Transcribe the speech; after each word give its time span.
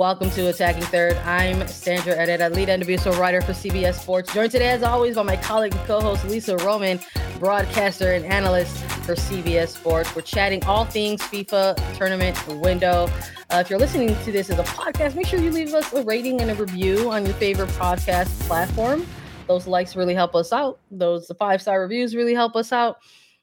Welcome 0.00 0.30
to 0.30 0.48
Attacking 0.48 0.84
Third. 0.84 1.18
I'm 1.26 1.68
Sandra 1.68 2.14
Herrera, 2.14 2.48
lead 2.48 2.68
NWSL 2.68 3.18
writer 3.18 3.42
for 3.42 3.52
CBS 3.52 4.00
Sports. 4.00 4.32
Joined 4.32 4.50
today, 4.50 4.70
as 4.70 4.82
always, 4.82 5.16
by 5.16 5.22
my 5.24 5.36
colleague 5.36 5.74
and 5.74 5.86
co-host 5.86 6.24
Lisa 6.24 6.56
Roman, 6.56 6.98
broadcaster 7.38 8.14
and 8.14 8.24
analyst 8.24 8.82
for 9.04 9.14
CBS 9.14 9.68
Sports. 9.68 10.16
We're 10.16 10.22
chatting 10.22 10.64
all 10.64 10.86
things 10.86 11.20
FIFA 11.20 11.98
tournament 11.98 12.38
window. 12.48 13.10
Uh, 13.50 13.58
if 13.58 13.68
you're 13.68 13.78
listening 13.78 14.16
to 14.24 14.32
this 14.32 14.48
as 14.48 14.58
a 14.58 14.62
podcast, 14.62 15.16
make 15.16 15.26
sure 15.26 15.38
you 15.38 15.50
leave 15.50 15.74
us 15.74 15.92
a 15.92 16.02
rating 16.02 16.40
and 16.40 16.50
a 16.50 16.54
review 16.54 17.10
on 17.10 17.26
your 17.26 17.34
favorite 17.34 17.68
podcast 17.68 18.28
platform. 18.46 19.06
Those 19.48 19.66
likes 19.66 19.96
really 19.96 20.14
help 20.14 20.34
us 20.34 20.50
out. 20.50 20.78
Those 20.90 21.30
five 21.38 21.60
star 21.60 21.78
reviews 21.78 22.16
really 22.16 22.32
help 22.32 22.56
us 22.56 22.72
out. 22.72 23.00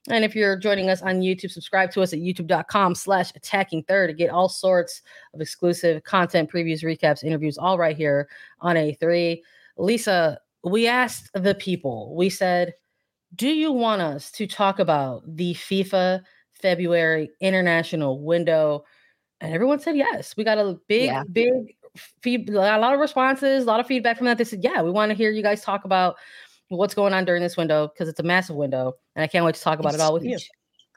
And 0.10 0.24
if 0.24 0.36
you're 0.36 0.56
joining 0.58 0.90
us 0.90 1.02
on 1.02 1.22
YouTube, 1.22 1.52
subscribe 1.52 1.92
to 1.92 2.02
us 2.02 2.14
at 2.14 2.20
youtube.com 2.20 2.96
slash 2.96 3.32
attacking 3.36 3.84
third 3.84 4.08
to 4.08 4.14
get 4.14 4.30
all 4.30 4.50
sorts 4.50 5.02
of 5.34 5.42
exclusive 5.42 6.04
content, 6.04 6.52
previews, 6.52 6.84
recaps, 6.84 7.24
interviews, 7.24 7.58
all 7.58 7.78
right 7.78 7.98
here 7.98 8.30
on 8.62 8.76
A3. 8.76 9.42
Lisa, 9.78 10.40
we 10.64 10.88
asked 10.88 11.30
the 11.34 11.56
people, 11.56 12.16
we 12.16 12.30
said, 12.30 12.74
do 13.36 13.50
you 13.50 13.72
want 13.72 14.02
us 14.02 14.32
to 14.32 14.48
talk 14.48 14.80
about 14.80 15.24
the 15.28 15.54
FIFA 15.54 16.22
February 16.54 17.30
international 17.42 18.24
window? 18.24 18.86
And 19.42 19.54
everyone 19.54 19.80
said 19.80 19.98
yes. 19.98 20.36
We 20.38 20.44
got 20.44 20.58
a 20.58 20.80
big, 20.88 21.06
yeah. 21.06 21.24
big 21.32 21.76
feed, 22.22 22.50
a 22.50 22.54
lot 22.54 22.94
of 22.94 23.00
responses, 23.00 23.64
a 23.64 23.68
lot 23.68 23.80
of 23.80 23.88
feedback 23.88 24.18
from 24.18 24.26
that. 24.26 24.38
They 24.38 24.44
said, 24.46 24.64
yeah, 24.64 24.82
we 24.82 24.92
want 24.92 25.10
to 25.10 25.16
hear 25.16 25.32
you 25.32 25.44
guys 25.44 25.62
talk 25.62 25.84
about 25.86 26.16
what's 26.70 26.94
going 26.94 27.14
on 27.14 27.26
during 27.26 27.42
this 27.42 27.58
window 27.58 27.88
because 27.88 28.10
it's 28.10 28.20
a 28.20 28.24
massive 28.24 28.56
window, 28.56 28.94
and 29.16 29.24
I 29.24 29.28
can't 29.28 29.46
wait 29.46 29.56
to 29.56 29.62
talk 29.62 29.80
about 29.80 29.94
it's 29.94 30.02
it 30.02 30.06
all 30.06 30.14
with 30.14 30.24
huge. 30.24 30.44
you. 30.44 30.48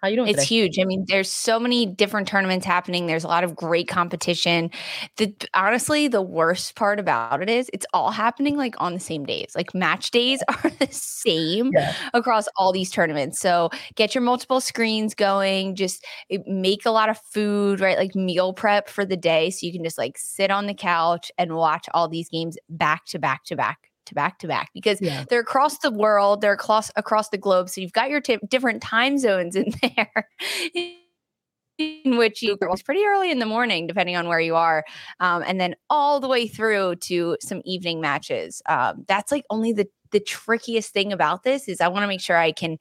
How 0.02 0.08
you 0.08 0.16
doing? 0.16 0.28
It's 0.28 0.38
today? 0.38 0.62
huge. 0.62 0.78
I 0.78 0.84
mean, 0.84 1.04
there's 1.08 1.30
so 1.30 1.60
many 1.60 1.84
different 1.84 2.26
tournaments 2.26 2.64
happening. 2.64 3.06
There's 3.06 3.24
a 3.24 3.28
lot 3.28 3.44
of 3.44 3.54
great 3.54 3.86
competition. 3.86 4.70
The 5.18 5.34
honestly, 5.52 6.08
the 6.08 6.22
worst 6.22 6.74
part 6.74 6.98
about 6.98 7.42
it 7.42 7.50
is 7.50 7.68
it's 7.74 7.84
all 7.92 8.10
happening 8.10 8.56
like 8.56 8.74
on 8.78 8.94
the 8.94 9.00
same 9.00 9.26
days. 9.26 9.52
Like 9.54 9.74
match 9.74 10.10
days 10.10 10.42
are 10.48 10.70
the 10.70 10.88
same 10.90 11.70
yeah. 11.74 11.94
across 12.14 12.48
all 12.56 12.72
these 12.72 12.90
tournaments. 12.90 13.38
So 13.40 13.68
get 13.94 14.14
your 14.14 14.22
multiple 14.22 14.62
screens 14.62 15.14
going. 15.14 15.74
Just 15.74 16.06
eh, 16.30 16.38
make 16.46 16.86
a 16.86 16.90
lot 16.90 17.10
of 17.10 17.18
food, 17.34 17.80
right? 17.80 17.98
Like 17.98 18.14
meal 18.14 18.54
prep 18.54 18.88
for 18.88 19.04
the 19.04 19.18
day, 19.18 19.50
so 19.50 19.66
you 19.66 19.72
can 19.72 19.84
just 19.84 19.98
like 19.98 20.16
sit 20.16 20.50
on 20.50 20.66
the 20.66 20.74
couch 20.74 21.30
and 21.36 21.56
watch 21.56 21.86
all 21.92 22.08
these 22.08 22.30
games 22.30 22.56
back 22.70 23.04
to 23.06 23.18
back 23.18 23.44
to 23.44 23.56
back 23.56 23.89
to 24.10 24.14
back 24.14 24.38
to 24.40 24.46
back 24.46 24.70
because 24.74 25.00
yeah. 25.00 25.24
they're 25.30 25.40
across 25.40 25.78
the 25.78 25.90
world, 25.90 26.42
they're 26.42 26.52
across 26.52 26.90
across 26.96 27.30
the 27.30 27.38
globe. 27.38 27.70
So 27.70 27.80
you've 27.80 27.92
got 27.92 28.10
your 28.10 28.20
t- 28.20 28.38
different 28.48 28.82
time 28.82 29.18
zones 29.18 29.56
in 29.56 29.72
there. 29.82 30.28
in 30.74 32.18
which 32.18 32.42
you 32.42 32.58
it's 32.60 32.82
pretty 32.82 33.04
early 33.04 33.30
in 33.30 33.38
the 33.38 33.46
morning, 33.46 33.86
depending 33.86 34.14
on 34.14 34.28
where 34.28 34.40
you 34.40 34.54
are, 34.54 34.84
um, 35.18 35.42
and 35.46 35.58
then 35.58 35.74
all 35.88 36.20
the 36.20 36.28
way 36.28 36.46
through 36.46 36.96
to 36.96 37.38
some 37.40 37.62
evening 37.64 38.02
matches. 38.02 38.60
Um, 38.68 39.04
that's 39.08 39.32
like 39.32 39.44
only 39.48 39.72
the 39.72 39.88
the 40.10 40.20
trickiest 40.20 40.92
thing 40.92 41.12
about 41.12 41.42
this 41.42 41.68
is 41.68 41.80
I 41.80 41.88
want 41.88 42.02
to 42.02 42.08
make 42.08 42.20
sure 42.20 42.36
I 42.36 42.52
can 42.52 42.78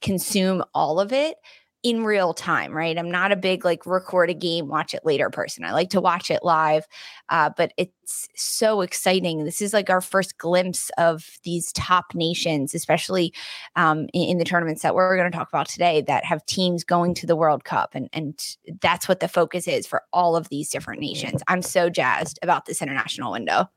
consume 0.00 0.62
all 0.74 1.00
of 1.00 1.12
it 1.12 1.36
in 1.84 2.02
real 2.04 2.34
time, 2.34 2.72
right? 2.72 2.98
I'm 2.98 3.10
not 3.10 3.30
a 3.30 3.36
big 3.36 3.64
like 3.64 3.86
record 3.86 4.30
a 4.30 4.34
game, 4.34 4.66
watch 4.66 4.94
it 4.94 5.04
later 5.04 5.30
person. 5.30 5.64
I 5.64 5.72
like 5.72 5.90
to 5.90 6.00
watch 6.00 6.30
it 6.30 6.42
live, 6.42 6.86
uh, 7.28 7.50
but 7.56 7.72
it's 7.76 8.28
so 8.34 8.80
exciting. 8.80 9.44
This 9.44 9.62
is 9.62 9.72
like 9.72 9.88
our 9.88 10.00
first 10.00 10.38
glimpse 10.38 10.90
of 10.98 11.38
these 11.44 11.72
top 11.72 12.14
nations, 12.14 12.74
especially 12.74 13.32
um, 13.76 14.08
in, 14.12 14.30
in, 14.30 14.38
the 14.38 14.44
tournaments 14.44 14.82
that 14.82 14.94
we're 14.94 15.16
going 15.16 15.30
to 15.30 15.36
talk 15.36 15.48
about 15.48 15.68
today 15.68 16.02
that 16.02 16.24
have 16.24 16.44
teams 16.46 16.82
going 16.82 17.14
to 17.14 17.26
the 17.26 17.36
World 17.36 17.64
Cup, 17.64 17.90
and 17.94 18.08
and 18.12 18.56
that's 18.80 19.08
what 19.08 19.20
the 19.20 19.28
focus 19.28 19.68
is 19.68 19.86
for 19.86 20.02
all 20.12 20.34
of 20.34 20.48
these 20.48 20.70
different 20.70 21.00
nations. 21.00 21.42
I'm 21.46 21.62
so 21.62 21.88
jazzed 21.88 22.40
about 22.42 22.66
this 22.66 22.82
international 22.82 23.30
window. 23.30 23.68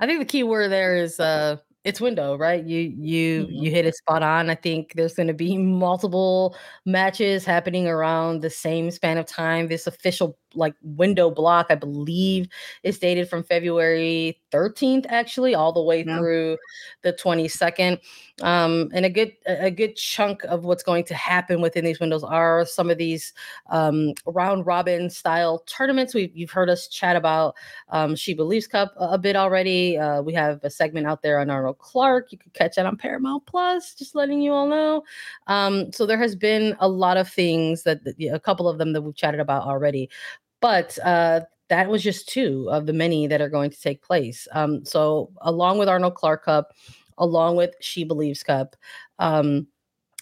I 0.00 0.06
think 0.06 0.18
the 0.18 0.26
key 0.26 0.42
word 0.42 0.70
there 0.70 0.96
is 0.96 1.20
uh, 1.20 1.56
it's 1.84 2.00
window, 2.00 2.36
right? 2.36 2.64
You 2.64 2.80
you 2.98 3.46
mm-hmm. 3.46 3.64
you 3.64 3.70
hit 3.70 3.86
it 3.86 3.94
spot 3.96 4.22
on. 4.22 4.50
I 4.50 4.54
think 4.54 4.94
there's 4.94 5.14
going 5.14 5.28
to 5.28 5.34
be 5.34 5.56
multiple 5.58 6.56
matches 6.84 7.44
happening 7.44 7.86
around 7.86 8.42
the 8.42 8.50
same 8.50 8.90
span 8.90 9.18
of 9.18 9.26
time. 9.26 9.68
This 9.68 9.86
official 9.86 10.36
like 10.54 10.74
window 10.82 11.30
block, 11.30 11.66
I 11.70 11.74
believe, 11.74 12.48
is 12.82 12.98
dated 12.98 13.28
from 13.28 13.44
February 13.44 14.40
13th, 14.52 15.06
actually, 15.08 15.54
all 15.54 15.72
the 15.72 15.82
way 15.82 16.04
yeah. 16.04 16.18
through 16.18 16.58
the 17.02 17.12
22nd. 17.12 17.98
Um, 18.40 18.88
and 18.94 19.04
a 19.04 19.10
good 19.10 19.32
a 19.46 19.70
good 19.70 19.96
chunk 19.96 20.44
of 20.44 20.64
what's 20.64 20.84
going 20.84 21.04
to 21.04 21.14
happen 21.14 21.60
within 21.60 21.84
these 21.84 21.98
windows 21.98 22.22
are 22.22 22.64
some 22.64 22.88
of 22.88 22.96
these 22.96 23.32
um, 23.70 24.14
round 24.26 24.64
robin 24.64 25.10
style 25.10 25.58
tournaments. 25.66 26.14
We 26.14 26.30
you've 26.34 26.52
heard 26.52 26.70
us 26.70 26.86
chat 26.86 27.16
about 27.16 27.56
um, 27.88 28.14
She 28.14 28.34
Believes 28.34 28.68
Cup 28.68 28.94
a, 28.96 29.08
a 29.14 29.18
bit 29.18 29.34
already. 29.34 29.98
Uh, 29.98 30.22
we 30.22 30.32
have 30.34 30.60
a 30.62 30.70
segment 30.70 31.06
out 31.06 31.22
there 31.22 31.40
on 31.40 31.50
Arnold 31.50 31.78
Clark. 31.78 32.30
You 32.30 32.38
can 32.38 32.52
catch 32.52 32.76
that 32.76 32.86
on 32.86 32.96
Paramount 32.96 33.44
Plus. 33.46 33.94
Just 33.94 34.14
letting 34.14 34.40
you 34.40 34.52
all 34.52 34.68
know. 34.68 35.02
Um, 35.48 35.92
so 35.92 36.06
there 36.06 36.18
has 36.18 36.36
been 36.36 36.76
a 36.78 36.88
lot 36.88 37.16
of 37.16 37.28
things 37.28 37.82
that 37.82 38.00
a 38.32 38.40
couple 38.40 38.68
of 38.68 38.78
them 38.78 38.92
that 38.92 39.02
we've 39.02 39.14
chatted 39.14 39.40
about 39.40 39.64
already. 39.64 40.08
But 40.60 40.98
uh, 41.04 41.40
that 41.68 41.88
was 41.88 42.02
just 42.02 42.28
two 42.28 42.68
of 42.70 42.86
the 42.86 42.92
many 42.92 43.26
that 43.26 43.40
are 43.40 43.48
going 43.48 43.70
to 43.70 43.80
take 43.80 44.02
place. 44.02 44.48
Um, 44.52 44.84
so, 44.84 45.30
along 45.40 45.78
with 45.78 45.88
Arnold 45.88 46.14
Clark 46.14 46.44
Cup, 46.44 46.72
along 47.18 47.56
with 47.56 47.74
She 47.80 48.04
Believes 48.04 48.42
Cup, 48.42 48.76
um, 49.18 49.66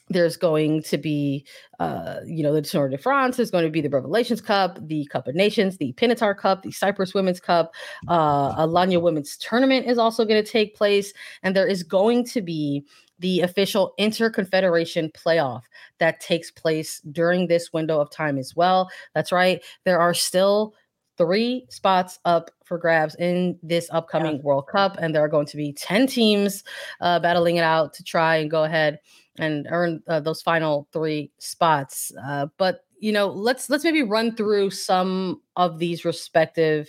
there's 0.08 0.36
going 0.36 0.82
to 0.84 0.98
be, 0.98 1.44
uh, 1.80 2.20
you 2.24 2.42
know, 2.42 2.52
the 2.52 2.62
Tour 2.62 2.88
de 2.88 2.98
France. 2.98 3.36
There's 3.36 3.50
going 3.50 3.64
to 3.64 3.70
be 3.70 3.80
the 3.80 3.88
Revelations 3.88 4.40
Cup, 4.40 4.78
the 4.86 5.04
Cup 5.06 5.26
of 5.26 5.34
Nations, 5.34 5.78
the 5.78 5.92
Pinatar 5.94 6.36
Cup, 6.36 6.62
the 6.62 6.70
Cyprus 6.70 7.12
Women's 7.12 7.40
Cup. 7.40 7.74
Uh, 8.06 8.54
Alanya 8.54 9.00
Women's 9.02 9.36
Tournament 9.36 9.86
is 9.86 9.98
also 9.98 10.24
going 10.24 10.42
to 10.42 10.48
take 10.48 10.76
place, 10.76 11.12
and 11.42 11.56
there 11.56 11.66
is 11.66 11.82
going 11.82 12.24
to 12.26 12.40
be 12.40 12.84
the 13.18 13.40
official 13.40 13.94
Interconfederation 13.98 15.12
playoff 15.12 15.62
that 15.98 16.20
takes 16.20 16.50
place 16.50 17.00
during 17.12 17.46
this 17.46 17.72
window 17.72 18.00
of 18.00 18.10
time 18.10 18.38
as 18.38 18.54
well. 18.54 18.90
That's 19.14 19.32
right. 19.32 19.62
There 19.84 20.00
are 20.00 20.14
still 20.14 20.74
three 21.16 21.66
spots 21.70 22.18
up 22.24 22.50
for 22.64 22.78
grabs 22.78 23.14
in 23.16 23.58
this 23.62 23.88
upcoming 23.90 24.36
yeah. 24.36 24.42
World 24.42 24.66
Cup, 24.70 24.96
and 25.00 25.14
there 25.14 25.24
are 25.24 25.28
going 25.28 25.46
to 25.46 25.56
be 25.56 25.72
10 25.72 26.06
teams 26.06 26.62
uh, 27.00 27.18
battling 27.20 27.56
it 27.56 27.64
out 27.64 27.94
to 27.94 28.04
try 28.04 28.36
and 28.36 28.50
go 28.50 28.64
ahead 28.64 28.98
and 29.38 29.66
earn 29.70 30.02
uh, 30.08 30.20
those 30.20 30.42
final 30.42 30.88
three 30.92 31.30
spots. 31.38 32.12
Uh, 32.26 32.46
but 32.58 32.80
you 32.98 33.12
know, 33.12 33.28
let's 33.28 33.68
let's 33.68 33.84
maybe 33.84 34.02
run 34.02 34.34
through 34.34 34.70
some 34.70 35.42
of 35.56 35.78
these 35.78 36.04
respective 36.04 36.88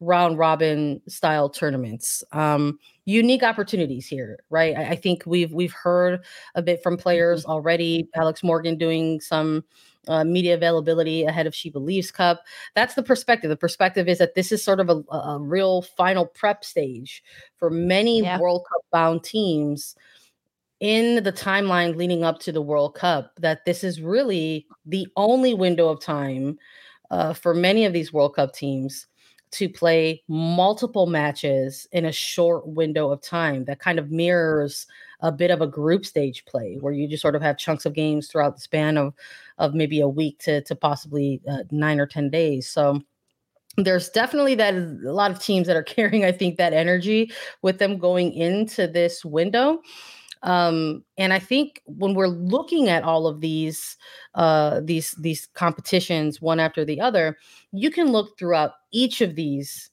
round 0.00 0.38
robin 0.38 1.00
style 1.06 1.48
tournaments. 1.48 2.24
Um, 2.32 2.78
unique 3.04 3.42
opportunities 3.42 4.06
here, 4.06 4.38
right? 4.48 4.76
I, 4.76 4.90
I, 4.90 4.96
think 4.96 5.24
we've 5.26 5.52
we've 5.52 5.72
heard 5.72 6.24
a 6.54 6.62
bit 6.62 6.82
from 6.82 6.96
players 6.96 7.42
mm-hmm. 7.42 7.52
already. 7.52 8.08
Alex 8.14 8.42
Morgan 8.42 8.78
doing 8.78 9.20
some 9.20 9.64
uh, 10.08 10.24
media 10.24 10.54
availability 10.54 11.24
ahead 11.24 11.46
of 11.46 11.54
She 11.54 11.68
Believes 11.68 12.10
Cup. 12.10 12.42
That's 12.74 12.94
the 12.94 13.02
perspective. 13.02 13.50
The 13.50 13.56
perspective 13.56 14.08
is 14.08 14.18
that 14.18 14.34
this 14.34 14.52
is 14.52 14.64
sort 14.64 14.80
of 14.80 14.88
a, 14.88 15.02
a 15.14 15.38
real 15.38 15.82
final 15.82 16.24
prep 16.24 16.64
stage 16.64 17.22
for 17.56 17.68
many 17.68 18.22
yeah. 18.22 18.38
World 18.38 18.64
Cup 18.72 18.82
bound 18.90 19.22
teams 19.22 19.94
in 20.80 21.22
the 21.22 21.32
timeline 21.32 21.96
leading 21.96 22.24
up 22.24 22.38
to 22.40 22.52
the 22.52 22.62
World 22.62 22.94
Cup. 22.94 23.32
That 23.38 23.66
this 23.66 23.84
is 23.84 24.00
really 24.00 24.66
the 24.86 25.06
only 25.16 25.52
window 25.52 25.88
of 25.88 26.00
time 26.00 26.58
uh, 27.10 27.34
for 27.34 27.52
many 27.52 27.84
of 27.84 27.92
these 27.92 28.12
World 28.12 28.36
Cup 28.36 28.54
teams 28.54 29.06
to 29.52 29.68
play 29.68 30.22
multiple 30.28 31.06
matches 31.06 31.86
in 31.92 32.04
a 32.04 32.12
short 32.12 32.66
window 32.66 33.10
of 33.10 33.20
time 33.20 33.64
that 33.64 33.80
kind 33.80 33.98
of 33.98 34.10
mirrors 34.10 34.86
a 35.20 35.32
bit 35.32 35.50
of 35.50 35.60
a 35.60 35.66
group 35.66 36.06
stage 36.06 36.44
play 36.44 36.76
where 36.80 36.92
you 36.92 37.08
just 37.08 37.22
sort 37.22 37.34
of 37.34 37.42
have 37.42 37.58
chunks 37.58 37.84
of 37.84 37.92
games 37.92 38.28
throughout 38.28 38.54
the 38.54 38.62
span 38.62 38.96
of 38.96 39.14
of 39.58 39.74
maybe 39.74 40.00
a 40.00 40.08
week 40.08 40.38
to 40.38 40.62
to 40.62 40.74
possibly 40.74 41.40
uh, 41.48 41.64
9 41.70 42.00
or 42.00 42.06
10 42.06 42.30
days. 42.30 42.68
So 42.68 43.02
there's 43.76 44.08
definitely 44.08 44.54
that 44.56 44.74
a 44.74 44.98
lot 45.02 45.30
of 45.30 45.40
teams 45.40 45.66
that 45.66 45.76
are 45.76 45.82
carrying 45.96 46.24
i 46.24 46.32
think 46.32 46.56
that 46.56 46.72
energy 46.72 47.30
with 47.62 47.78
them 47.78 47.98
going 47.98 48.32
into 48.32 48.86
this 48.86 49.24
window 49.24 49.80
um, 50.42 51.04
and 51.18 51.32
I 51.32 51.38
think 51.38 51.82
when 51.84 52.14
we're 52.14 52.28
looking 52.28 52.88
at 52.88 53.02
all 53.02 53.26
of 53.26 53.40
these 53.40 53.96
uh, 54.34 54.80
these 54.82 55.12
these 55.12 55.48
competitions 55.54 56.40
one 56.40 56.60
after 56.60 56.84
the 56.84 57.00
other, 57.00 57.36
you 57.72 57.90
can 57.90 58.10
look 58.12 58.38
throughout 58.38 58.72
each 58.92 59.20
of 59.20 59.34
these 59.34 59.90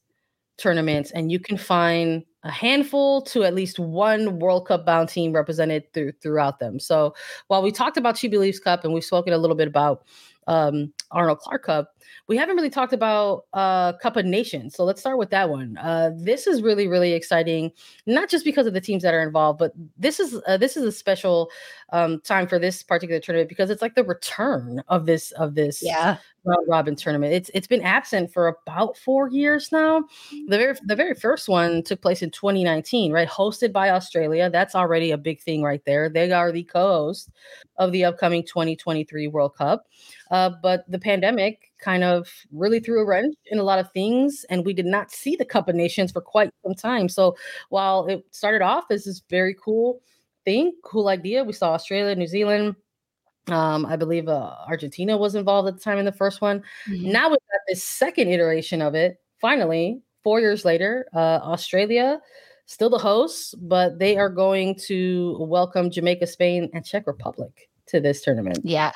tournaments 0.58 1.12
and 1.12 1.32
you 1.32 1.40
can 1.40 1.58
find 1.58 2.24
a 2.44 2.52
handful 2.52 3.22
to 3.22 3.44
at 3.44 3.54
least 3.54 3.78
one 3.78 4.40
World 4.40 4.68
Cup 4.68 4.86
bound 4.86 5.10
team 5.10 5.34
represented 5.34 5.92
through 5.94 6.14
throughout 6.22 6.60
them. 6.60 6.80
So 6.80 7.14
while 7.48 7.62
we 7.62 7.72
talked 7.72 7.98
about 7.98 8.18
She 8.18 8.28
Believes 8.28 8.60
Cup 8.60 8.84
and 8.84 8.94
we've 8.94 9.04
spoken 9.04 9.34
a 9.34 9.38
little 9.38 9.56
bit 9.56 9.68
about 9.68 10.06
um, 10.48 10.94
Arnold 11.12 11.40
Clark 11.40 11.66
Cup, 11.66 11.94
we 12.28 12.38
haven't 12.38 12.56
really 12.56 12.70
talked 12.70 12.94
about 12.94 13.46
uh, 13.54 13.94
Cup 13.94 14.18
of 14.18 14.26
Nations. 14.26 14.76
So 14.76 14.84
let's 14.84 15.00
start 15.00 15.18
with 15.18 15.30
that 15.30 15.50
one. 15.50 15.78
Uh, 15.78 16.12
this 16.16 16.48
is 16.48 16.62
really, 16.62 16.88
really 16.88 17.14
exciting, 17.14 17.72
not 18.06 18.30
just 18.30 18.46
because 18.46 18.68
of 18.68 18.74
the 18.74 18.82
teams 18.82 19.04
that 19.04 19.14
are 19.14 19.22
involved, 19.22 19.60
but 19.60 19.74
this 19.98 20.20
is 20.20 20.42
uh, 20.48 20.58
this 20.58 20.78
is 20.78 20.84
a 20.84 20.92
special 20.92 21.50
um, 21.92 22.20
time 22.22 22.48
for 22.48 22.60
this 22.60 22.84
particular 22.84 23.20
tournament 23.20 23.50
because 23.50 23.70
it's 23.70 23.82
like 23.82 23.96
the 23.96 24.04
return 24.04 24.84
of 24.88 25.06
this 25.06 25.32
of 25.32 25.56
this 25.56 25.82
yeah 25.82 26.18
round 26.48 26.68
robin 26.68 26.96
tournament. 26.96 27.34
It's 27.34 27.52
it's 27.54 27.68
been 27.68 27.82
absent 27.82 28.32
for 28.32 28.48
about 28.48 28.98
four 28.98 29.30
years 29.30 29.72
now. 29.72 30.06
The 30.48 30.58
very 30.58 30.76
the 30.84 30.96
very 30.96 31.14
first 31.14 31.48
one 31.48 31.84
took 31.84 32.02
place 32.02 32.22
in 32.22 32.32
2019, 32.32 33.12
right? 33.12 33.28
Hosted 33.28 33.72
by 33.72 33.90
Australia. 33.90 34.50
That's 34.50 34.76
already 34.76 35.12
a 35.12 35.18
big 35.18 35.42
thing 35.42 35.62
right 35.62 35.84
there. 35.86 36.10
They 36.10 36.32
are 36.32 36.52
the 36.52 36.64
co-host 36.64 37.30
of 37.78 37.92
the 37.92 38.06
upcoming 38.06 38.44
2023 38.44 39.28
World 39.28 39.56
Cup. 39.56 39.88
Uh, 40.32 40.52
but 40.62 40.90
the 40.90 41.00
pandemic 41.00 41.72
kind 41.80 42.04
of 42.04 42.28
really 42.52 42.80
threw 42.80 43.02
a 43.02 43.06
wrench 43.06 43.36
in 43.48 43.60
a 43.60 43.64
lot 43.64 43.80
of 43.80 43.92
things, 43.92 44.46
and 44.50 44.66
we 44.66 44.74
did 44.74 44.86
not 44.86 45.12
see 45.12 45.36
the 45.36 45.46
Cup 45.46 45.70
of 45.70 45.76
Nations 45.76 46.12
for 46.12 46.22
quite 46.22 46.50
some 46.64 46.76
time. 46.76 47.10
So 47.10 47.36
while 47.70 48.06
it 48.08 48.26
started 48.32 48.62
off 48.62 48.86
as 48.90 49.06
this 49.06 49.22
very 49.30 49.56
cool 49.64 50.02
thing, 50.46 50.74
cool 50.84 51.08
idea, 51.08 51.44
we 51.44 51.54
saw 51.54 51.74
Australia, 51.74 52.16
New 52.16 52.28
Zealand, 52.28 52.76
um, 53.48 53.86
I 53.86 53.96
believe 53.96 54.28
uh, 54.28 54.56
Argentina 54.68 55.18
was 55.18 55.36
involved 55.36 55.68
at 55.68 55.76
the 55.76 55.82
time 55.82 55.98
in 55.98 56.06
the 56.06 56.12
first 56.12 56.42
one. 56.42 56.64
Mm-hmm. 56.90 57.12
Now 57.12 57.30
we've 57.30 57.40
got 57.52 57.62
this 57.68 57.84
second 57.84 58.28
iteration 58.28 58.82
of 58.82 58.94
it. 58.96 59.18
Finally, 59.40 60.02
four 60.24 60.40
years 60.42 60.66
later, 60.66 61.08
uh, 61.14 61.40
Australia 61.44 62.20
still 62.66 62.90
the 62.90 62.98
hosts, 62.98 63.56
but 63.62 63.98
they 63.98 64.18
are 64.18 64.30
going 64.30 64.76
to 64.76 65.38
welcome 65.40 65.90
Jamaica, 65.90 66.28
Spain, 66.28 66.70
and 66.74 66.86
Czech 66.86 67.08
Republic 67.08 67.70
to 67.88 68.00
this 68.00 68.22
tournament. 68.22 68.60
Yeah. 68.64 68.92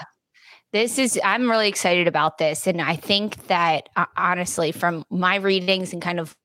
This 0.74 0.98
is, 0.98 1.20
I'm 1.24 1.50
really 1.50 1.68
excited 1.68 2.08
about 2.08 2.38
this. 2.38 2.66
And 2.66 2.82
I 2.82 2.96
think 2.96 3.48
that 3.48 3.90
uh, 3.96 4.06
honestly, 4.16 4.72
from 4.72 5.04
my 5.10 5.36
readings 5.36 5.92
and 5.92 6.02
kind 6.02 6.20
of 6.20 6.36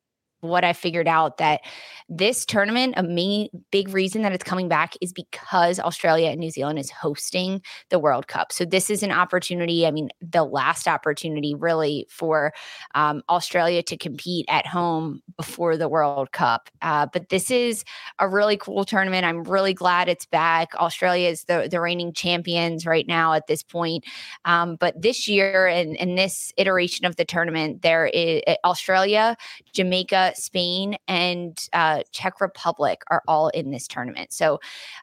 what 0.41 0.65
I 0.65 0.73
figured 0.73 1.09
out 1.09 1.39
that 1.39 1.63
this 2.09 2.45
tournament, 2.45 2.95
a 2.97 3.03
main 3.03 3.49
big 3.71 3.89
reason 3.89 4.23
that 4.23 4.33
it's 4.33 4.45
coming 4.45 4.69
back 4.69 4.95
is 5.01 5.13
because 5.13 5.81
Australia 5.81 6.29
and 6.29 6.39
New 6.39 6.51
Zealand 6.51 6.79
is 6.79 6.91
hosting 6.91 7.63
the 7.91 7.99
World 7.99 8.29
Cup. 8.29 8.53
So 8.53 8.65
this 8.65 8.91
is 8.91 9.03
an 9.03 9.11
opportunity. 9.11 9.87
I 9.87 9.91
mean, 9.91 10.11
the 10.21 10.45
last 10.45 10.87
opportunity 10.87 11.55
really 11.55 12.07
for 12.11 12.53
um, 12.95 13.23
Australia 13.29 13.83
to 13.85 13.97
compete 13.97 14.47
at 14.49 14.67
home 14.67 15.23
before 15.37 15.77
the 15.77 15.89
World 15.89 16.33
Cup. 16.33 16.69
Uh, 16.83 17.07
but 17.13 17.29
this 17.31 17.51
is 17.51 17.85
a 18.19 18.29
really 18.29 18.57
cool 18.57 18.85
tournament. 18.85 19.25
I'm 19.25 19.43
really 19.45 19.75
glad 19.75 20.09
it's 20.09 20.27
back. 20.27 20.69
Australia 20.77 21.29
is 21.29 21.45
the 21.45 21.69
the 21.71 21.81
reigning 21.81 22.13
champions 22.13 22.87
right 22.87 23.07
now 23.07 23.33
at 23.33 23.47
this 23.47 23.63
point. 23.63 24.05
Um, 24.45 24.77
but 24.77 25.01
this 25.01 25.27
year 25.29 25.67
and 25.67 25.97
in, 25.97 26.11
in 26.11 26.15
this 26.15 26.53
iteration 26.57 27.07
of 27.07 27.17
the 27.17 27.25
tournament, 27.25 27.83
there 27.83 28.07
is 28.07 28.43
Australia, 28.65 29.37
Jamaica, 29.73 30.26
Spain, 30.35 30.97
and 31.09 31.59
uh, 31.73 32.03
Czech 32.13 32.41
Republic 32.41 33.03
are 33.11 33.23
all 33.29 33.49
in 33.49 33.71
this 33.71 33.87
tournament. 33.87 34.33
So, 34.33 34.61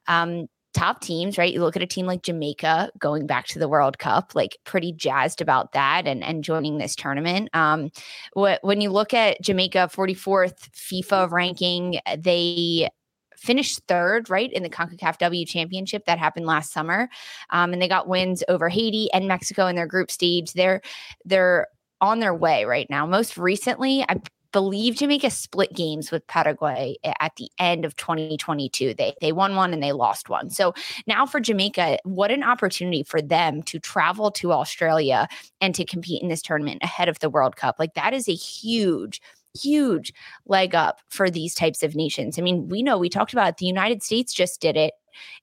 um, 0.07 0.47
top 0.73 1.01
teams, 1.01 1.37
right? 1.37 1.53
You 1.53 1.61
look 1.61 1.75
at 1.75 1.83
a 1.83 1.87
team 1.87 2.07
like 2.07 2.23
Jamaica 2.23 2.91
going 2.97 3.27
back 3.27 3.45
to 3.47 3.59
the 3.59 3.69
World 3.69 3.99
Cup, 3.99 4.33
like 4.33 4.57
pretty 4.63 4.91
jazzed 4.91 5.39
about 5.39 5.71
that 5.73 6.07
and, 6.07 6.23
and 6.23 6.43
joining 6.43 6.77
this 6.77 6.95
tournament. 6.95 7.49
Um, 7.53 7.91
wh- 8.35 8.61
when 8.63 8.81
you 8.81 8.89
look 8.89 9.13
at 9.13 9.41
Jamaica 9.41 9.89
44th 9.93 10.71
FIFA 10.71 11.31
ranking, 11.31 11.99
they 12.17 12.89
finished 13.38 13.81
third, 13.88 14.29
right, 14.29 14.51
in 14.51 14.63
the 14.63 14.69
CONCACAF 14.69 15.17
W 15.17 15.45
Championship 15.45 16.05
that 16.05 16.17
happened 16.17 16.45
last 16.45 16.71
summer. 16.71 17.09
Um, 17.50 17.74
and 17.74 17.81
they 17.81 17.88
got 17.88 18.07
wins 18.07 18.43
over 18.48 18.69
Haiti 18.69 19.12
and 19.13 19.27
Mexico 19.27 19.67
in 19.67 19.75
their 19.75 19.88
group 19.88 20.09
stage. 20.09 20.53
They're 20.53 20.81
they're 21.25 21.67
on 22.01 22.19
their 22.19 22.33
way 22.33 22.65
right 22.65 22.88
now. 22.89 23.05
Most 23.05 23.38
recently, 23.38 24.03
I 24.07 24.15
believe 24.53 24.95
Jamaica 24.95 25.29
split 25.31 25.74
games 25.74 26.12
with 26.12 26.25
Paraguay 26.27 26.95
eh, 27.03 27.13
at 27.19 27.36
the 27.36 27.50
end 27.60 27.83
of 27.83 27.95
2022. 27.98 28.93
They 28.93 29.13
they 29.19 29.33
won 29.33 29.55
one 29.55 29.74
and 29.74 29.83
they 29.83 29.91
lost 29.91 30.29
one. 30.29 30.50
So 30.50 30.74
now 31.05 31.25
for 31.25 31.41
Jamaica, 31.41 32.00
what 32.05 32.31
an 32.31 32.43
opportunity 32.43 33.03
for 33.03 33.22
them 33.22 33.62
to 33.63 33.79
travel 33.79 34.31
to 34.31 34.53
Australia 34.53 35.27
and 35.60 35.75
to 35.75 35.83
compete 35.83 36.22
in 36.22 36.29
this 36.29 36.41
tournament 36.41 36.81
ahead 36.83 37.10
of 37.10 37.19
the 37.19 37.29
World 37.29 37.57
Cup. 37.57 37.75
Like 37.79 37.95
that 37.95 38.13
is 38.13 38.29
a 38.29 38.33
huge 38.33 39.22
huge 39.60 40.13
leg 40.45 40.75
up 40.75 41.00
for 41.10 41.29
these 41.29 41.53
types 41.53 41.83
of 41.83 41.95
nations. 41.95 42.38
I 42.38 42.41
mean, 42.41 42.67
we 42.69 42.83
know 42.83 42.98
we 42.98 43.10
talked 43.10 43.33
about 43.33 43.50
it. 43.50 43.57
the 43.57 43.65
United 43.65 44.03
States 44.03 44.33
just 44.33 44.62
did 44.62 44.75
it 44.75 44.93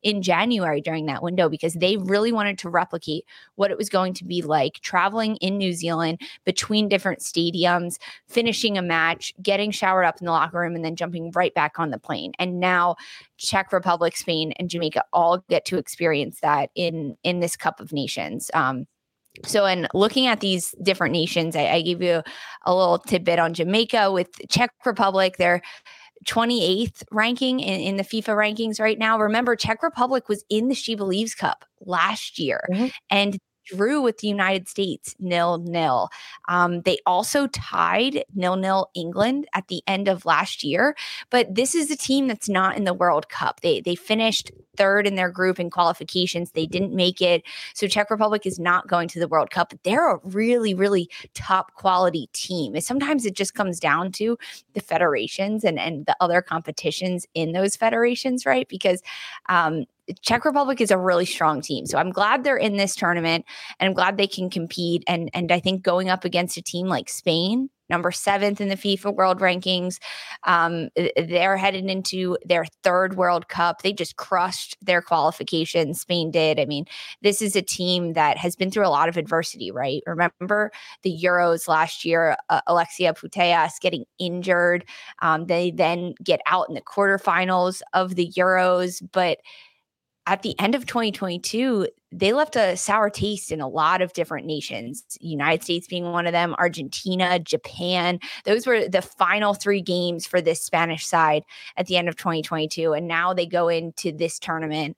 in 0.02 0.23
January 0.23 0.81
during 0.81 1.07
that 1.07 1.23
window 1.23 1.49
because 1.49 1.75
they 1.75 1.97
really 1.97 2.33
wanted 2.33 2.59
to 2.59 2.71
replicate 2.71 3.25
what 3.55 3.71
it 3.71 3.79
was 3.79 3.88
going 3.88 4.14
to 4.14 4.25
be 4.25 4.43
like 4.43 4.81
traveling 4.81 5.37
in 5.37 5.59
New 5.59 5.73
Zealand 5.73 6.21
between 6.45 6.88
different 6.88 7.21
stadiums, 7.21 7.99
finishing 8.29 8.76
a 8.76 8.83
match, 8.83 9.33
getting 9.43 9.71
showered 9.71 10.05
up 10.05 10.21
in 10.21 10.26
the 10.26 10.33
locker 10.33 10.59
room, 10.59 10.75
and 10.75 10.85
then 10.85 10.97
jumping 10.97 11.31
right 11.35 11.55
back 11.55 11.79
on 11.79 11.90
the 11.90 11.99
plane. 11.99 12.33
And 12.38 12.61
now 12.61 12.97
Czech 13.37 13.73
Republic, 13.73 14.17
Spain, 14.17 14.52
and 14.59 14.69
Jamaica 14.69 15.05
all 15.12 15.45
get 15.49 15.64
to 15.67 15.79
experience 15.79 16.40
that 16.40 16.71
in 16.75 17.17
in 17.23 17.40
this 17.40 17.57
Cup 17.57 17.81
of 17.81 17.93
Nations. 17.93 18.50
Um, 18.55 18.87
so, 19.45 19.65
in 19.67 19.87
looking 19.95 20.27
at 20.27 20.41
these 20.41 20.75
different 20.83 21.13
nations, 21.13 21.57
I, 21.57 21.67
I 21.67 21.83
gave 21.83 22.03
you 22.03 22.23
a 22.67 22.75
little 22.75 22.99
tidbit 22.99 23.39
on 23.39 23.55
Jamaica 23.55 24.13
with 24.13 24.29
Czech 24.49 24.71
Republic. 24.85 25.37
They're 25.39 25.63
28th 26.27 27.03
ranking 27.11 27.61
in, 27.61 27.81
in, 27.81 27.97
the 27.97 28.03
FIFA 28.03 28.37
rankings 28.37 28.81
right 28.81 28.99
now. 28.99 29.19
Remember, 29.19 29.57
Czech 29.57 29.83
Republic 29.83 30.29
was 30.29 30.45
in 30.51 30.69
the 30.69 30.75
She 30.75 30.95
Believes 30.95 31.35
Cup 31.35 31.65
last 31.81 32.39
year 32.39 32.61
mm-hmm. 32.71 32.89
and 33.09 33.39
drew 33.71 34.00
with 34.00 34.19
the 34.19 34.29
United 34.29 34.69
States 34.69 35.15
nil 35.19 35.59
nil. 35.59 36.09
Um, 36.49 36.83
they 36.83 36.99
also 37.07 37.47
tied 37.49 38.25
nil 38.35 38.57
nil 38.57 38.91
England 38.95 39.47
at 39.55 39.69
the 39.69 39.83
end 39.87 40.09
of 40.09 40.25
last 40.25 40.62
year, 40.62 40.97
but 41.31 41.55
this 41.55 41.75
is 41.75 41.91
a 41.91 41.97
team 41.97 42.29
that's 42.29 42.49
not 42.49 42.77
in 42.77 42.85
the 42.85 42.95
World 42.95 43.29
Cup. 43.29 43.61
They 43.61 43.81
they 43.81 43.95
finished 43.95 44.50
third 44.77 45.07
in 45.07 45.15
their 45.15 45.31
group 45.31 45.61
in 45.61 45.69
qualifications. 45.69 46.53
They 46.53 46.67
didn't 46.67 46.95
make 46.95 47.21
it, 47.21 47.43
so 47.75 47.87
Czech 47.87 48.11
Republic 48.11 48.47
is 48.47 48.59
not 48.59 48.89
going 48.89 49.09
to 49.09 49.21
the 49.21 49.29
World 49.29 49.50
Cup. 49.50 49.71
But 49.71 49.83
they're 49.83 50.15
a 50.15 50.21
really 50.25 50.75
really 50.75 51.09
top 51.35 51.75
quality 51.75 52.29
team. 52.33 52.75
And 52.75 52.85
sometimes 52.85 53.27
it 53.27 53.35
just 53.35 53.55
comes 53.55 53.81
down 53.81 54.12
to 54.12 54.39
the 54.75 54.81
federations 54.81 55.65
and 55.65 55.79
and 55.79 56.07
the 56.07 56.17
other 56.21 56.43
competitions 56.43 57.27
in 57.35 57.53
those 57.53 57.77
federations, 57.77 58.47
right? 58.47 58.69
Because 58.69 59.03
um, 59.49 59.85
Czech 60.23 60.45
Republic 60.45 60.81
is 60.81 60.90
a 60.90 60.99
really 60.99 61.26
strong 61.26 61.61
team. 61.61 61.87
So 61.87 61.99
I'm 61.99 62.11
glad 62.11 62.45
they're 62.45 62.57
in 62.57 62.76
this 62.76 62.95
tournament 62.95 63.45
and 63.79 63.88
I'm 63.88 63.95
glad 63.95 64.17
they 64.17 64.26
can 64.26 64.50
compete. 64.50 65.05
And 65.07 65.31
and 65.35 65.52
I 65.52 65.61
think 65.61 65.83
going 65.83 66.11
up 66.11 66.25
against 66.25 66.57
a 66.57 66.62
team 66.62 66.87
like 66.87 67.09
Spain, 67.09 67.71
number 67.90 68.12
seventh 68.12 68.61
in 68.61 68.69
the 68.69 68.76
FIFA 68.76 69.14
World 69.14 69.40
Rankings, 69.40 69.99
um, 70.45 70.88
they're 71.17 71.57
headed 71.57 71.85
into 71.85 72.38
their 72.45 72.64
third 72.83 73.17
World 73.17 73.49
Cup. 73.49 73.83
They 73.83 73.93
just 73.93 74.17
crushed 74.17 74.76
their 74.81 75.02
qualification. 75.02 75.93
Spain 75.93 76.31
did. 76.31 76.59
I 76.59 76.64
mean, 76.64 76.87
this 77.21 77.43
is 77.43 77.57
a 77.57 77.62
team 77.62 78.14
that 78.14 78.38
has 78.38 78.57
been 78.57 78.71
through 78.71 78.87
a 78.87 78.88
lot 78.88 79.09
of 79.09 79.17
adversity, 79.17 79.71
right? 79.71 80.02
Remember 80.07 80.71
the 81.02 81.19
Euros 81.23 81.69
last 81.69 82.05
year, 82.05 82.37
uh, 82.49 82.61
Alexia 82.67 83.12
Putellas 83.12 83.81
getting 83.81 84.05
injured. 84.19 84.85
Um, 85.21 85.47
they 85.47 85.71
then 85.73 86.14
get 86.23 86.40
out 86.47 86.69
in 86.69 86.75
the 86.75 86.81
quarterfinals 86.81 87.83
of 87.93 88.14
the 88.14 88.33
Euros, 88.37 89.02
but 89.12 89.38
at 90.27 90.43
the 90.43 90.59
end 90.59 90.75
of 90.75 90.87
2022, 90.87 91.89
they 92.12 92.33
left 92.33 92.57
a 92.57 92.77
sour 92.77 93.11
taste 93.11 93.53
in 93.53 93.61
a 93.61 93.69
lot 93.69 94.03
of 94.03 94.12
different 94.12 94.47
nations, 94.47 95.05
United 95.21 95.62
States 95.62 95.87
being 95.87 96.05
one 96.05 96.27
of 96.27 96.33
them, 96.33 96.55
Argentina, 96.59 97.39
Japan. 97.39 98.19
Those 98.45 98.67
were 98.67 98.89
the 98.89 99.03
final 99.03 99.55
three 99.55 99.81
games 99.81 100.27
for 100.27 100.41
this 100.41 100.62
Spanish 100.62 101.07
side 101.07 101.45
at 101.77 101.87
the 101.87 101.97
end 101.97 102.09
of 102.09 102.17
2022. 102.17 102.93
And 102.93 103.07
now 103.09 103.33
they 103.33 103.47
go 103.47 103.69
into 103.69 104.12
this 104.12 104.39
tournament 104.39 104.97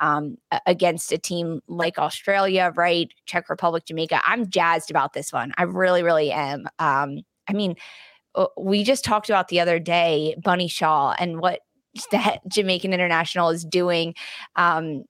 um, 0.00 0.36
against 0.66 1.12
a 1.12 1.18
team 1.18 1.60
like 1.68 1.98
Australia, 1.98 2.72
right? 2.74 3.08
Czech 3.26 3.48
Republic, 3.48 3.84
Jamaica. 3.86 4.20
I'm 4.26 4.48
jazzed 4.48 4.90
about 4.90 5.12
this 5.12 5.32
one. 5.32 5.52
I 5.56 5.64
really, 5.64 6.02
really 6.02 6.32
am. 6.32 6.66
Um, 6.78 7.20
I 7.48 7.52
mean, 7.52 7.76
uh, 8.34 8.46
we 8.58 8.84
just 8.84 9.04
talked 9.04 9.28
about 9.28 9.48
the 9.48 9.60
other 9.60 9.78
day, 9.78 10.34
Bunny 10.42 10.68
Shaw, 10.68 11.14
and 11.18 11.40
what 11.40 11.60
that 12.10 12.40
Jamaican 12.48 12.92
International 12.92 13.50
is 13.50 13.64
doing 13.64 14.14
um, 14.56 15.04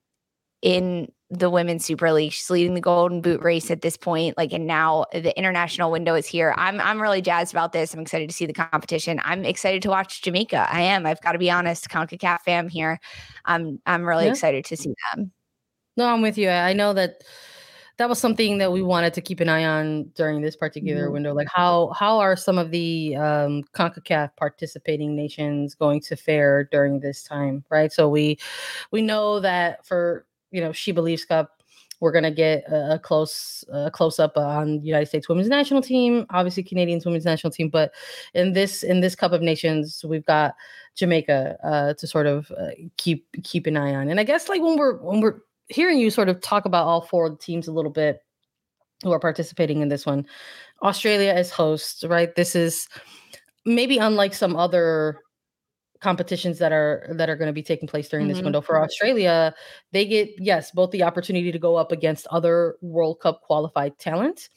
in 0.61 1.11
the 1.31 1.49
women's 1.49 1.85
super 1.85 2.11
league. 2.11 2.31
She's 2.31 2.49
leading 2.49 2.73
the 2.73 2.81
golden 2.81 3.21
boot 3.21 3.41
race 3.41 3.69
at 3.69 3.81
this 3.81 3.95
point 3.95 4.35
like 4.35 4.51
and 4.51 4.65
now 4.65 5.05
the 5.11 5.37
international 5.37 5.91
window 5.91 6.15
is 6.15 6.25
here. 6.25 6.55
I'm 6.57 6.81
i'm 6.81 6.99
really 6.99 7.21
jazzed 7.21 7.53
about 7.53 7.71
this. 7.71 7.93
I'm 7.93 7.99
excited 7.99 8.29
to 8.29 8.35
see 8.35 8.47
the 8.47 8.53
competition. 8.53 9.21
I'm 9.23 9.45
excited 9.45 9.83
to 9.83 9.89
watch 9.89 10.23
jamaica. 10.23 10.67
I 10.71 10.81
am. 10.81 11.05
I've 11.05 11.21
got 11.21 11.33
to 11.33 11.37
be 11.37 11.51
honest 11.51 11.87
concacaf 11.89 12.39
fam 12.41 12.67
here. 12.67 12.99
I'm 13.45 13.79
i'm 13.85 14.07
really 14.07 14.25
yeah. 14.25 14.31
excited 14.31 14.65
to 14.65 14.77
see 14.77 14.93
them. 15.13 15.31
No 15.97 16.07
i'm 16.07 16.21
with 16.23 16.37
you. 16.37 16.49
I 16.49 16.73
know 16.73 16.93
that 16.93 17.23
that 17.99 18.07
was 18.07 18.17
something 18.17 18.59
that 18.59 18.71
we 18.71 18.81
wanted 18.81 19.13
to 19.13 19.19
keep 19.19 19.41
an 19.41 19.49
eye 19.49 19.65
on 19.65 20.05
during 20.15 20.41
this 20.41 20.55
particular 20.55 21.03
mm-hmm. 21.03 21.13
window. 21.13 21.33
Like 21.33 21.49
how 21.53 21.89
how 21.89 22.17
are 22.17 22.37
some 22.37 22.57
of 22.57 22.71
the 22.71 23.17
um, 23.17 23.63
Concacaf 23.73 24.31
participating 24.37 25.17
nations 25.17 25.75
going 25.75 25.99
to 26.01 26.15
fare 26.15 26.63
during 26.71 27.01
this 27.01 27.23
time, 27.23 27.65
right? 27.69 27.91
So 27.91 28.07
we 28.07 28.39
we 28.91 29.01
know 29.01 29.41
that 29.41 29.85
for 29.85 30.25
you 30.51 30.61
know 30.61 30.71
She 30.71 30.93
Believes 30.93 31.25
Cup, 31.25 31.61
we're 31.99 32.13
gonna 32.13 32.31
get 32.31 32.63
a, 32.69 32.93
a 32.93 32.99
close 32.99 33.65
a 33.69 33.91
close 33.91 34.17
up 34.17 34.37
on 34.37 34.81
United 34.81 35.07
States 35.07 35.27
Women's 35.27 35.49
National 35.49 35.81
Team, 35.81 36.25
obviously 36.29 36.63
Canadians 36.63 37.05
Women's 37.05 37.25
National 37.25 37.51
Team, 37.51 37.67
but 37.67 37.91
in 38.33 38.53
this 38.53 38.81
in 38.81 39.01
this 39.01 39.13
Cup 39.13 39.33
of 39.33 39.41
Nations, 39.41 40.05
we've 40.07 40.25
got 40.25 40.55
Jamaica 40.95 41.57
uh, 41.65 41.93
to 41.95 42.07
sort 42.07 42.27
of 42.27 42.49
uh, 42.57 42.69
keep 42.95 43.27
keep 43.43 43.67
an 43.67 43.75
eye 43.75 43.93
on. 43.93 44.07
And 44.07 44.21
I 44.21 44.23
guess 44.23 44.47
like 44.47 44.61
when 44.61 44.77
we're 44.77 44.95
when 44.99 45.19
we're 45.19 45.41
hearing 45.69 45.99
you 45.99 46.09
sort 46.09 46.29
of 46.29 46.41
talk 46.41 46.65
about 46.65 46.85
all 46.87 47.01
four 47.01 47.35
teams 47.35 47.67
a 47.67 47.71
little 47.71 47.91
bit 47.91 48.19
who 49.03 49.11
are 49.11 49.19
participating 49.19 49.81
in 49.81 49.87
this 49.87 50.05
one. 50.05 50.25
Australia 50.83 51.31
as 51.31 51.51
host, 51.51 52.03
right? 52.07 52.35
This 52.35 52.55
is 52.55 52.87
maybe 53.65 53.97
unlike 53.97 54.33
some 54.33 54.55
other 54.55 55.19
competitions 56.01 56.59
that 56.59 56.71
are 56.71 57.07
that 57.11 57.29
are 57.29 57.35
going 57.35 57.47
to 57.47 57.53
be 57.53 57.63
taking 57.63 57.87
place 57.87 58.07
during 58.07 58.27
mm-hmm. 58.27 58.35
this 58.35 58.43
window 58.43 58.61
for 58.61 58.81
Australia, 58.81 59.53
they 59.91 60.05
get 60.05 60.29
yes, 60.37 60.71
both 60.71 60.91
the 60.91 61.03
opportunity 61.03 61.51
to 61.51 61.59
go 61.59 61.75
up 61.75 61.91
against 61.91 62.27
other 62.27 62.75
World 62.81 63.19
Cup 63.19 63.41
qualified 63.41 63.97
talent 63.99 64.49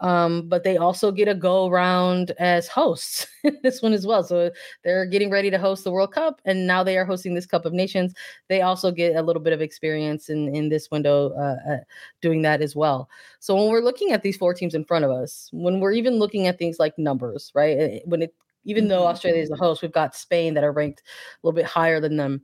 um, 0.00 0.48
but 0.48 0.64
they 0.64 0.76
also 0.76 1.12
get 1.12 1.28
a 1.28 1.34
go 1.34 1.68
around 1.68 2.32
as 2.38 2.66
hosts 2.68 3.26
this 3.62 3.80
one 3.80 3.92
as 3.92 4.06
well. 4.06 4.24
So 4.24 4.50
they're 4.82 5.06
getting 5.06 5.30
ready 5.30 5.50
to 5.50 5.58
host 5.58 5.84
the 5.84 5.92
World 5.92 6.12
Cup, 6.12 6.40
and 6.44 6.66
now 6.66 6.82
they 6.82 6.98
are 6.98 7.04
hosting 7.04 7.34
this 7.34 7.46
Cup 7.46 7.64
of 7.64 7.72
Nations. 7.72 8.12
They 8.48 8.62
also 8.62 8.90
get 8.90 9.16
a 9.16 9.22
little 9.22 9.42
bit 9.42 9.52
of 9.52 9.60
experience 9.60 10.28
in 10.28 10.54
in 10.54 10.68
this 10.68 10.90
window 10.90 11.30
uh, 11.30 11.72
uh, 11.72 11.76
doing 12.20 12.42
that 12.42 12.60
as 12.60 12.74
well. 12.74 13.08
So 13.38 13.54
when 13.54 13.70
we're 13.70 13.80
looking 13.80 14.12
at 14.12 14.22
these 14.22 14.36
four 14.36 14.54
teams 14.54 14.74
in 14.74 14.84
front 14.84 15.04
of 15.04 15.10
us, 15.10 15.48
when 15.52 15.80
we're 15.80 15.92
even 15.92 16.18
looking 16.18 16.46
at 16.46 16.58
things 16.58 16.78
like 16.78 16.98
numbers, 16.98 17.52
right? 17.54 17.78
Eh, 17.78 17.98
when 18.04 18.22
it 18.22 18.34
even 18.64 18.88
though 18.88 19.00
mm-hmm. 19.00 19.12
Australia 19.12 19.42
is 19.42 19.50
the 19.50 19.56
host, 19.56 19.82
we've 19.82 19.92
got 19.92 20.16
Spain 20.16 20.54
that 20.54 20.64
are 20.64 20.72
ranked 20.72 21.00
a 21.00 21.46
little 21.46 21.54
bit 21.54 21.66
higher 21.66 22.00
than 22.00 22.16
them 22.16 22.42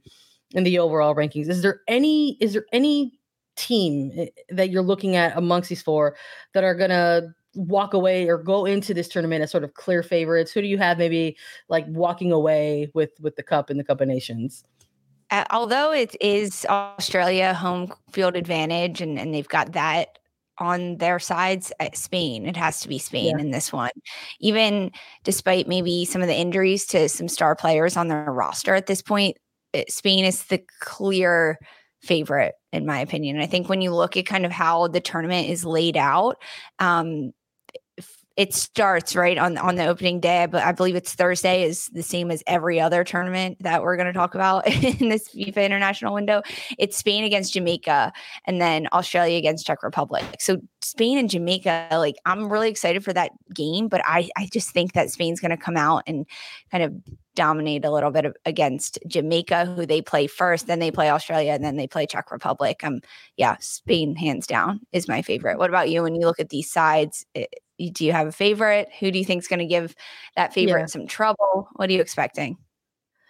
in 0.53 0.65
the 0.65 0.79
overall 0.79 1.15
rankings. 1.15 1.49
Is 1.49 1.63
there 1.63 1.81
any 1.89 2.37
is 2.41 2.53
there 2.53 2.67
any 2.73 3.19
team 3.57 4.13
eh, 4.17 4.27
that 4.51 4.71
you're 4.71 4.83
looking 4.83 5.17
at 5.17 5.37
amongst 5.37 5.69
these 5.69 5.83
four 5.83 6.17
that 6.55 6.65
are 6.65 6.75
gonna 6.75 7.35
walk 7.55 7.95
away 7.95 8.29
or 8.29 8.39
go 8.39 8.65
into 8.65 8.95
this 8.95 9.09
tournament 9.09 9.43
as 9.43 9.51
sort 9.51 9.65
of 9.65 9.75
clear 9.75 10.03
favorites? 10.03 10.53
Who 10.53 10.61
do 10.61 10.69
you 10.69 10.79
have 10.79 10.99
maybe 10.99 11.37
like 11.69 11.87
walking 11.89 12.33
away 12.33 12.91
with 12.95 13.11
with 13.21 13.37
the 13.37 13.43
cup 13.43 13.71
in 13.71 13.77
the 13.77 13.85
Cup 13.85 14.01
of 14.01 14.09
Nations? 14.09 14.65
Uh, 15.31 15.45
although 15.51 15.93
it 15.93 16.17
is 16.21 16.67
Australia 16.69 17.55
home 17.55 17.93
field 18.13 18.35
advantage 18.35 19.01
and, 19.01 19.19
and 19.19 19.33
they've 19.33 19.49
got 19.49 19.73
that 19.73 20.19
on 20.59 20.99
their 20.99 21.19
sides 21.19 21.73
at 21.81 21.97
Spain. 21.97 22.47
It 22.47 22.57
has 22.57 22.81
to 22.81 22.89
be 22.89 22.99
Spain 22.99 23.39
yeah. 23.39 23.45
in 23.45 23.51
this 23.51 23.73
one. 23.73 23.93
Even 24.41 24.91
despite 25.25 25.67
maybe 25.67 26.05
some 26.05 26.21
of 26.21 26.29
the 26.29 26.37
injuries 26.37 26.85
to 26.87 27.09
some 27.09 27.29
star 27.29 27.57
players 27.57 27.97
on 27.97 28.09
their 28.09 28.31
roster 28.31 28.75
at 28.75 28.87
this 28.87 29.01
point, 29.01 29.39
it, 29.73 29.91
Spain 29.91 30.25
is 30.25 30.45
the 30.45 30.63
clear 30.81 31.59
favorite 32.03 32.55
in 32.73 32.87
my 32.87 33.01
opinion. 33.01 33.37
And 33.37 33.43
I 33.43 33.47
think 33.47 33.69
when 33.69 33.81
you 33.81 33.95
look 33.95 34.17
at 34.17 34.27
kind 34.27 34.47
of 34.47 34.53
how 34.53 34.89
the 34.89 35.01
tournament 35.01 35.49
is 35.49 35.65
laid 35.65 35.97
out, 35.97 36.37
um, 36.79 37.33
it 38.37 38.55
starts 38.55 39.17
right 39.17 39.37
on 39.37 39.59
on 39.59 39.77
the 39.77 39.87
opening 39.87 40.21
day, 40.21 40.47
but 40.47 40.63
I 40.63 40.73
believe 40.73 40.97
it's 40.97 41.15
Thursday 41.15 41.65
is 41.65 41.87
the 41.93 42.03
same 42.03 42.31
as 42.31 42.43
every 42.47 42.81
other 42.81 43.05
tournament 43.05 43.59
that 43.61 43.83
we're 43.83 43.97
going 43.97 44.07
to 44.07 44.13
talk 44.13 44.35
about 44.35 44.67
in 45.01 45.09
this 45.09 45.29
FIFA 45.35 45.67
international 45.67 46.15
window. 46.15 46.43
It's 46.79 46.97
Spain 46.97 47.25
against 47.25 47.53
Jamaica 47.53 48.13
and 48.47 48.61
then 48.61 48.89
Australia 48.93 49.37
against 49.37 49.67
Czech 49.67 49.83
Republic. 49.83 50.25
So 50.39 50.59
Spain 50.81 51.19
and 51.19 51.29
Jamaica, 51.29 51.89
like 51.93 52.17
I'm 52.25 52.51
really 52.51 52.71
excited 52.71 53.05
for 53.05 53.13
that 53.13 53.33
game, 53.55 53.89
but 53.89 54.01
I 54.05 54.31
I 54.37 54.49
just 54.53 54.71
think 54.71 54.93
that 54.93 55.11
Spain's 55.11 55.41
going 55.41 55.51
to 55.51 55.57
come 55.57 55.77
out 55.77 56.05
and 56.07 56.27
kind 56.71 56.85
of 56.85 56.95
dominate 57.35 57.85
a 57.85 57.91
little 57.91 58.11
bit 58.11 58.27
against 58.45 58.99
Jamaica, 59.07 59.67
who 59.67 59.87
they 59.87 60.03
play 60.03 60.27
first, 60.27 60.67
then 60.67 60.79
they 60.79 60.91
play 60.91 61.11
Australia, 61.11 61.53
and 61.53 61.65
then 61.65 61.77
they 61.77 61.87
play 61.87 62.07
Czech 62.07 62.31
Republic. 62.31 62.83
Um, 62.85 63.01
yeah, 63.37 63.57
Spain 63.61 64.17
hands 64.17 64.47
down 64.47 64.81
is 64.93 65.09
my 65.09 65.23
favorite. 65.23 65.59
What 65.59 65.71
about 65.71 65.91
you? 65.91 66.03
When 66.03 66.15
you 66.15 66.23
look 66.23 66.41
at 66.41 66.51
these 66.51 66.71
sides, 66.71 67.25
it, 67.35 67.55
do 67.89 68.05
you 68.05 68.13
have 68.13 68.27
a 68.27 68.33
favorite? 68.33 68.89
Who 68.99 69.11
do 69.11 69.19
you 69.19 69.25
think 69.25 69.43
is 69.43 69.49
going 69.49 69.61
to 69.61 69.65
give 69.65 69.95
that 70.37 70.53
favorite 70.53 70.81
yeah. 70.81 70.87
some 70.87 71.07
trouble? 71.07 71.69
What 71.77 71.89
are 71.89 71.93
you 71.93 72.01
expecting? 72.01 72.59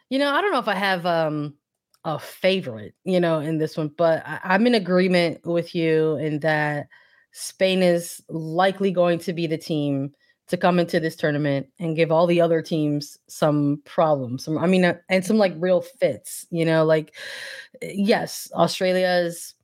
You 0.09 0.19
know, 0.19 0.35
I 0.35 0.41
don't 0.41 0.51
know 0.51 0.59
if 0.59 0.67
I 0.67 0.75
have 0.75 1.07
um 1.07 1.55
a 2.05 2.19
favorite, 2.19 2.95
you 3.05 3.21
know, 3.21 3.41
in 3.41 3.59
this 3.59 3.77
one, 3.77 3.89
but 3.97 4.23
I, 4.27 4.41
I'm 4.43 4.67
in 4.67 4.75
agreement 4.75 5.47
with 5.47 5.75
you 5.75 6.17
in 6.17 6.41
that 6.41 6.89
Spain 7.33 7.83
is 7.83 8.23
likely 8.29 8.91
going 8.91 9.19
to 9.21 9.33
be 9.33 9.47
the 9.47 9.59
team 9.59 10.13
to 10.49 10.57
come 10.57 10.81
into 10.81 10.99
this 10.99 11.15
tournament 11.15 11.69
and 11.79 11.95
give 11.95 12.11
all 12.11 12.27
the 12.27 12.41
other 12.41 12.61
teams 12.61 13.17
some 13.29 13.81
problems. 13.85 14.45
Some, 14.45 14.59
I 14.59 14.67
mean, 14.67 14.85
uh, 14.85 14.95
and 15.09 15.25
some 15.25 15.39
like 15.39 15.55
real 15.57 15.81
fits, 15.81 16.45
you 16.51 16.65
know, 16.65 16.85
like, 16.85 17.15
yes, 17.81 18.51
Australia 18.55 19.23
is 19.25 19.55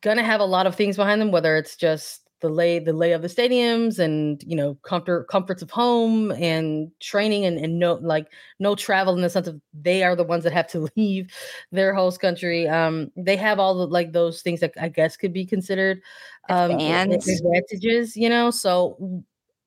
gonna 0.00 0.22
have 0.22 0.40
a 0.40 0.46
lot 0.46 0.66
of 0.66 0.76
things 0.76 0.96
behind 0.96 1.20
them, 1.20 1.30
whether 1.30 1.56
it's 1.56 1.76
just 1.76 2.27
the 2.40 2.48
lay 2.48 2.78
the 2.78 2.92
lay 2.92 3.12
of 3.12 3.22
the 3.22 3.28
stadiums 3.28 3.98
and 3.98 4.42
you 4.44 4.54
know 4.54 4.74
comfort 4.82 5.28
comforts 5.28 5.62
of 5.62 5.70
home 5.70 6.30
and 6.32 6.90
training 7.00 7.44
and, 7.44 7.58
and 7.58 7.78
no 7.78 7.94
like 7.94 8.28
no 8.58 8.74
travel 8.74 9.14
in 9.14 9.22
the 9.22 9.30
sense 9.30 9.46
of 9.46 9.60
they 9.72 10.02
are 10.02 10.14
the 10.14 10.24
ones 10.24 10.44
that 10.44 10.52
have 10.52 10.68
to 10.68 10.88
leave 10.96 11.32
their 11.72 11.94
host 11.94 12.20
country 12.20 12.68
um 12.68 13.10
they 13.16 13.36
have 13.36 13.58
all 13.58 13.74
the 13.74 13.86
like 13.86 14.12
those 14.12 14.42
things 14.42 14.60
that 14.60 14.72
i 14.80 14.88
guess 14.88 15.16
could 15.16 15.32
be 15.32 15.44
considered 15.44 16.00
um 16.48 16.72
and 16.72 17.12
advantages 17.12 18.16
you 18.16 18.28
know 18.28 18.50
so 18.50 19.22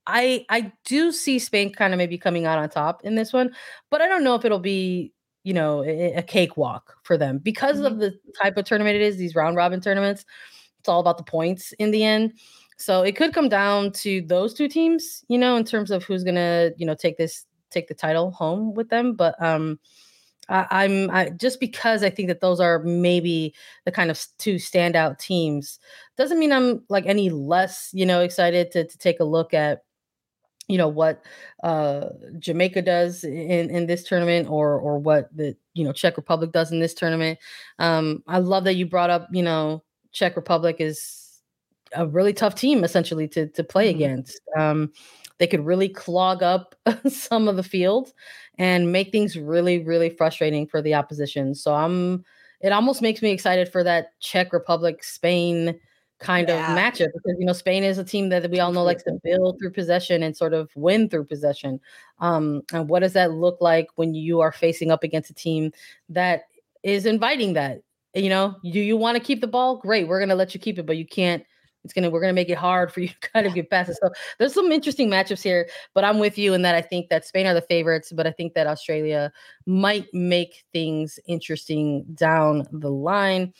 i 0.07 0.45
i 0.49 0.71
do 0.85 1.11
see 1.11 1.39
spain 1.39 1.71
kind 1.71 1.93
of 1.93 1.97
maybe 1.97 2.17
coming 2.17 2.45
out 2.45 2.57
on 2.57 2.69
top 2.69 3.03
in 3.03 3.15
this 3.15 3.33
one 3.33 3.53
but 3.89 4.01
i 4.01 4.07
don't 4.07 4.23
know 4.23 4.35
if 4.35 4.45
it'll 4.45 4.59
be 4.59 5.11
you 5.43 5.53
know 5.53 5.83
a, 5.83 6.13
a 6.13 6.21
cakewalk 6.21 6.95
for 7.03 7.17
them 7.17 7.37
because 7.37 7.77
mm-hmm. 7.77 7.87
of 7.87 7.99
the 7.99 8.17
type 8.41 8.55
of 8.57 8.65
tournament 8.65 8.95
it 8.95 9.01
is 9.01 9.17
these 9.17 9.35
round 9.35 9.55
robin 9.55 9.81
tournaments 9.81 10.25
it's 10.81 10.89
all 10.89 10.99
about 10.99 11.17
the 11.17 11.23
points 11.23 11.73
in 11.73 11.91
the 11.91 12.03
end. 12.03 12.33
So 12.77 13.03
it 13.03 13.15
could 13.15 13.33
come 13.33 13.49
down 13.49 13.91
to 13.93 14.21
those 14.21 14.53
two 14.53 14.67
teams, 14.67 15.23
you 15.27 15.37
know, 15.37 15.55
in 15.55 15.65
terms 15.65 15.91
of 15.91 16.03
who's 16.03 16.23
gonna, 16.23 16.71
you 16.77 16.85
know, 16.85 16.95
take 16.95 17.17
this 17.17 17.45
take 17.69 17.87
the 17.87 17.93
title 17.93 18.31
home 18.31 18.73
with 18.73 18.89
them. 18.89 19.13
But 19.13 19.41
um 19.41 19.79
I, 20.51 20.85
am 20.85 21.09
I, 21.11 21.29
just 21.29 21.59
because 21.59 22.03
I 22.03 22.09
think 22.09 22.27
that 22.27 22.41
those 22.41 22.59
are 22.59 22.79
maybe 22.79 23.53
the 23.85 23.91
kind 23.91 24.11
of 24.11 24.21
two 24.37 24.55
standout 24.55 25.17
teams 25.17 25.79
doesn't 26.17 26.39
mean 26.39 26.51
I'm 26.51 26.83
like 26.89 27.05
any 27.05 27.29
less, 27.29 27.89
you 27.93 28.05
know, 28.05 28.21
excited 28.21 28.71
to, 28.71 28.85
to 28.85 28.97
take 28.97 29.19
a 29.19 29.23
look 29.23 29.53
at, 29.53 29.83
you 30.67 30.77
know, 30.77 30.87
what 30.87 31.23
uh, 31.63 32.07
Jamaica 32.39 32.81
does 32.81 33.23
in, 33.23 33.69
in 33.69 33.87
this 33.87 34.03
tournament 34.03 34.49
or 34.49 34.79
or 34.79 34.99
what 34.99 35.35
the 35.35 35.55
you 35.73 35.83
know 35.83 35.91
Czech 35.91 36.17
Republic 36.17 36.51
does 36.51 36.71
in 36.71 36.79
this 36.79 36.93
tournament. 36.93 37.39
Um, 37.79 38.23
I 38.27 38.39
love 38.39 38.63
that 38.65 38.75
you 38.75 38.85
brought 38.85 39.09
up, 39.09 39.27
you 39.31 39.43
know, 39.43 39.83
Czech 40.11 40.35
Republic 40.35 40.77
is 40.79 41.20
a 41.93 42.07
really 42.07 42.33
tough 42.33 42.55
team 42.55 42.83
essentially 42.83 43.27
to 43.29 43.47
to 43.47 43.63
play 43.63 43.89
mm-hmm. 43.89 44.03
against. 44.03 44.41
Um, 44.57 44.91
they 45.37 45.47
could 45.47 45.65
really 45.65 45.89
clog 45.89 46.43
up 46.43 46.75
some 47.07 47.47
of 47.47 47.55
the 47.55 47.63
field 47.63 48.13
and 48.59 48.91
make 48.91 49.11
things 49.11 49.35
really, 49.35 49.83
really 49.83 50.11
frustrating 50.11 50.67
for 50.67 50.83
the 50.83 50.93
opposition. 50.93 51.55
So 51.55 51.73
I'm 51.73 52.23
it 52.61 52.71
almost 52.71 53.01
makes 53.01 53.21
me 53.21 53.31
excited 53.31 53.71
for 53.71 53.83
that 53.83 54.19
Czech 54.19 54.53
Republic 54.53 55.03
Spain 55.03 55.79
kind 56.19 56.47
yeah. 56.47 56.71
of 56.71 56.77
matchup 56.77 57.09
because 57.13 57.35
you 57.39 57.45
know 57.45 57.53
Spain 57.53 57.83
is 57.83 57.97
a 57.97 58.03
team 58.03 58.29
that 58.29 58.49
we 58.51 58.59
all 58.59 58.71
know 58.71 58.83
likes 58.83 59.03
to 59.03 59.17
build 59.23 59.57
through 59.59 59.71
possession 59.71 60.21
and 60.21 60.37
sort 60.37 60.53
of 60.53 60.69
win 60.75 61.09
through 61.09 61.25
possession. 61.25 61.79
Um, 62.19 62.61
and 62.71 62.87
what 62.87 62.99
does 62.99 63.13
that 63.13 63.31
look 63.31 63.59
like 63.59 63.87
when 63.95 64.13
you 64.13 64.41
are 64.41 64.51
facing 64.51 64.91
up 64.91 65.03
against 65.03 65.31
a 65.31 65.33
team 65.33 65.71
that 66.09 66.43
is 66.83 67.05
inviting 67.07 67.53
that? 67.53 67.81
You 68.13 68.29
know, 68.29 68.55
do 68.63 68.79
you 68.79 68.97
want 68.97 69.17
to 69.17 69.23
keep 69.23 69.41
the 69.41 69.47
ball? 69.47 69.77
Great, 69.77 70.07
we're 70.07 70.19
gonna 70.19 70.35
let 70.35 70.53
you 70.53 70.59
keep 70.59 70.77
it, 70.77 70.85
but 70.85 70.97
you 70.97 71.07
can't 71.07 71.43
it's 71.83 71.93
gonna 71.93 72.09
we're 72.09 72.21
gonna 72.21 72.33
make 72.33 72.49
it 72.49 72.57
hard 72.57 72.91
for 72.91 73.01
you 73.01 73.09
to 73.09 73.19
kind 73.33 73.45
of 73.47 73.53
get 73.53 73.69
past 73.69 73.89
it. 73.89 73.97
So 74.01 74.09
there's 74.37 74.53
some 74.53 74.71
interesting 74.71 75.09
matchups 75.09 75.43
here, 75.43 75.69
but 75.93 76.03
I'm 76.03 76.19
with 76.19 76.37
you 76.37 76.53
in 76.53 76.61
that 76.63 76.75
I 76.75 76.81
think 76.81 77.09
that 77.09 77.25
Spain 77.25 77.47
are 77.47 77.53
the 77.53 77.61
favorites, 77.61 78.11
but 78.11 78.27
I 78.27 78.31
think 78.31 78.53
that 78.53 78.67
Australia 78.67 79.31
might 79.65 80.07
make 80.13 80.63
things 80.73 81.19
interesting 81.27 82.03
down 82.15 82.67
the 82.71 82.91
line. 82.91 83.53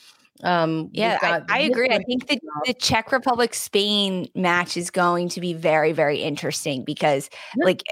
Um, 0.44 0.90
yeah, 0.92 1.20
I, 1.22 1.42
I 1.50 1.60
agree. 1.60 1.90
I 1.90 2.00
think 2.00 2.28
the, 2.28 2.40
the 2.66 2.74
Czech 2.74 3.12
Republic 3.12 3.54
Spain 3.54 4.28
match 4.34 4.76
is 4.76 4.90
going 4.90 5.30
to 5.30 5.42
be 5.42 5.54
very, 5.54 5.92
very 5.92 6.18
interesting 6.18 6.84
because, 6.84 7.30
yeah. 7.56 7.66
like, 7.66 7.84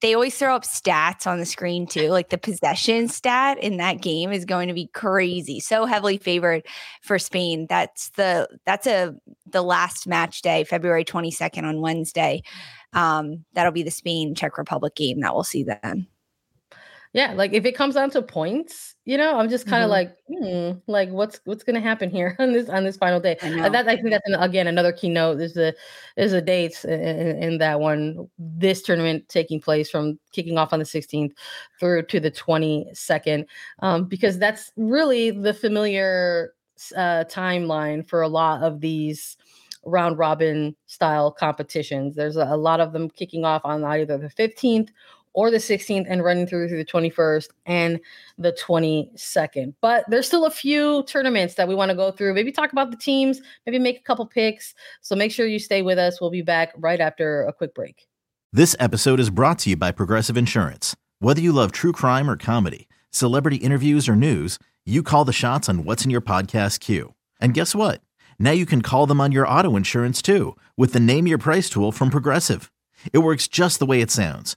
they 0.00 0.14
always 0.14 0.36
throw 0.36 0.54
up 0.54 0.64
stats 0.64 1.26
on 1.26 1.38
the 1.38 1.46
screen 1.46 1.86
too. 1.86 2.10
Like 2.10 2.30
the 2.30 2.38
possession 2.38 3.08
stat 3.08 3.58
in 3.58 3.78
that 3.78 4.00
game 4.00 4.32
is 4.32 4.44
going 4.44 4.68
to 4.68 4.74
be 4.74 4.88
crazy. 4.94 5.60
So 5.60 5.86
heavily 5.86 6.18
favored 6.18 6.64
for 7.02 7.18
Spain. 7.18 7.66
That's 7.68 8.10
the 8.10 8.48
that's 8.64 8.86
a 8.86 9.14
the 9.46 9.62
last 9.62 10.06
match 10.06 10.42
day, 10.42 10.64
February 10.64 11.04
22nd 11.04 11.64
on 11.64 11.80
Wednesday. 11.80 12.42
Um, 12.92 13.44
that'll 13.54 13.72
be 13.72 13.82
the 13.82 13.90
Spain 13.90 14.34
Czech 14.34 14.56
Republic 14.56 14.94
game 14.94 15.20
that 15.20 15.34
we'll 15.34 15.44
see 15.44 15.64
then 15.64 16.06
yeah 17.12 17.32
like 17.32 17.52
if 17.52 17.64
it 17.64 17.74
comes 17.74 17.94
down 17.94 18.10
to 18.10 18.20
points 18.20 18.94
you 19.04 19.16
know 19.16 19.38
i'm 19.38 19.48
just 19.48 19.66
kind 19.66 19.82
of 19.82 19.90
mm-hmm. 19.90 20.42
like 20.42 20.74
hmm, 20.74 20.78
like 20.90 21.10
what's 21.10 21.40
what's 21.44 21.64
gonna 21.64 21.80
happen 21.80 22.10
here 22.10 22.36
on 22.38 22.52
this 22.52 22.68
on 22.68 22.84
this 22.84 22.96
final 22.96 23.20
day? 23.20 23.36
I 23.42 23.68
that 23.68 23.88
i 23.88 23.96
think 23.96 24.10
that's 24.10 24.26
an, 24.26 24.34
again 24.34 24.66
another 24.66 24.92
keynote 24.92 25.38
there's 25.38 25.56
a 25.56 25.72
there's 26.16 26.32
a 26.32 26.42
date 26.42 26.84
in, 26.84 27.42
in, 27.42 27.58
that 27.58 27.80
one 27.80 28.28
this 28.38 28.82
tournament 28.82 29.28
taking 29.28 29.60
place 29.60 29.90
from 29.90 30.18
kicking 30.32 30.58
off 30.58 30.72
on 30.72 30.78
the 30.78 30.84
16th 30.84 31.32
through 31.80 32.02
to 32.02 32.20
the 32.20 32.30
22nd 32.30 33.46
um, 33.80 34.04
because 34.04 34.38
that's 34.38 34.72
really 34.76 35.30
the 35.30 35.54
familiar 35.54 36.54
uh, 36.96 37.24
timeline 37.24 38.08
for 38.08 38.22
a 38.22 38.28
lot 38.28 38.62
of 38.62 38.80
these 38.80 39.36
round 39.84 40.18
robin 40.18 40.76
style 40.86 41.30
competitions. 41.30 42.14
There's 42.14 42.36
a, 42.36 42.44
a 42.44 42.56
lot 42.56 42.80
of 42.80 42.92
them 42.92 43.08
kicking 43.10 43.44
off 43.44 43.62
on 43.64 43.84
either 43.84 44.18
the 44.18 44.28
15th 44.28 44.90
or 45.38 45.52
the 45.52 45.58
16th 45.58 46.04
and 46.08 46.24
running 46.24 46.48
through 46.48 46.66
through 46.68 46.78
the 46.78 46.84
21st 46.84 47.50
and 47.64 48.00
the 48.38 48.50
22nd. 48.60 49.72
But 49.80 50.04
there's 50.08 50.26
still 50.26 50.44
a 50.44 50.50
few 50.50 51.04
tournaments 51.04 51.54
that 51.54 51.68
we 51.68 51.76
want 51.76 51.90
to 51.90 51.96
go 51.96 52.10
through. 52.10 52.34
Maybe 52.34 52.50
talk 52.50 52.72
about 52.72 52.90
the 52.90 52.96
teams, 52.96 53.40
maybe 53.64 53.78
make 53.78 54.00
a 54.00 54.02
couple 54.02 54.26
picks. 54.26 54.74
So 55.00 55.14
make 55.14 55.30
sure 55.30 55.46
you 55.46 55.60
stay 55.60 55.80
with 55.80 55.96
us. 55.96 56.20
We'll 56.20 56.32
be 56.32 56.42
back 56.42 56.72
right 56.76 56.98
after 56.98 57.44
a 57.44 57.52
quick 57.52 57.72
break. 57.72 58.08
This 58.52 58.74
episode 58.80 59.20
is 59.20 59.30
brought 59.30 59.60
to 59.60 59.70
you 59.70 59.76
by 59.76 59.92
Progressive 59.92 60.36
Insurance. 60.36 60.96
Whether 61.20 61.40
you 61.40 61.52
love 61.52 61.70
true 61.70 61.92
crime 61.92 62.28
or 62.28 62.36
comedy, 62.36 62.88
celebrity 63.12 63.58
interviews 63.58 64.08
or 64.08 64.16
news, 64.16 64.58
you 64.84 65.04
call 65.04 65.24
the 65.24 65.32
shots 65.32 65.68
on 65.68 65.84
what's 65.84 66.04
in 66.04 66.10
your 66.10 66.20
podcast 66.20 66.80
queue. 66.80 67.14
And 67.40 67.54
guess 67.54 67.76
what? 67.76 68.00
Now 68.40 68.50
you 68.50 68.66
can 68.66 68.82
call 68.82 69.06
them 69.06 69.20
on 69.20 69.30
your 69.30 69.46
auto 69.46 69.76
insurance 69.76 70.20
too 70.20 70.56
with 70.76 70.94
the 70.94 70.98
Name 70.98 71.28
Your 71.28 71.38
Price 71.38 71.70
tool 71.70 71.92
from 71.92 72.10
Progressive. 72.10 72.72
It 73.12 73.18
works 73.18 73.46
just 73.46 73.78
the 73.78 73.86
way 73.86 74.00
it 74.00 74.10
sounds 74.10 74.56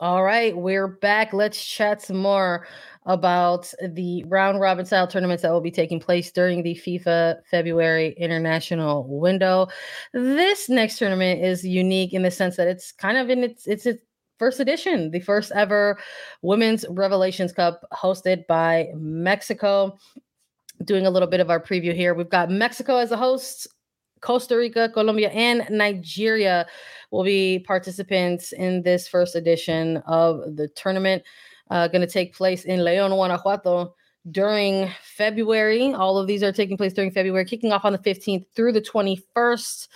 All 0.00 0.24
right, 0.24 0.56
we're 0.56 0.88
back. 0.88 1.32
Let's 1.32 1.64
chat 1.64 2.02
some 2.02 2.16
more 2.16 2.66
about 3.06 3.72
the 3.80 4.24
round 4.24 4.58
robin 4.58 4.84
style 4.84 5.06
tournaments 5.06 5.42
that 5.42 5.52
will 5.52 5.60
be 5.60 5.70
taking 5.70 6.00
place 6.00 6.32
during 6.32 6.64
the 6.64 6.74
FIFA 6.74 7.36
February 7.48 8.12
international 8.18 9.06
window. 9.06 9.68
This 10.12 10.68
next 10.68 10.98
tournament 10.98 11.44
is 11.44 11.64
unique 11.64 12.12
in 12.12 12.22
the 12.22 12.32
sense 12.32 12.56
that 12.56 12.66
it's 12.66 12.90
kind 12.90 13.16
of 13.16 13.30
in 13.30 13.44
its 13.44 13.68
it's 13.68 13.86
its 13.86 14.02
first 14.40 14.58
edition, 14.58 15.12
the 15.12 15.20
first 15.20 15.52
ever 15.52 15.96
Women's 16.42 16.84
Revelations 16.90 17.52
Cup 17.52 17.84
hosted 17.92 18.48
by 18.48 18.88
Mexico. 18.96 19.96
Doing 20.84 21.06
a 21.06 21.10
little 21.10 21.28
bit 21.28 21.38
of 21.38 21.50
our 21.50 21.60
preview 21.60 21.94
here. 21.94 22.14
We've 22.14 22.28
got 22.28 22.50
Mexico 22.50 22.96
as 22.96 23.12
a 23.12 23.16
host, 23.16 23.68
Costa 24.24 24.56
Rica, 24.56 24.88
Colombia, 24.88 25.28
and 25.30 25.66
Nigeria 25.70 26.66
will 27.10 27.24
be 27.24 27.58
participants 27.60 28.52
in 28.52 28.82
this 28.82 29.06
first 29.06 29.36
edition 29.36 29.98
of 30.06 30.56
the 30.56 30.68
tournament 30.68 31.22
uh, 31.70 31.88
going 31.88 32.00
to 32.00 32.12
take 32.12 32.34
place 32.34 32.64
in 32.64 32.84
Leon, 32.84 33.10
Guanajuato 33.10 33.94
during 34.30 34.90
February. 35.02 35.92
All 35.92 36.16
of 36.16 36.26
these 36.26 36.42
are 36.42 36.52
taking 36.52 36.76
place 36.76 36.94
during 36.94 37.10
February, 37.10 37.44
kicking 37.44 37.72
off 37.72 37.84
on 37.84 37.92
the 37.92 37.98
15th 37.98 38.46
through 38.56 38.72
the 38.72 38.80
21st. 38.80 39.88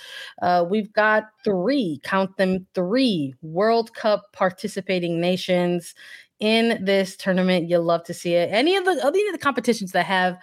Uh, 0.42 0.64
we've 0.68 0.92
got 0.92 1.24
three, 1.44 2.00
count 2.04 2.36
them 2.36 2.66
three 2.74 3.34
World 3.40 3.94
Cup 3.94 4.24
participating 4.32 5.20
nations 5.20 5.94
in 6.40 6.84
this 6.84 7.16
tournament. 7.16 7.68
You'll 7.68 7.82
love 7.82 8.04
to 8.04 8.14
see 8.14 8.34
it. 8.34 8.50
Any 8.52 8.76
of 8.76 8.84
the 8.84 9.00
any 9.04 9.26
of 9.26 9.32
the 9.32 9.38
competitions 9.38 9.92
that 9.92 10.06
have 10.06 10.38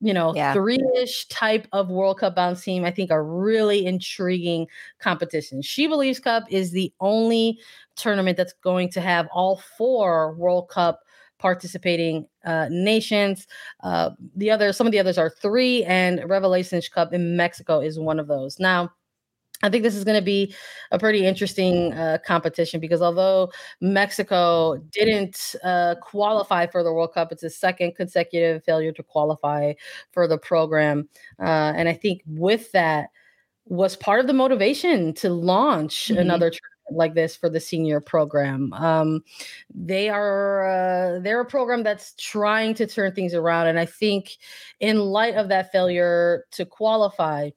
you 0.00 0.14
know, 0.14 0.34
yeah. 0.34 0.52
three-ish 0.54 1.26
type 1.26 1.68
of 1.72 1.90
World 1.90 2.20
Cup 2.20 2.34
bound 2.34 2.60
team, 2.60 2.84
I 2.84 2.90
think 2.90 3.10
are 3.10 3.24
really 3.24 3.84
intriguing 3.84 4.66
competition. 4.98 5.62
She 5.62 5.86
Believes 5.86 6.18
Cup 6.18 6.44
is 6.48 6.70
the 6.70 6.92
only 7.00 7.58
tournament 7.96 8.36
that's 8.36 8.54
going 8.64 8.88
to 8.90 9.00
have 9.00 9.28
all 9.32 9.62
four 9.76 10.34
World 10.34 10.68
Cup 10.68 11.00
participating 11.38 12.26
uh, 12.44 12.68
nations. 12.70 13.46
Uh, 13.82 14.10
the 14.36 14.50
other, 14.50 14.72
some 14.72 14.86
of 14.86 14.92
the 14.92 14.98
others 14.98 15.18
are 15.18 15.30
three, 15.30 15.84
and 15.84 16.22
Revelations 16.28 16.88
Cup 16.88 17.12
in 17.12 17.36
Mexico 17.36 17.80
is 17.80 17.98
one 17.98 18.18
of 18.18 18.26
those. 18.26 18.58
Now, 18.58 18.90
I 19.62 19.68
think 19.68 19.82
this 19.82 19.94
is 19.94 20.04
going 20.04 20.18
to 20.18 20.24
be 20.24 20.54
a 20.90 20.98
pretty 20.98 21.26
interesting 21.26 21.92
uh, 21.92 22.18
competition 22.24 22.80
because 22.80 23.02
although 23.02 23.50
Mexico 23.80 24.76
didn't 24.90 25.54
uh, 25.62 25.96
qualify 26.00 26.66
for 26.66 26.82
the 26.82 26.92
World 26.92 27.12
Cup, 27.12 27.32
it's 27.32 27.42
a 27.42 27.50
second 27.50 27.94
consecutive 27.94 28.64
failure 28.64 28.92
to 28.92 29.02
qualify 29.02 29.74
for 30.12 30.26
the 30.26 30.38
program. 30.38 31.08
Uh, 31.38 31.72
and 31.76 31.88
I 31.88 31.92
think 31.92 32.22
with 32.26 32.72
that 32.72 33.10
was 33.66 33.96
part 33.96 34.20
of 34.20 34.26
the 34.26 34.32
motivation 34.32 35.12
to 35.14 35.30
launch 35.30 36.08
mm-hmm. 36.08 36.20
another 36.20 36.52
like 36.92 37.14
this 37.14 37.36
for 37.36 37.48
the 37.48 37.60
senior 37.60 38.00
program. 38.00 38.72
Um, 38.72 39.22
they 39.72 40.08
are 40.08 40.64
uh, 40.68 41.20
they're 41.20 41.40
a 41.40 41.46
program 41.46 41.82
that's 41.82 42.14
trying 42.14 42.74
to 42.74 42.86
turn 42.86 43.14
things 43.14 43.34
around, 43.34 43.68
and 43.68 43.78
I 43.78 43.86
think 43.86 44.36
in 44.80 44.98
light 44.98 45.34
of 45.34 45.48
that 45.48 45.70
failure 45.72 46.46
to 46.52 46.66
qualify, 46.66 47.50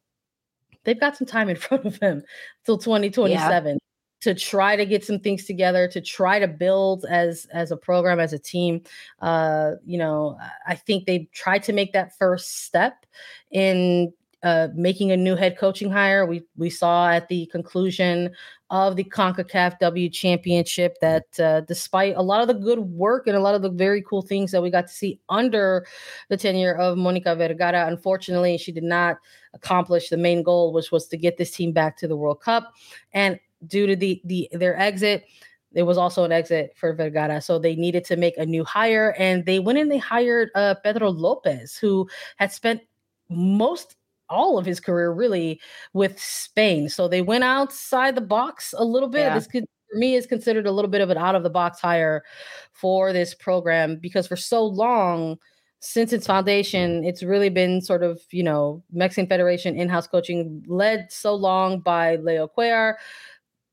they've 0.84 1.00
got 1.00 1.18
some 1.18 1.28
time 1.28 1.50
in 1.50 1.56
front 1.68 1.86
of 1.86 2.00
them 2.00 2.24
till 2.66 2.78
2027. 2.78 3.74
Yeah 3.74 3.78
to 4.24 4.34
try 4.34 4.78
to 4.78 4.86
get 4.86 5.04
some 5.04 5.20
things 5.20 5.44
together 5.44 5.86
to 5.86 6.00
try 6.00 6.40
to 6.40 6.48
build 6.48 7.04
as 7.10 7.46
as 7.52 7.72
a 7.72 7.78
program 7.78 8.22
as 8.22 8.32
a 8.32 8.40
team 8.40 8.82
uh 9.20 9.72
you 9.86 9.98
know 9.98 10.38
i 10.66 10.76
think 10.76 11.06
they 11.06 11.28
tried 11.34 11.62
to 11.62 11.74
make 11.74 11.92
that 11.92 12.18
first 12.18 12.64
step 12.64 13.06
in 13.52 14.14
uh, 14.44 14.68
making 14.76 15.12
a 15.12 15.18
new 15.18 15.36
head 15.36 15.58
coaching 15.58 15.90
hire. 15.90 16.26
We 16.26 16.44
we 16.58 16.70
saw 16.70 17.10
at 17.10 17.30
the 17.30 17.46
conclusion 17.48 18.32
of 18.70 18.96
the 18.96 19.04
CONCACAF 19.04 19.80
W 19.80 20.10
Championship 20.10 20.98
that 21.00 21.40
uh, 21.40 21.62
despite 21.62 22.16
a 22.18 22.22
lot 22.22 22.42
of 22.42 22.48
the 22.48 22.54
good 22.54 22.80
work 22.80 23.28
and 23.28 23.38
a 23.38 23.40
lot 23.40 23.56
of 23.56 23.62
the 23.62 23.70
very 23.70 24.02
cool 24.02 24.22
things 24.22 24.52
that 24.52 24.62
we 24.62 24.70
got 24.70 24.88
to 24.88 24.94
see 24.94 25.20
under 25.30 25.86
the 26.30 26.38
tenure 26.38 26.76
of 26.76 26.98
Monica 26.98 27.36
Vergara, 27.36 27.88
unfortunately, 27.88 28.58
she 28.58 28.72
did 28.72 28.84
not 28.84 29.18
accomplish 29.54 30.10
the 30.10 30.18
main 30.18 30.44
goal, 30.44 30.74
which 30.74 30.92
was 30.92 31.08
to 31.08 31.18
get 31.18 31.38
this 31.38 31.52
team 31.52 31.72
back 31.72 31.98
to 31.98 32.08
the 32.08 32.18
World 32.18 32.42
Cup. 32.42 32.74
And 33.14 33.40
due 33.66 33.88
to 33.88 33.96
the 33.96 34.22
the 34.26 34.50
their 34.52 34.78
exit, 34.78 35.26
there 35.72 35.86
was 35.86 35.98
also 35.98 36.24
an 36.24 36.32
exit 36.32 36.74
for 36.76 36.94
Vergara. 36.94 37.42
So 37.42 37.60
they 37.60 37.76
needed 37.76 38.04
to 38.06 38.16
make 38.16 38.38
a 38.38 38.46
new 38.46 38.64
hire. 38.64 39.16
And 39.18 39.46
they 39.46 39.60
went 39.60 39.80
and 39.80 39.90
they 39.90 39.98
hired 39.98 40.50
uh, 40.56 40.76
Pedro 40.84 41.10
Lopez, 41.10 41.78
who 41.78 42.10
had 42.38 42.52
spent 42.52 42.82
most 43.30 43.96
all 44.34 44.58
of 44.58 44.66
his 44.66 44.80
career 44.80 45.12
really 45.12 45.62
with 45.94 46.20
Spain. 46.20 46.90
So 46.90 47.08
they 47.08 47.22
went 47.22 47.44
outside 47.44 48.16
the 48.16 48.22
box 48.22 48.74
a 48.78 48.84
little 48.84 49.10
bit. 49.10 49.22
Yeah. 49.22 49.36
This 49.36 49.48
could 49.48 49.66
for 49.92 49.98
me 50.00 50.16
is 50.16 50.26
considered 50.26 50.68
a 50.68 50.72
little 50.72 50.90
bit 50.90 51.02
of 51.02 51.10
an 51.10 51.18
out 51.18 51.36
of 51.36 51.44
the 51.44 51.50
box 51.50 51.80
hire 51.80 52.24
for 52.72 53.14
this 53.14 53.34
program 53.34 53.98
because 53.98 54.28
for 54.28 54.36
so 54.36 54.66
long 54.66 55.38
since 55.80 56.14
its 56.14 56.26
foundation, 56.26 57.04
it's 57.04 57.24
really 57.24 57.50
been 57.50 57.82
sort 57.82 58.04
of, 58.04 58.22
you 58.32 58.42
know, 58.42 58.82
Mexican 58.92 59.28
Federation 59.28 59.76
in-house 59.76 60.08
coaching 60.08 60.64
led 60.66 61.12
so 61.12 61.36
long 61.36 61.82
by 61.82 62.16
Leo 62.16 62.48
Cuellar. 62.48 62.96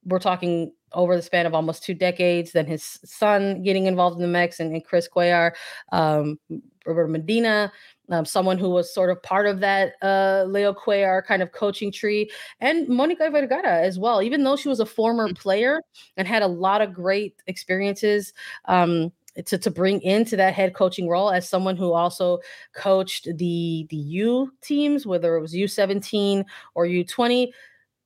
We're 0.04 0.18
talking 0.18 0.72
over 0.92 1.14
the 1.14 1.22
span 1.22 1.46
of 1.46 1.54
almost 1.54 1.84
two 1.84 1.94
decades. 1.94 2.50
Then 2.50 2.66
his 2.66 2.98
son 3.04 3.62
getting 3.62 3.86
involved 3.86 4.16
in 4.16 4.22
the 4.22 4.28
Mex 4.28 4.58
and, 4.58 4.72
and 4.74 4.84
Chris 4.84 5.08
Cuellar, 5.08 5.52
um, 5.92 6.40
Robert 6.84 7.08
Medina, 7.08 7.72
um, 8.10 8.24
someone 8.24 8.58
who 8.58 8.70
was 8.70 8.92
sort 8.92 9.10
of 9.10 9.22
part 9.22 9.46
of 9.46 9.60
that 9.60 9.94
uh, 10.02 10.44
Leo 10.46 10.72
Cuellar 10.72 11.24
kind 11.24 11.42
of 11.42 11.52
coaching 11.52 11.92
tree, 11.92 12.30
and 12.60 12.88
Monica 12.88 13.30
Vergara 13.30 13.80
as 13.80 13.98
well. 13.98 14.22
Even 14.22 14.44
though 14.44 14.56
she 14.56 14.68
was 14.68 14.80
a 14.80 14.86
former 14.86 15.28
mm. 15.28 15.38
player 15.38 15.80
and 16.16 16.26
had 16.26 16.42
a 16.42 16.46
lot 16.46 16.80
of 16.80 16.92
great 16.92 17.34
experiences. 17.46 18.32
Um, 18.66 19.12
to, 19.46 19.56
to 19.56 19.70
bring 19.70 20.02
into 20.02 20.36
that 20.36 20.54
head 20.54 20.74
coaching 20.74 21.08
role 21.08 21.30
as 21.30 21.48
someone 21.48 21.76
who 21.76 21.92
also 21.92 22.40
coached 22.74 23.28
the 23.36 23.86
the 23.88 23.96
U 23.96 24.52
teams, 24.60 25.06
whether 25.06 25.36
it 25.36 25.40
was 25.40 25.54
U17 25.54 26.44
or 26.74 26.84
U20, 26.84 27.50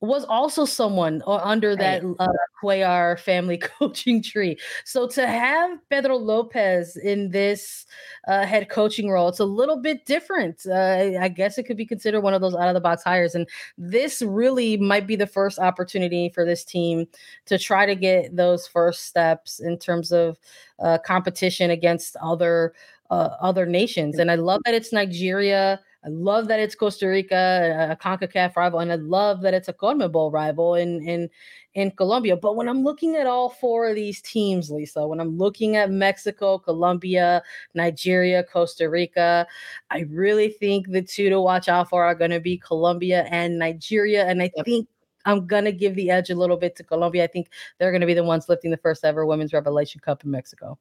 was 0.06 0.24
also 0.24 0.64
someone 0.64 1.22
uh, 1.26 1.36
under 1.36 1.76
that 1.76 2.02
uh, 2.18 2.28
Cuellar 2.62 3.18
family 3.18 3.58
coaching 3.78 4.22
tree. 4.22 4.58
So 4.84 5.06
to 5.08 5.26
have 5.26 5.78
Pedro 5.90 6.16
Lopez 6.16 6.96
in 6.96 7.30
this 7.30 7.86
uh, 8.28 8.44
head 8.46 8.68
coaching 8.68 9.10
role, 9.10 9.28
it's 9.28 9.40
a 9.40 9.44
little 9.44 9.76
bit 9.76 10.06
different. 10.06 10.66
Uh, 10.66 11.18
I 11.20 11.28
guess 11.28 11.58
it 11.58 11.64
could 11.64 11.76
be 11.76 11.86
considered 11.86 12.20
one 12.20 12.34
of 12.34 12.40
those 12.40 12.54
out 12.54 12.68
of 12.68 12.74
the 12.74 12.80
box 12.80 13.02
hires. 13.02 13.34
And 13.34 13.48
this 13.78 14.22
really 14.22 14.76
might 14.76 15.06
be 15.06 15.16
the 15.16 15.26
first 15.26 15.58
opportunity 15.58 16.28
for 16.28 16.44
this 16.44 16.64
team 16.64 17.06
to 17.46 17.58
try 17.58 17.86
to 17.86 17.94
get 17.94 18.34
those 18.36 18.66
first 18.66 19.06
steps 19.06 19.60
in 19.60 19.78
terms 19.78 20.12
of 20.12 20.38
uh, 20.78 20.98
competition 20.98 21.70
against 21.70 22.16
other 22.22 22.74
uh, 23.10 23.36
other 23.40 23.66
nations. 23.66 24.18
And 24.18 24.30
I 24.30 24.36
love 24.36 24.60
that 24.64 24.74
it's 24.74 24.92
Nigeria 24.92 25.80
I 26.04 26.08
love 26.08 26.48
that 26.48 26.60
it's 26.60 26.74
Costa 26.74 27.08
Rica, 27.08 27.88
a 27.90 27.96
CONCACAF 27.96 28.56
rival, 28.56 28.80
and 28.80 28.92
I 28.92 28.96
love 28.96 29.40
that 29.40 29.54
it's 29.54 29.68
a 29.68 29.72
CONMEBOL 29.72 30.32
rival 30.32 30.74
in 30.74 31.02
in 31.08 31.30
in 31.72 31.90
Colombia. 31.92 32.36
But 32.36 32.56
when 32.56 32.68
I'm 32.68 32.84
looking 32.84 33.16
at 33.16 33.26
all 33.26 33.48
four 33.48 33.88
of 33.88 33.94
these 33.94 34.20
teams, 34.20 34.70
Lisa, 34.70 35.06
when 35.06 35.18
I'm 35.18 35.38
looking 35.38 35.76
at 35.76 35.90
Mexico, 35.90 36.58
Colombia, 36.58 37.42
Nigeria, 37.74 38.44
Costa 38.44 38.90
Rica, 38.90 39.46
I 39.90 40.00
really 40.10 40.50
think 40.50 40.90
the 40.90 41.02
two 41.02 41.30
to 41.30 41.40
watch 41.40 41.68
out 41.68 41.88
for 41.88 42.04
are 42.04 42.14
going 42.14 42.32
to 42.32 42.40
be 42.40 42.58
Colombia 42.58 43.26
and 43.30 43.58
Nigeria. 43.58 44.26
And 44.26 44.42
I 44.42 44.50
think 44.64 44.88
I'm 45.26 45.46
gonna 45.46 45.72
give 45.72 45.94
the 45.94 46.10
edge 46.10 46.30
a 46.30 46.34
little 46.34 46.56
bit 46.58 46.76
to 46.76 46.84
Colombia. 46.84 47.24
I 47.24 47.28
think 47.28 47.48
they're 47.78 47.92
gonna 47.92 48.06
be 48.06 48.14
the 48.14 48.24
ones 48.24 48.48
lifting 48.48 48.70
the 48.70 48.76
first 48.76 49.04
ever 49.04 49.24
Women's 49.24 49.54
Revelation 49.54 50.00
Cup 50.04 50.22
in 50.24 50.30
Mexico. 50.30 50.78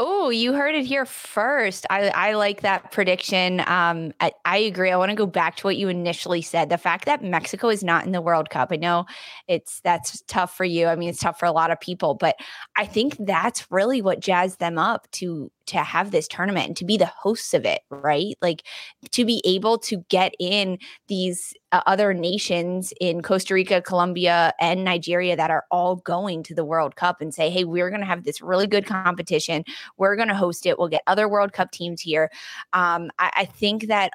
Oh, 0.00 0.28
you 0.28 0.52
heard 0.52 0.76
it 0.76 0.84
here 0.86 1.04
first. 1.04 1.84
I, 1.90 2.10
I 2.10 2.34
like 2.34 2.60
that 2.60 2.92
prediction. 2.92 3.58
Um, 3.66 4.12
I, 4.20 4.30
I 4.44 4.58
agree. 4.58 4.92
I 4.92 4.96
want 4.96 5.10
to 5.10 5.16
go 5.16 5.26
back 5.26 5.56
to 5.56 5.66
what 5.66 5.76
you 5.76 5.88
initially 5.88 6.40
said. 6.40 6.70
The 6.70 6.78
fact 6.78 7.06
that 7.06 7.24
Mexico 7.24 7.68
is 7.68 7.82
not 7.82 8.06
in 8.06 8.12
the 8.12 8.20
World 8.20 8.48
Cup. 8.48 8.68
I 8.70 8.76
know 8.76 9.06
it's 9.48 9.80
that's 9.80 10.20
tough 10.28 10.56
for 10.56 10.64
you. 10.64 10.86
I 10.86 10.94
mean, 10.94 11.08
it's 11.08 11.18
tough 11.18 11.40
for 11.40 11.46
a 11.46 11.52
lot 11.52 11.72
of 11.72 11.80
people, 11.80 12.14
but 12.14 12.36
I 12.76 12.86
think 12.86 13.16
that's 13.18 13.72
really 13.72 14.00
what 14.00 14.20
jazzed 14.20 14.60
them 14.60 14.78
up 14.78 15.10
to 15.12 15.50
to 15.68 15.78
have 15.78 16.10
this 16.10 16.28
tournament 16.28 16.66
and 16.66 16.76
to 16.76 16.84
be 16.84 16.96
the 16.96 17.06
hosts 17.06 17.54
of 17.54 17.64
it, 17.64 17.82
right? 17.90 18.34
Like 18.42 18.64
to 19.12 19.24
be 19.24 19.42
able 19.44 19.78
to 19.78 20.04
get 20.08 20.34
in 20.38 20.78
these 21.06 21.54
uh, 21.72 21.82
other 21.86 22.14
nations 22.14 22.92
in 23.00 23.22
Costa 23.22 23.54
Rica, 23.54 23.82
Colombia, 23.82 24.52
and 24.60 24.84
Nigeria 24.84 25.36
that 25.36 25.50
are 25.50 25.64
all 25.70 25.96
going 25.96 26.42
to 26.44 26.54
the 26.54 26.64
World 26.64 26.96
Cup 26.96 27.20
and 27.20 27.34
say, 27.34 27.50
hey, 27.50 27.64
we're 27.64 27.90
going 27.90 28.00
to 28.00 28.06
have 28.06 28.24
this 28.24 28.40
really 28.40 28.66
good 28.66 28.86
competition. 28.86 29.64
We're 29.98 30.16
going 30.16 30.28
to 30.28 30.34
host 30.34 30.66
it. 30.66 30.78
We'll 30.78 30.88
get 30.88 31.02
other 31.06 31.28
World 31.28 31.52
Cup 31.52 31.70
teams 31.70 32.00
here. 32.00 32.30
Um, 32.72 33.10
I, 33.18 33.30
I 33.36 33.44
think 33.44 33.88
that 33.88 34.12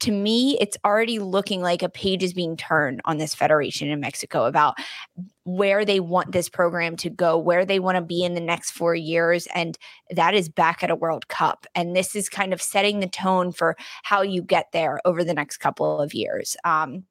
to 0.00 0.12
me, 0.12 0.56
it's 0.60 0.76
already 0.84 1.18
looking 1.18 1.60
like 1.60 1.82
a 1.82 1.88
page 1.88 2.22
is 2.22 2.32
being 2.32 2.56
turned 2.56 3.00
on 3.04 3.18
this 3.18 3.34
federation 3.34 3.88
in 3.88 4.00
Mexico 4.00 4.44
about 4.44 4.76
where 5.44 5.84
they 5.84 5.98
want 5.98 6.32
this 6.32 6.48
program 6.48 6.96
to 6.96 7.10
go, 7.10 7.36
where 7.36 7.64
they 7.64 7.80
want 7.80 7.96
to 7.96 8.02
be 8.02 8.22
in 8.22 8.34
the 8.34 8.40
next 8.40 8.70
four 8.70 8.94
years. 8.94 9.48
And 9.54 9.76
that 10.10 10.34
is 10.34 10.48
back 10.48 10.84
at 10.84 10.90
a 10.90 10.96
World 10.96 11.26
Cup. 11.28 11.66
And 11.74 11.96
this 11.96 12.14
is 12.14 12.28
kind 12.28 12.52
of 12.52 12.62
setting 12.62 13.00
the 13.00 13.08
tone 13.08 13.50
for 13.50 13.76
how 14.04 14.22
you 14.22 14.42
get 14.42 14.66
there 14.72 15.00
over 15.04 15.24
the 15.24 15.34
next 15.34 15.56
couple 15.56 16.00
of 16.00 16.14
years. 16.14 16.56
Um, 16.64 17.04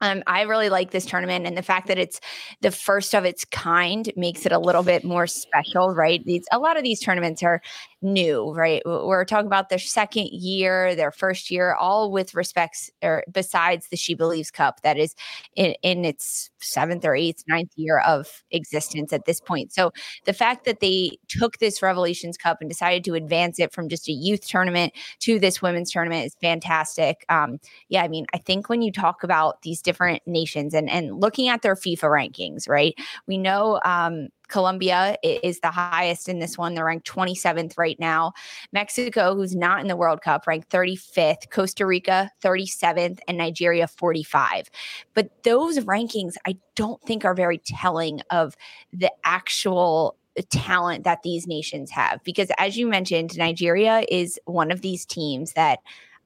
um, 0.00 0.22
I 0.26 0.42
really 0.42 0.68
like 0.68 0.90
this 0.92 1.06
tournament, 1.06 1.46
and 1.46 1.56
the 1.56 1.62
fact 1.62 1.88
that 1.88 1.98
it's 1.98 2.20
the 2.60 2.70
first 2.70 3.14
of 3.14 3.24
its 3.24 3.44
kind 3.44 4.10
makes 4.16 4.46
it 4.46 4.52
a 4.52 4.58
little 4.58 4.84
bit 4.84 5.02
more 5.02 5.26
special, 5.26 5.90
right? 5.90 6.24
These 6.24 6.46
a 6.52 6.58
lot 6.58 6.76
of 6.76 6.84
these 6.84 7.00
tournaments 7.00 7.42
are 7.42 7.60
new, 8.00 8.52
right? 8.52 8.82
We're 8.84 9.24
talking 9.24 9.46
about 9.46 9.68
their 9.68 9.78
second 9.78 10.28
year, 10.28 10.94
their 10.94 11.10
first 11.10 11.50
year, 11.50 11.74
all 11.74 12.10
with 12.12 12.34
respects 12.34 12.90
or 13.02 13.24
besides 13.30 13.88
the 13.88 13.96
She 13.96 14.14
Believes 14.14 14.50
Cup 14.50 14.82
that 14.82 14.96
is 14.96 15.14
in, 15.56 15.74
in 15.82 16.04
its 16.04 16.50
seventh 16.60 17.04
or 17.04 17.14
eighth, 17.14 17.42
ninth 17.48 17.72
year 17.76 17.98
of 18.00 18.42
existence 18.50 19.12
at 19.12 19.24
this 19.24 19.40
point. 19.40 19.72
So 19.72 19.92
the 20.26 20.32
fact 20.32 20.64
that 20.64 20.80
they 20.80 21.18
took 21.28 21.58
this 21.58 21.82
Revelations 21.82 22.36
Cup 22.36 22.58
and 22.60 22.70
decided 22.70 23.04
to 23.04 23.14
advance 23.14 23.58
it 23.58 23.72
from 23.72 23.88
just 23.88 24.08
a 24.08 24.12
youth 24.12 24.46
tournament 24.46 24.92
to 25.20 25.38
this 25.38 25.60
women's 25.60 25.90
tournament 25.90 26.26
is 26.26 26.36
fantastic. 26.40 27.24
Um, 27.28 27.58
yeah, 27.88 28.02
I 28.02 28.08
mean, 28.08 28.26
I 28.32 28.38
think 28.38 28.68
when 28.68 28.82
you 28.82 28.92
talk 28.92 29.22
about 29.24 29.62
these 29.62 29.82
different 29.82 30.22
nations 30.26 30.74
and 30.74 30.88
and 30.88 31.20
looking 31.20 31.48
at 31.48 31.62
their 31.62 31.74
FIFA 31.74 32.30
rankings, 32.30 32.68
right? 32.68 32.94
We 33.26 33.38
know 33.38 33.80
um, 33.84 34.28
Colombia 34.48 35.16
is 35.22 35.60
the 35.60 35.70
highest 35.70 36.28
in 36.28 36.38
this 36.38 36.58
one. 36.58 36.74
They're 36.74 36.84
ranked 36.84 37.06
27th 37.06 37.78
right 37.78 37.98
now. 38.00 38.32
Mexico, 38.72 39.34
who's 39.34 39.54
not 39.54 39.80
in 39.80 39.88
the 39.88 39.96
World 39.96 40.22
Cup, 40.22 40.46
ranked 40.46 40.70
35th. 40.70 41.50
Costa 41.50 41.86
Rica, 41.86 42.30
37th. 42.42 43.18
And 43.28 43.38
Nigeria, 43.38 43.86
45. 43.86 44.70
But 45.14 45.44
those 45.44 45.78
rankings, 45.80 46.34
I 46.46 46.56
don't 46.74 47.02
think 47.02 47.24
are 47.24 47.34
very 47.34 47.58
telling 47.58 48.20
of 48.30 48.56
the 48.92 49.12
actual 49.24 50.16
talent 50.50 51.04
that 51.04 51.22
these 51.22 51.46
nations 51.46 51.90
have. 51.90 52.22
Because 52.24 52.50
as 52.58 52.76
you 52.76 52.86
mentioned, 52.86 53.36
Nigeria 53.36 54.04
is 54.08 54.38
one 54.44 54.70
of 54.70 54.80
these 54.80 55.04
teams 55.04 55.52
that 55.52 55.80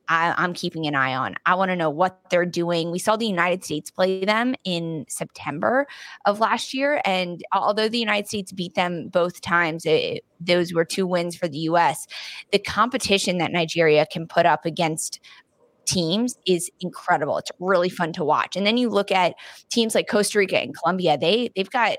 I, 0.08 0.44
am 0.44 0.52
keeping 0.54 0.86
an 0.86 0.94
eye 0.94 1.14
on. 1.14 1.34
I 1.46 1.54
want 1.54 1.70
to 1.70 1.76
know 1.76 1.90
what 1.90 2.20
they're 2.30 2.46
doing. 2.46 2.90
We 2.90 2.98
saw 2.98 3.16
the 3.16 3.26
United 3.26 3.64
States 3.64 3.90
play 3.90 4.24
them 4.24 4.54
in 4.64 5.04
September 5.08 5.86
of 6.26 6.40
last 6.40 6.74
year. 6.74 7.00
And 7.04 7.42
although 7.52 7.88
the 7.88 7.98
United 7.98 8.28
States 8.28 8.52
beat 8.52 8.74
them 8.74 9.08
both 9.08 9.40
times, 9.40 9.84
it, 9.86 10.24
those 10.40 10.72
were 10.72 10.84
two 10.84 11.06
wins 11.06 11.36
for 11.36 11.48
the 11.48 11.58
US. 11.58 12.06
The 12.50 12.58
competition 12.58 13.38
that 13.38 13.52
Nigeria 13.52 14.06
can 14.06 14.26
put 14.26 14.46
up 14.46 14.64
against 14.64 15.20
teams 15.84 16.36
is 16.46 16.70
incredible. 16.80 17.38
It's 17.38 17.50
really 17.58 17.88
fun 17.88 18.12
to 18.14 18.24
watch. 18.24 18.56
And 18.56 18.66
then 18.66 18.76
you 18.76 18.88
look 18.88 19.10
at 19.10 19.34
teams 19.70 19.94
like 19.94 20.08
Costa 20.08 20.38
Rica 20.38 20.58
and 20.58 20.76
Colombia, 20.76 21.18
they 21.18 21.50
they've 21.56 21.70
got 21.70 21.98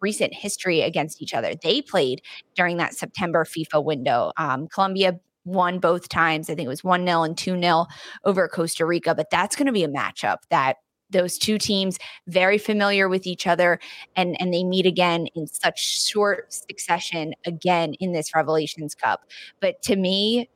recent 0.00 0.34
history 0.34 0.80
against 0.80 1.22
each 1.22 1.34
other. 1.34 1.54
They 1.62 1.82
played 1.82 2.22
during 2.54 2.78
that 2.78 2.94
September 2.94 3.44
FIFA 3.44 3.84
window. 3.84 4.32
Um, 4.36 4.66
Colombia 4.68 5.20
won 5.44 5.78
both 5.78 6.08
times. 6.08 6.50
I 6.50 6.54
think 6.54 6.66
it 6.66 6.68
was 6.68 6.84
1 6.84 7.06
0 7.06 7.22
and 7.22 7.36
2 7.36 7.60
0 7.60 7.86
over 8.24 8.48
Costa 8.48 8.86
Rica. 8.86 9.14
But 9.14 9.30
that's 9.30 9.56
going 9.56 9.66
to 9.66 9.72
be 9.72 9.84
a 9.84 9.88
matchup 9.88 10.38
that 10.50 10.76
those 11.10 11.38
two 11.38 11.58
teams 11.58 11.98
very 12.28 12.58
familiar 12.58 13.08
with 13.08 13.26
each 13.26 13.46
other 13.46 13.80
and 14.16 14.40
and 14.40 14.54
they 14.54 14.62
meet 14.62 14.86
again 14.86 15.26
in 15.34 15.46
such 15.46 16.04
short 16.06 16.52
succession 16.52 17.34
again 17.46 17.94
in 17.94 18.12
this 18.12 18.32
revelations 18.32 18.94
cup 18.94 19.24
but 19.60 19.82
to 19.82 19.96
me 19.96 20.48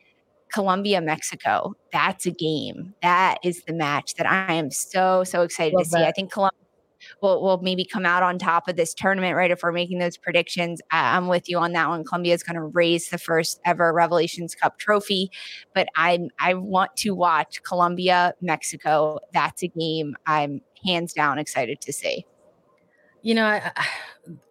Colombia, 0.53 1.01
Mexico. 1.01 1.75
That's 1.92 2.27
a 2.27 2.31
game. 2.31 2.94
That 3.03 3.38
is 3.42 3.64
the 3.64 3.73
match 3.73 4.14
that 4.14 4.31
I 4.31 4.53
am 4.55 4.70
so, 4.70 5.25
so 5.25 5.42
excited 5.42 5.75
Love 5.75 5.83
to 5.83 5.90
see. 5.90 5.99
That. 5.99 6.07
I 6.07 6.12
think 6.12 6.31
Colombia 6.31 6.63
will, 7.20 7.42
will 7.42 7.59
maybe 7.59 7.85
come 7.85 8.07
out 8.07 8.22
on 8.22 8.38
top 8.38 8.68
of 8.68 8.77
this 8.77 8.94
tournament, 8.94 9.37
right? 9.37 9.50
If 9.50 9.62
we're 9.62 9.72
making 9.72 9.98
those 9.98 10.16
predictions, 10.16 10.81
I'm 10.90 11.29
with 11.29 11.48
you 11.48 11.59
on 11.59 11.72
that 11.72 11.88
one. 11.88 12.05
Colombia 12.05 12.35
is 12.35 12.42
going 12.42 12.57
to 12.57 12.62
raise 12.62 13.11
the 13.11 13.18
first 13.18 13.61
ever 13.64 13.92
Revelations 13.92 14.55
Cup 14.55 14.79
trophy, 14.79 15.31
but 15.74 15.88
I 15.96 16.29
I 16.38 16.55
want 16.55 16.96
to 16.96 17.11
watch 17.14 17.62
Colombia 17.62 18.35
Mexico. 18.40 19.18
That's 19.33 19.62
a 19.62 19.68
game 19.68 20.16
I'm 20.27 20.61
hands 20.85 21.12
down 21.12 21.38
excited 21.38 21.81
to 21.81 21.92
see. 21.92 22.27
You 23.22 23.35
know, 23.35 23.46
I, 23.46 23.72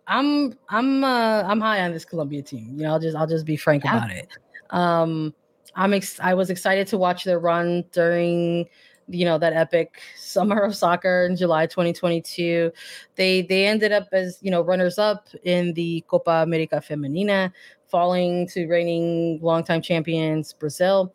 I'm 0.07 0.57
I'm 0.69 1.03
uh, 1.03 1.43
I'm 1.43 1.61
high 1.61 1.81
on 1.81 1.91
this 1.91 2.05
Colombia 2.05 2.41
team. 2.41 2.73
You 2.75 2.83
know, 2.83 2.93
I'll 2.93 2.99
just 2.99 3.15
I'll 3.15 3.27
just 3.27 3.45
be 3.45 3.55
frank 3.55 3.83
yeah. 3.83 3.97
about 3.97 4.11
it. 4.11 4.27
Um, 4.69 5.33
I'm 5.75 5.93
ex- 5.93 6.19
I 6.19 6.33
was 6.33 6.49
excited 6.49 6.87
to 6.87 6.97
watch 6.97 7.23
their 7.23 7.39
run 7.39 7.83
during 7.91 8.67
you 9.07 9.25
know 9.25 9.37
that 9.37 9.53
epic 9.53 9.99
summer 10.17 10.61
of 10.61 10.75
soccer 10.75 11.25
in 11.25 11.35
July 11.35 11.65
2022. 11.65 12.71
They 13.15 13.41
they 13.41 13.65
ended 13.65 13.91
up 13.91 14.07
as 14.11 14.39
you 14.41 14.51
know 14.51 14.61
runners 14.61 14.97
up 14.97 15.27
in 15.43 15.73
the 15.73 16.03
Copa 16.07 16.43
America 16.43 16.81
Femenina, 16.87 17.51
falling 17.87 18.47
to 18.49 18.67
reigning 18.67 19.39
longtime 19.41 19.81
champions 19.81 20.53
Brazil. 20.53 21.13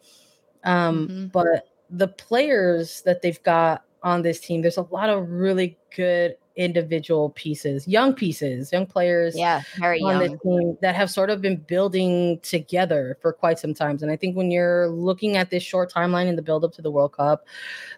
Um, 0.64 1.08
mm-hmm. 1.08 1.26
But 1.28 1.68
the 1.90 2.08
players 2.08 3.02
that 3.02 3.22
they've 3.22 3.42
got 3.42 3.84
on 4.02 4.22
this 4.22 4.40
team, 4.40 4.62
there's 4.62 4.76
a 4.76 4.82
lot 4.82 5.08
of 5.08 5.30
really 5.30 5.78
good 5.94 6.36
individual 6.58 7.30
pieces, 7.30 7.86
young 7.86 8.12
pieces, 8.12 8.72
young 8.72 8.84
players, 8.84 9.38
yeah, 9.38 9.62
very 9.78 10.00
on 10.00 10.20
young. 10.20 10.20
this 10.20 10.40
team 10.42 10.76
that 10.82 10.94
have 10.94 11.08
sort 11.08 11.30
of 11.30 11.40
been 11.40 11.56
building 11.56 12.38
together 12.40 13.16
for 13.22 13.32
quite 13.32 13.60
some 13.60 13.72
times. 13.72 14.02
And 14.02 14.10
I 14.10 14.16
think 14.16 14.36
when 14.36 14.50
you're 14.50 14.88
looking 14.88 15.36
at 15.36 15.50
this 15.50 15.62
short 15.62 15.92
timeline 15.92 16.26
in 16.26 16.34
the 16.34 16.42
build 16.42 16.64
up 16.64 16.72
to 16.72 16.82
the 16.82 16.90
World 16.90 17.12
Cup, 17.12 17.46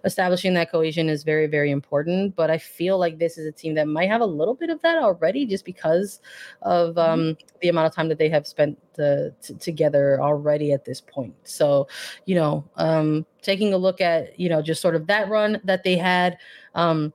establishing 0.05 0.53
that 0.55 0.71
cohesion 0.71 1.09
is 1.09 1.25
very, 1.25 1.47
very 1.47 1.71
important. 1.71 2.37
But 2.37 2.51
I 2.51 2.59
feel 2.59 2.99
like 2.99 3.19
this 3.19 3.39
is 3.39 3.47
a 3.47 3.53
team 3.53 3.75
that 3.75 3.89
might 3.89 4.11
have 4.11 4.21
a 4.21 4.27
little 4.27 4.55
bit 4.55 4.69
of 4.69 4.81
that 4.83 4.99
already, 4.99 5.47
just 5.47 5.65
because 5.65 6.21
of 6.63 6.97
mm-hmm. 6.97 6.99
um, 6.99 7.21
mm-hmm. 7.21 7.47
the 7.63 7.69
amount 7.71 7.87
of 7.87 7.95
time 7.95 8.09
that 8.09 8.19
they 8.19 8.29
have 8.29 8.47
spent 8.47 8.79
uh, 8.99 9.31
t- 9.43 9.55
together 9.55 10.21
already 10.21 10.73
at 10.73 10.85
this 10.85 11.01
point. 11.01 11.35
So, 11.45 11.89
you 12.27 12.35
know, 12.35 12.69
um, 12.77 13.25
taking 13.41 13.73
a 13.73 13.79
look 13.79 14.03
at 14.03 14.39
you 14.39 14.51
know 14.51 14.61
just 14.61 14.83
sort 14.83 14.95
of 14.95 15.07
that 15.07 15.31
run 15.31 15.61
that 15.65 15.83
they 15.83 15.97
had. 15.97 16.37
Um, 16.75 17.15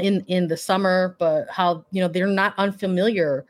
in 0.00 0.24
in 0.26 0.48
the 0.48 0.56
summer, 0.56 1.16
but 1.18 1.48
how 1.50 1.84
you 1.90 2.00
know 2.00 2.08
they're 2.08 2.26
not 2.26 2.54
unfamiliar 2.58 3.46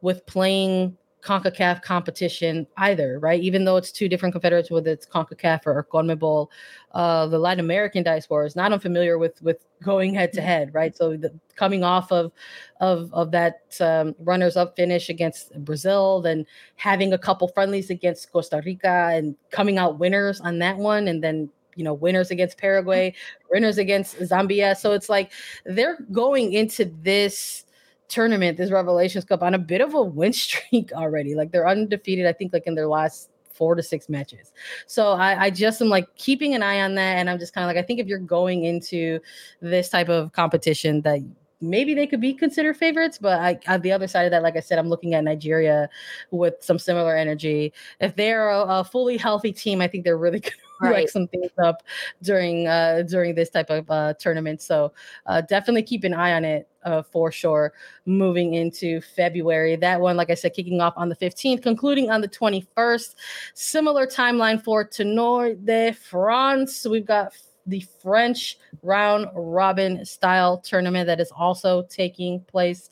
with 0.00 0.24
playing 0.26 0.96
CONCACAF 1.22 1.82
competition 1.82 2.66
either, 2.76 3.18
right? 3.18 3.40
Even 3.40 3.64
though 3.64 3.76
it's 3.76 3.90
two 3.90 4.08
different 4.08 4.32
confederates, 4.32 4.70
whether 4.70 4.90
it's 4.90 5.06
CONCACAF 5.06 5.66
or 5.66 5.86
CONMEBOL, 5.92 6.48
uh, 6.92 7.26
the 7.26 7.38
Latin 7.38 7.60
American 7.60 8.02
diaspora 8.02 8.46
is 8.46 8.56
not 8.56 8.72
unfamiliar 8.72 9.18
with 9.18 9.40
with 9.42 9.64
going 9.82 10.14
head 10.14 10.32
to 10.32 10.40
head, 10.40 10.72
right? 10.72 10.96
So 10.96 11.16
the, 11.16 11.32
coming 11.56 11.82
off 11.82 12.12
of 12.12 12.32
of 12.80 13.12
of 13.12 13.30
that 13.32 13.76
um, 13.80 14.14
runners 14.20 14.56
up 14.56 14.76
finish 14.76 15.08
against 15.08 15.52
Brazil, 15.64 16.20
then 16.20 16.46
having 16.76 17.12
a 17.12 17.18
couple 17.18 17.48
friendlies 17.48 17.90
against 17.90 18.32
Costa 18.32 18.62
Rica 18.64 19.10
and 19.12 19.36
coming 19.50 19.76
out 19.76 19.98
winners 19.98 20.40
on 20.40 20.60
that 20.60 20.76
one, 20.76 21.08
and 21.08 21.22
then 21.22 21.50
you 21.78 21.84
know, 21.84 21.94
winners 21.94 22.30
against 22.32 22.58
Paraguay, 22.58 23.14
winners 23.50 23.78
against 23.78 24.18
Zambia. 24.18 24.76
So 24.76 24.92
it's 24.92 25.08
like 25.08 25.32
they're 25.64 25.96
going 26.10 26.52
into 26.52 26.92
this 27.02 27.64
tournament, 28.08 28.58
this 28.58 28.72
Revelations 28.72 29.24
Cup, 29.24 29.42
on 29.42 29.54
a 29.54 29.58
bit 29.58 29.80
of 29.80 29.94
a 29.94 30.02
win 30.02 30.32
streak 30.44 30.92
already. 30.92 31.36
Like 31.36 31.52
they're 31.52 31.68
undefeated, 31.68 32.26
I 32.26 32.32
think, 32.32 32.52
like 32.52 32.66
in 32.66 32.74
their 32.74 32.88
last 32.88 33.30
four 33.54 33.76
to 33.76 33.82
six 33.82 34.08
matches. 34.08 34.52
So 34.86 35.12
I, 35.12 35.44
I 35.44 35.50
just 35.50 35.80
am 35.80 35.88
like 35.88 36.12
keeping 36.16 36.54
an 36.54 36.62
eye 36.62 36.80
on 36.80 36.96
that. 36.96 37.16
And 37.16 37.30
I'm 37.30 37.38
just 37.38 37.54
kind 37.54 37.64
of 37.64 37.68
like, 37.74 37.82
I 37.82 37.86
think 37.86 38.00
if 38.00 38.08
you're 38.08 38.18
going 38.18 38.64
into 38.64 39.20
this 39.60 39.88
type 39.88 40.08
of 40.08 40.32
competition 40.32 41.02
that 41.02 41.20
maybe 41.60 41.94
they 41.94 42.06
could 42.06 42.20
be 42.20 42.34
considered 42.34 42.76
favorites, 42.76 43.18
but 43.20 43.40
I 43.40 43.58
on 43.66 43.82
the 43.82 43.92
other 43.92 44.06
side 44.06 44.24
of 44.24 44.30
that, 44.32 44.42
like 44.42 44.56
I 44.56 44.60
said, 44.60 44.78
I'm 44.78 44.88
looking 44.88 45.14
at 45.14 45.24
Nigeria 45.24 45.88
with 46.30 46.54
some 46.60 46.78
similar 46.78 47.16
energy. 47.16 47.72
If 48.00 48.16
they're 48.16 48.50
a, 48.50 48.62
a 48.62 48.84
fully 48.84 49.16
healthy 49.16 49.52
team, 49.52 49.80
I 49.80 49.88
think 49.88 50.04
they're 50.04 50.18
really 50.18 50.40
good 50.40 50.52
right. 50.80 50.90
wreck 50.90 51.08
some 51.08 51.28
things 51.28 51.50
up 51.62 51.82
during 52.22 52.66
uh 52.66 53.02
during 53.08 53.34
this 53.34 53.50
type 53.50 53.70
of 53.70 53.90
uh 53.90 54.14
tournament. 54.14 54.62
So 54.62 54.92
uh 55.26 55.40
definitely 55.42 55.82
keep 55.82 56.04
an 56.04 56.14
eye 56.14 56.32
on 56.32 56.44
it 56.44 56.68
uh 56.84 57.02
for 57.02 57.30
sure 57.32 57.72
moving 58.06 58.54
into 58.54 59.00
February. 59.00 59.76
That 59.76 60.00
one, 60.00 60.16
like 60.16 60.30
I 60.30 60.34
said, 60.34 60.54
kicking 60.54 60.80
off 60.80 60.94
on 60.96 61.08
the 61.08 61.16
15th, 61.16 61.62
concluding 61.62 62.10
on 62.10 62.20
the 62.20 62.28
21st. 62.28 63.14
Similar 63.54 64.06
timeline 64.06 64.62
for 64.62 64.84
Tournoi 64.84 65.64
de 65.64 65.92
France. 65.92 66.86
We've 66.86 67.06
got 67.06 67.32
the 67.68 67.84
French 68.02 68.58
round 68.82 69.26
robin 69.34 70.04
style 70.04 70.58
tournament 70.58 71.06
that 71.06 71.20
is 71.20 71.30
also 71.30 71.82
taking 71.82 72.40
place 72.40 72.90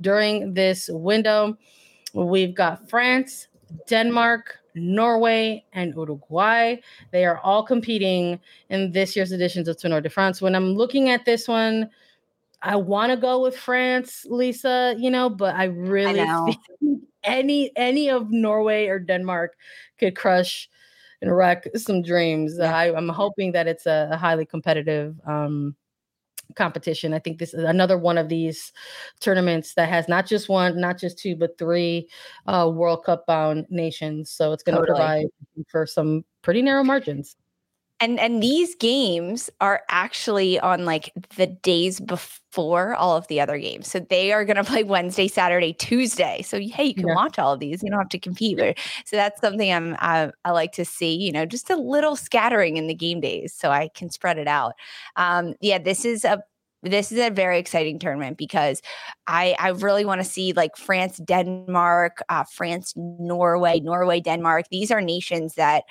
during 0.00 0.54
this 0.54 0.88
window. 0.92 1.56
We've 2.14 2.54
got 2.54 2.88
France, 2.88 3.48
Denmark, 3.88 4.58
Norway, 4.80 5.64
and 5.72 5.94
Uruguay. 5.94 6.76
They 7.10 7.24
are 7.24 7.38
all 7.38 7.62
competing 7.62 8.40
in 8.70 8.92
this 8.92 9.16
year's 9.16 9.32
editions 9.32 9.68
of 9.68 9.76
Tour 9.76 10.00
de 10.00 10.10
France. 10.10 10.40
When 10.40 10.54
I'm 10.54 10.74
looking 10.74 11.10
at 11.10 11.24
this 11.24 11.48
one, 11.48 11.90
I 12.62 12.76
want 12.76 13.10
to 13.12 13.16
go 13.16 13.40
with 13.40 13.56
France, 13.56 14.26
Lisa, 14.28 14.94
you 14.98 15.10
know, 15.10 15.30
but 15.30 15.54
I 15.54 15.64
really 15.64 16.20
I 16.20 16.54
any 17.24 17.70
any 17.76 18.10
of 18.10 18.30
Norway 18.30 18.86
or 18.86 18.98
Denmark 18.98 19.56
could 19.98 20.16
crush 20.16 20.68
and 21.20 21.36
wreck 21.36 21.66
some 21.76 22.02
dreams. 22.02 22.56
Yeah. 22.58 22.74
I, 22.74 22.96
am 22.96 23.08
hoping 23.08 23.52
that 23.52 23.66
it's 23.66 23.86
a, 23.86 24.08
a 24.12 24.16
highly 24.16 24.46
competitive 24.46 25.16
um, 25.26 25.74
competition. 26.54 27.12
I 27.12 27.18
think 27.18 27.38
this 27.38 27.54
is 27.54 27.64
another 27.64 27.98
one 27.98 28.18
of 28.18 28.28
these 28.28 28.72
tournaments 29.20 29.74
that 29.74 29.88
has 29.88 30.08
not 30.08 30.26
just 30.26 30.48
one, 30.48 30.80
not 30.80 30.98
just 30.98 31.18
two, 31.18 31.36
but 31.36 31.58
three 31.58 32.08
uh, 32.46 32.70
World 32.72 33.04
Cup 33.04 33.26
bound 33.26 33.66
nations. 33.70 34.30
So 34.30 34.52
it's 34.52 34.62
going 34.62 34.76
to 34.76 34.80
totally. 34.80 34.98
provide 34.98 35.26
for 35.68 35.86
some 35.86 36.24
pretty 36.42 36.62
narrow 36.62 36.84
margins 36.84 37.36
and 38.00 38.18
and 38.20 38.42
these 38.42 38.74
games 38.76 39.50
are 39.60 39.82
actually 39.88 40.58
on 40.60 40.84
like 40.84 41.12
the 41.36 41.46
days 41.46 42.00
before 42.00 42.94
all 42.94 43.16
of 43.16 43.26
the 43.28 43.40
other 43.40 43.58
games 43.58 43.88
so 43.88 43.98
they 43.98 44.32
are 44.32 44.44
going 44.44 44.56
to 44.56 44.64
play 44.64 44.82
wednesday 44.82 45.28
saturday 45.28 45.72
tuesday 45.72 46.42
so 46.42 46.58
hey 46.58 46.84
you 46.84 46.94
can 46.94 47.08
yeah. 47.08 47.14
watch 47.14 47.38
all 47.38 47.52
of 47.52 47.60
these 47.60 47.82
you 47.82 47.90
don't 47.90 47.98
have 47.98 48.08
to 48.08 48.18
compete 48.18 48.58
so 49.04 49.16
that's 49.16 49.40
something 49.40 49.72
i'm 49.72 49.96
I, 49.98 50.30
I, 50.44 50.52
like 50.52 50.72
to 50.72 50.84
see 50.84 51.14
you 51.14 51.32
know 51.32 51.46
just 51.46 51.70
a 51.70 51.76
little 51.76 52.16
scattering 52.16 52.76
in 52.76 52.86
the 52.86 52.94
game 52.94 53.20
days 53.20 53.54
so 53.54 53.70
i 53.70 53.88
can 53.94 54.10
spread 54.10 54.38
it 54.38 54.48
out 54.48 54.74
um 55.16 55.54
yeah 55.60 55.78
this 55.78 56.04
is 56.04 56.24
a 56.24 56.42
this 56.84 57.10
is 57.10 57.18
a 57.18 57.30
very 57.30 57.58
exciting 57.58 57.98
tournament 57.98 58.38
because 58.38 58.82
I 59.26 59.56
I 59.58 59.70
really 59.70 60.04
want 60.04 60.20
to 60.20 60.24
see 60.24 60.52
like 60.52 60.76
France, 60.76 61.16
Denmark, 61.16 62.22
uh, 62.28 62.44
France, 62.44 62.94
Norway, 62.96 63.80
Norway, 63.80 64.20
Denmark. 64.20 64.66
These 64.70 64.92
are 64.92 65.00
nations 65.00 65.54
that 65.54 65.82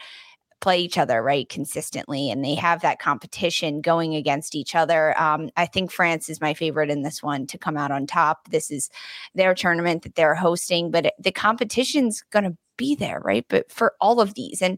play 0.60 0.80
each 0.80 0.98
other 0.98 1.22
right 1.22 1.50
consistently 1.50 2.32
and 2.32 2.44
they 2.44 2.56
have 2.56 2.82
that 2.82 3.00
competition 3.00 3.82
going 3.82 4.16
against 4.16 4.56
each 4.56 4.76
other 4.76 5.20
um, 5.20 5.50
i 5.56 5.66
think 5.66 5.92
france 5.92 6.30
is 6.30 6.42
my 6.42 6.54
favorite 6.54 6.90
in 6.90 7.04
this 7.04 7.22
one 7.22 7.46
to 7.48 7.58
come 7.58 7.78
out 7.78 7.92
on 7.92 8.08
top. 8.08 8.50
This 8.50 8.72
is 8.72 8.90
their 9.36 9.54
tournament 9.54 10.04
that 10.04 10.16
they're 10.16 10.36
hosting 10.36 10.92
but 10.92 11.14
the 11.20 11.32
competition's 11.32 12.24
going 12.32 12.46
to 12.46 12.58
be 12.78 12.96
there 12.96 13.22
right? 13.24 13.46
But 13.50 13.72
for 13.72 13.96
all 14.00 14.22
of 14.22 14.34
these 14.36 14.62
and 14.62 14.78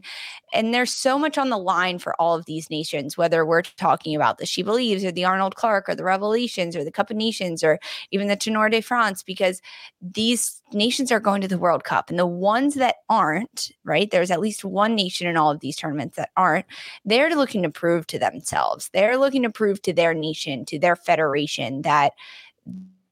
and 0.52 0.74
there's 0.74 0.92
so 0.92 1.18
much 1.18 1.38
on 1.38 1.50
the 1.50 1.58
line 1.58 1.98
for 1.98 2.20
all 2.20 2.34
of 2.34 2.46
these 2.46 2.70
nations 2.70 3.16
whether 3.16 3.44
we're 3.44 3.62
talking 3.62 4.16
about 4.16 4.38
the 4.38 4.46
she 4.46 4.62
believes 4.62 5.04
or 5.04 5.12
the 5.12 5.24
arnold 5.24 5.54
clark 5.54 5.88
or 5.88 5.94
the 5.94 6.04
revelations 6.04 6.74
or 6.74 6.84
the 6.84 6.90
cup 6.90 7.10
of 7.10 7.16
nations 7.16 7.62
or 7.62 7.78
even 8.10 8.28
the 8.28 8.36
tournoi 8.36 8.70
de 8.70 8.80
france 8.80 9.22
because 9.22 9.60
these 10.00 10.62
nations 10.72 11.12
are 11.12 11.20
going 11.20 11.40
to 11.40 11.48
the 11.48 11.58
world 11.58 11.84
cup 11.84 12.10
and 12.10 12.18
the 12.18 12.26
ones 12.26 12.74
that 12.74 12.96
aren't 13.08 13.70
right 13.84 14.10
there's 14.10 14.30
at 14.30 14.40
least 14.40 14.64
one 14.64 14.94
nation 14.94 15.26
in 15.26 15.36
all 15.36 15.50
of 15.50 15.60
these 15.60 15.76
tournaments 15.76 16.16
that 16.16 16.30
aren't 16.36 16.66
they're 17.04 17.34
looking 17.34 17.62
to 17.62 17.70
prove 17.70 18.06
to 18.08 18.18
themselves. 18.18 18.90
They're 18.92 19.18
looking 19.18 19.42
to 19.42 19.50
prove 19.50 19.82
to 19.82 19.92
their 19.92 20.14
nation 20.14 20.64
to 20.66 20.78
their 20.78 20.96
federation 20.96 21.82
that 21.82 22.12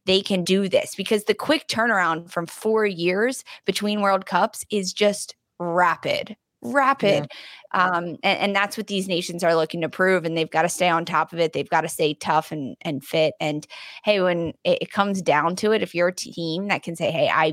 they 0.09 0.23
can 0.23 0.43
do 0.43 0.69
this 0.69 0.95
because 0.95 1.25
the 1.25 1.35
quick 1.35 1.69
turnaround 1.69 2.31
from 2.31 2.47
four 2.47 2.87
years 2.87 3.45
between 3.67 4.01
World 4.01 4.25
Cups 4.25 4.65
is 4.71 4.95
just 4.95 5.37
rapid, 5.61 6.35
rapid. 6.63 7.29
Yeah. 7.75 7.85
Um, 7.85 8.05
and, 8.23 8.39
and, 8.39 8.57
that's 8.57 8.79
what 8.79 8.87
these 8.87 9.07
nations 9.07 9.45
are 9.45 9.55
looking 9.55 9.83
to 9.83 9.89
prove. 9.91 10.25
And 10.25 10.35
they've 10.35 10.51
got 10.51 10.63
to 10.63 10.69
stay 10.71 10.89
on 10.89 11.05
top 11.05 11.35
of 11.35 11.39
it. 11.39 11.53
They've 11.53 11.69
got 11.69 11.83
to 11.83 11.89
stay 11.89 12.15
tough 12.15 12.51
and, 12.51 12.75
and 12.81 13.05
fit. 13.05 13.35
And 13.39 13.67
hey, 14.03 14.23
when 14.23 14.55
it, 14.65 14.79
it 14.81 14.91
comes 14.91 15.21
down 15.21 15.57
to 15.57 15.73
it, 15.73 15.83
if 15.83 15.95
you're 15.95 16.09
a 16.09 16.15
team 16.15 16.69
that 16.69 16.83
can 16.83 16.97
say, 16.97 17.11
hey, 17.11 17.29
I 17.29 17.53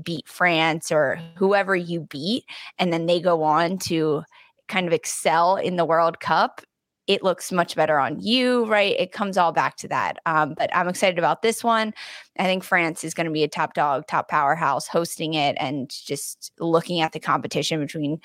beat 0.00 0.28
France 0.28 0.92
or 0.92 1.20
whoever 1.34 1.74
you 1.74 2.02
beat, 2.02 2.44
and 2.78 2.92
then 2.92 3.06
they 3.06 3.20
go 3.20 3.42
on 3.42 3.78
to 3.78 4.22
kind 4.68 4.86
of 4.86 4.92
excel 4.92 5.56
in 5.56 5.74
the 5.74 5.84
World 5.84 6.20
Cup, 6.20 6.60
it 7.08 7.24
looks 7.24 7.50
much 7.50 7.74
better 7.74 7.98
on 7.98 8.20
you, 8.20 8.66
right? 8.66 8.94
It 8.98 9.12
comes 9.12 9.38
all 9.38 9.50
back 9.50 9.76
to 9.78 9.88
that. 9.88 10.18
Um, 10.26 10.54
but 10.56 10.68
I'm 10.76 10.88
excited 10.88 11.18
about 11.18 11.40
this 11.40 11.64
one. 11.64 11.94
I 12.38 12.44
think 12.44 12.62
France 12.62 13.02
is 13.02 13.14
going 13.14 13.24
to 13.24 13.32
be 13.32 13.42
a 13.42 13.48
top 13.48 13.72
dog, 13.72 14.06
top 14.06 14.28
powerhouse 14.28 14.86
hosting 14.86 15.34
it 15.34 15.56
and 15.58 15.90
just 15.90 16.52
looking 16.60 17.00
at 17.00 17.12
the 17.12 17.18
competition 17.18 17.80
between 17.80 18.20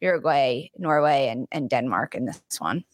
Uruguay, 0.00 0.68
Norway, 0.76 1.28
and, 1.28 1.46
and 1.52 1.70
Denmark 1.70 2.16
in 2.16 2.26
this 2.26 2.42
one. 2.58 2.84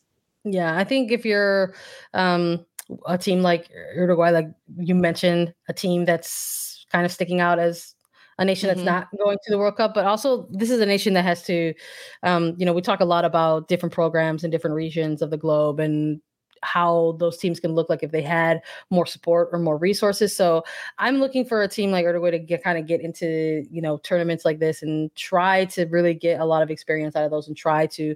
Yeah, 0.44 0.76
I 0.76 0.85
think 0.85 1.11
if 1.11 1.24
you're 1.24 1.74
um, 2.12 2.64
a 3.07 3.16
team 3.16 3.40
like 3.40 3.68
Uruguay, 3.94 4.31
like 4.31 4.48
you 4.76 4.94
mentioned, 4.94 5.55
a 5.68 5.72
team 5.72 6.05
that's 6.05 6.85
kind 6.92 7.07
of 7.07 7.12
sticking 7.12 7.40
out 7.40 7.59
as 7.59 7.94
a 8.40 8.44
nation 8.44 8.66
that's 8.68 8.81
mm-hmm. 8.81 8.87
not 8.87 9.09
going 9.18 9.37
to 9.44 9.50
the 9.50 9.59
World 9.59 9.76
Cup, 9.76 9.92
but 9.94 10.07
also 10.07 10.48
this 10.50 10.70
is 10.70 10.81
a 10.81 10.87
nation 10.87 11.12
that 11.12 11.24
has 11.24 11.42
to, 11.44 11.74
um, 12.22 12.55
you 12.57 12.64
know, 12.64 12.72
we 12.72 12.81
talk 12.81 13.00
a 13.00 13.05
lot 13.05 13.24
about 13.24 13.68
different 13.68 13.92
programs 13.92 14.42
in 14.42 14.50
different 14.50 14.74
regions 14.74 15.20
of 15.20 15.31
the 15.31 15.37
globe 15.37 15.79
and 15.79 16.20
how 16.62 17.16
those 17.18 17.38
teams 17.38 17.61
can 17.61 17.72
look 17.72 17.88
like 17.88 18.03
if 18.03 18.11
they 18.11 18.22
had 18.22 18.62
more 18.90 19.07
support 19.07 19.50
or 19.53 19.59
more 19.59 19.76
resources. 19.76 20.35
So 20.35 20.64
I'm 20.98 21.18
looking 21.18 21.44
for 21.44 21.62
a 21.62 21.68
team 21.68 21.90
like 21.90 22.05
Uruguay 22.05 22.31
to 22.33 22.38
get 22.38 22.64
kind 22.64 22.79
of 22.79 22.87
get 22.87 23.03
into 23.03 23.64
you 23.70 23.83
know 23.83 23.98
tournaments 23.98 24.44
like 24.44 24.59
this 24.59 24.83
and 24.83 25.14
try 25.14 25.66
to 25.66 25.85
really 25.87 26.14
get 26.14 26.40
a 26.40 26.44
lot 26.44 26.62
of 26.62 26.70
experience 26.70 27.16
out 27.16 27.24
of 27.24 27.31
those 27.31 27.46
and 27.46 27.57
try 27.57 27.87
to 27.88 28.14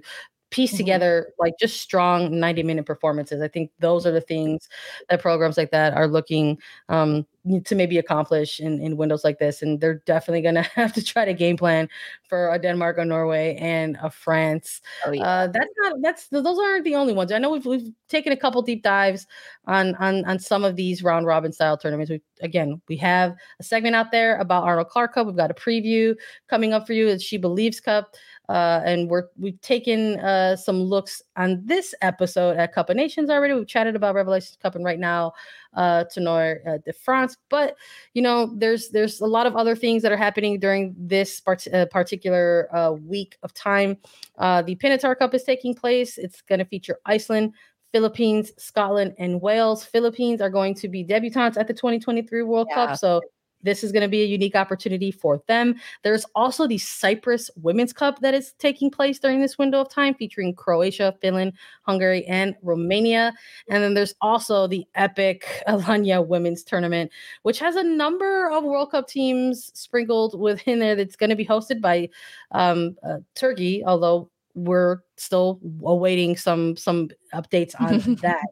piece 0.51 0.71
mm-hmm. 0.71 0.77
together 0.77 1.33
like 1.39 1.53
just 1.59 1.81
strong 1.81 2.39
90 2.39 2.63
minute 2.63 2.85
performances. 2.85 3.41
I 3.41 3.47
think 3.47 3.71
those 3.79 4.05
are 4.05 4.11
the 4.11 4.21
things 4.21 4.69
that 5.09 5.21
programs 5.21 5.57
like 5.57 5.71
that 5.71 5.93
are 5.93 6.07
looking 6.07 6.57
um, 6.89 7.25
to 7.65 7.75
maybe 7.75 7.97
accomplish 7.97 8.59
in, 8.59 8.81
in 8.81 8.97
windows 8.97 9.23
like 9.23 9.39
this. 9.39 9.61
And 9.61 9.79
they're 9.79 10.01
definitely 10.05 10.41
going 10.41 10.55
to 10.63 10.63
have 10.63 10.93
to 10.93 11.03
try 11.03 11.25
to 11.25 11.33
game 11.33 11.57
plan 11.57 11.89
for 12.27 12.51
a 12.51 12.59
Denmark, 12.59 12.97
a 12.97 13.05
Norway, 13.05 13.55
and 13.59 13.97
a 14.01 14.09
France. 14.09 14.81
Oh, 15.05 15.11
yeah. 15.11 15.23
Uh, 15.23 15.47
that's 15.47 15.69
not, 15.77 15.93
that's, 16.01 16.27
those 16.27 16.59
aren't 16.59 16.83
the 16.83 16.95
only 16.95 17.13
ones. 17.13 17.31
I 17.31 17.37
know 17.37 17.51
we've, 17.51 17.65
we've 17.65 17.91
taken 18.09 18.33
a 18.33 18.37
couple 18.37 18.61
deep 18.61 18.83
dives 18.83 19.27
on, 19.65 19.95
on, 19.95 20.25
on 20.25 20.39
some 20.39 20.63
of 20.63 20.75
these 20.75 21.03
round 21.03 21.25
robin 21.25 21.51
style 21.51 21.77
tournaments. 21.77 22.09
We, 22.09 22.21
again, 22.41 22.81
we 22.87 22.97
have 22.97 23.35
a 23.59 23.63
segment 23.63 23.95
out 23.95 24.11
there 24.11 24.37
about 24.37 24.63
Arnold 24.63 24.89
Clark 24.89 25.13
Cup. 25.13 25.27
We've 25.27 25.35
got 25.35 25.51
a 25.51 25.55
preview 25.55 26.15
coming 26.49 26.73
up 26.73 26.87
for 26.87 26.93
you. 26.93 27.07
It's 27.07 27.23
She 27.23 27.37
Believes 27.37 27.79
Cup. 27.79 28.15
Uh, 28.47 28.81
and 28.85 29.09
we're 29.09 29.23
we've 29.37 29.59
taken 29.61 30.19
uh, 30.19 30.55
some 30.55 30.79
looks 30.79 31.21
on 31.35 31.61
this 31.65 31.95
episode 32.01 32.57
at 32.57 32.73
Cup 32.73 32.89
of 32.89 32.95
Nations 32.95 33.29
already. 33.29 33.53
We've 33.53 33.67
chatted 33.67 33.95
about 33.95 34.13
Revelations 34.13 34.57
Cup, 34.61 34.75
and 34.75 34.85
right 34.85 34.99
now, 34.99 35.33
uh, 35.75 36.05
Tournoi 36.05 36.57
uh, 36.67 36.77
de 36.79 36.93
France. 36.93 37.37
But 37.49 37.75
you 38.13 38.21
know, 38.21 38.51
there's 38.55 38.89
there's 38.89 39.21
a 39.21 39.25
lot 39.25 39.45
of 39.45 39.55
other 39.55 39.75
things 39.75 40.01
that 40.03 40.11
are 40.11 40.17
happening 40.17 40.59
during 40.59 40.95
this 40.97 41.39
part- 41.39 41.67
uh, 41.73 41.85
particular 41.87 42.69
uh, 42.75 42.91
week 42.91 43.37
of 43.43 43.53
time. 43.53 43.97
Uh, 44.37 44.61
the 44.61 44.75
Pinatar 44.75 45.17
Cup 45.17 45.33
is 45.33 45.43
taking 45.43 45.73
place. 45.73 46.17
It's 46.17 46.41
going 46.41 46.59
to 46.59 46.65
feature 46.65 46.99
Iceland, 47.05 47.53
Philippines, 47.91 48.51
Scotland, 48.57 49.15
and 49.19 49.41
Wales. 49.41 49.83
Philippines 49.83 50.41
are 50.41 50.49
going 50.49 50.75
to 50.75 50.87
be 50.87 51.03
debutantes 51.03 51.57
at 51.57 51.67
the 51.67 51.73
2023 51.73 52.41
World 52.43 52.67
yeah. 52.69 52.87
Cup. 52.87 52.97
So 52.97 53.21
this 53.65 53.83
is 53.83 53.91
going 53.91 54.03
to 54.03 54.07
be 54.07 54.21
a 54.21 54.27
unique 54.27 54.55
opportunity 54.55 55.11
for 55.11 55.41
them. 55.47 55.75
There's 56.03 56.25
also 56.35 56.67
the 56.67 56.77
Cyprus 56.77 57.49
Women's 57.57 57.91
Cup 57.91 58.19
that 58.19 58.33
is 58.33 58.53
taking 58.59 58.89
place 58.89 59.19
during 59.19 59.41
this 59.41 59.57
window 59.57 59.81
of 59.81 59.89
time, 59.89 60.13
featuring 60.13 60.53
Croatia, 60.53 61.13
Finland, 61.19 61.53
Hungary, 61.83 62.25
and 62.25 62.55
Romania. 62.61 63.33
And 63.67 63.83
then 63.83 63.93
there's 63.93 64.15
also 64.21 64.67
the 64.67 64.85
epic 64.95 65.63
Alanya 65.67 66.25
Women's 66.25 66.63
Tournament, 66.63 67.11
which 67.41 67.59
has 67.59 67.75
a 67.75 67.83
number 67.83 68.49
of 68.49 68.63
World 68.63 68.91
Cup 68.91 69.07
teams 69.07 69.71
sprinkled 69.73 70.39
within 70.39 70.79
there 70.79 70.95
that's 70.95 71.15
going 71.15 71.31
to 71.31 71.35
be 71.35 71.45
hosted 71.45 71.81
by 71.81 72.09
um, 72.51 72.95
uh, 73.03 73.17
Turkey, 73.33 73.83
although 73.83 74.29
we're 74.53 74.99
still 75.17 75.59
awaiting 75.83 76.37
some 76.37 76.77
some 76.77 77.09
updates 77.33 77.79
on 77.79 78.15
that. 78.21 78.45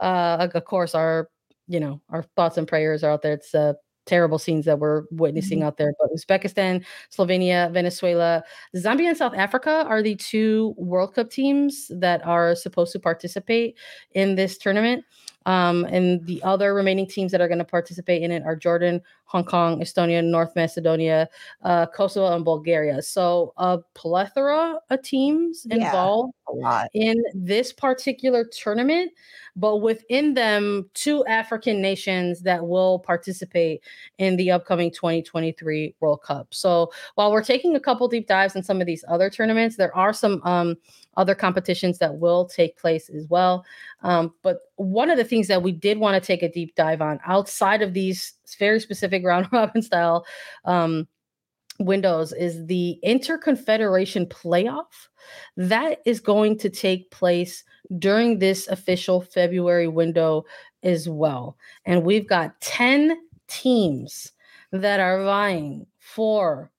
Uh, 0.00 0.48
of 0.54 0.64
course, 0.64 0.94
our 0.94 1.28
you 1.68 1.80
know 1.80 2.00
our 2.10 2.22
thoughts 2.36 2.56
and 2.56 2.68
prayers 2.68 3.04
are 3.04 3.10
out 3.10 3.22
there. 3.22 3.34
It's 3.34 3.54
uh, 3.54 3.74
terrible 4.06 4.38
scenes 4.38 4.64
that 4.66 4.78
we're 4.78 5.04
witnessing 5.10 5.58
mm-hmm. 5.58 5.66
out 5.66 5.76
there. 5.76 5.92
But 5.98 6.10
Uzbekistan, 6.12 6.84
Slovenia, 7.10 7.72
Venezuela, 7.72 8.42
Zambia, 8.76 9.08
and 9.08 9.16
South 9.16 9.34
Africa 9.34 9.84
are 9.88 10.02
the 10.02 10.16
two 10.16 10.74
World 10.76 11.14
Cup 11.14 11.30
teams 11.30 11.90
that 11.94 12.24
are 12.26 12.54
supposed 12.54 12.92
to 12.92 13.00
participate 13.00 13.76
in 14.12 14.34
this 14.34 14.58
tournament. 14.58 15.04
Um, 15.46 15.84
and 15.84 16.24
the 16.26 16.42
other 16.42 16.72
remaining 16.74 17.06
teams 17.06 17.30
that 17.32 17.40
are 17.40 17.48
going 17.48 17.58
to 17.58 17.64
participate 17.64 18.22
in 18.22 18.30
it 18.30 18.42
are 18.44 18.56
Jordan, 18.56 19.02
Hong 19.26 19.44
Kong, 19.44 19.80
Estonia, 19.80 20.22
North 20.22 20.54
Macedonia, 20.54 21.28
uh, 21.62 21.86
Kosovo, 21.86 22.34
and 22.34 22.44
Bulgaria. 22.44 23.02
So 23.02 23.52
a 23.56 23.78
plethora 23.94 24.78
of 24.90 25.02
teams 25.02 25.66
yeah, 25.68 25.86
involved 25.86 26.34
in 26.92 27.22
this 27.34 27.72
particular 27.72 28.44
tournament, 28.44 29.12
but 29.56 29.78
within 29.78 30.34
them, 30.34 30.88
two 30.94 31.24
African 31.26 31.80
nations 31.80 32.42
that 32.42 32.66
will 32.66 33.00
participate 33.00 33.82
in 34.18 34.36
the 34.36 34.50
upcoming 34.50 34.90
2023 34.90 35.94
World 36.00 36.22
Cup. 36.22 36.48
So 36.52 36.92
while 37.14 37.32
we're 37.32 37.42
taking 37.42 37.74
a 37.74 37.80
couple 37.80 38.06
deep 38.08 38.28
dives 38.28 38.56
in 38.56 38.62
some 38.62 38.80
of 38.80 38.86
these 38.86 39.04
other 39.08 39.30
tournaments, 39.30 39.76
there 39.76 39.94
are 39.96 40.12
some 40.12 40.40
um, 40.44 40.76
other 41.16 41.34
competitions 41.34 41.98
that 41.98 42.14
will 42.14 42.46
take 42.46 42.76
place 42.76 43.08
as 43.08 43.26
well. 43.28 43.64
Um, 44.02 44.34
but 44.42 44.58
one 44.76 45.10
of 45.10 45.16
the 45.16 45.24
things 45.24 45.48
that 45.48 45.62
we 45.62 45.72
did 45.72 45.98
want 45.98 46.20
to 46.20 46.26
take 46.26 46.42
a 46.42 46.50
deep 46.50 46.74
dive 46.74 47.00
on 47.00 47.20
outside 47.26 47.82
of 47.82 47.94
these 47.94 48.34
very 48.58 48.80
specific 48.80 49.24
round 49.26 49.48
robin 49.52 49.82
style 49.82 50.24
um, 50.64 51.06
windows 51.78 52.32
is 52.32 52.66
the 52.66 52.98
interconfederation 53.04 54.28
playoff 54.28 55.08
that 55.56 55.98
is 56.06 56.20
going 56.20 56.58
to 56.58 56.68
take 56.68 57.10
place 57.10 57.64
during 57.98 58.38
this 58.38 58.68
official 58.68 59.20
February 59.20 59.88
window 59.88 60.44
as 60.82 61.08
well. 61.08 61.56
And 61.84 62.04
we've 62.04 62.28
got 62.28 62.60
10 62.60 63.16
teams 63.48 64.32
that 64.72 65.00
are 65.00 65.24
vying 65.24 65.86
for 65.98 66.70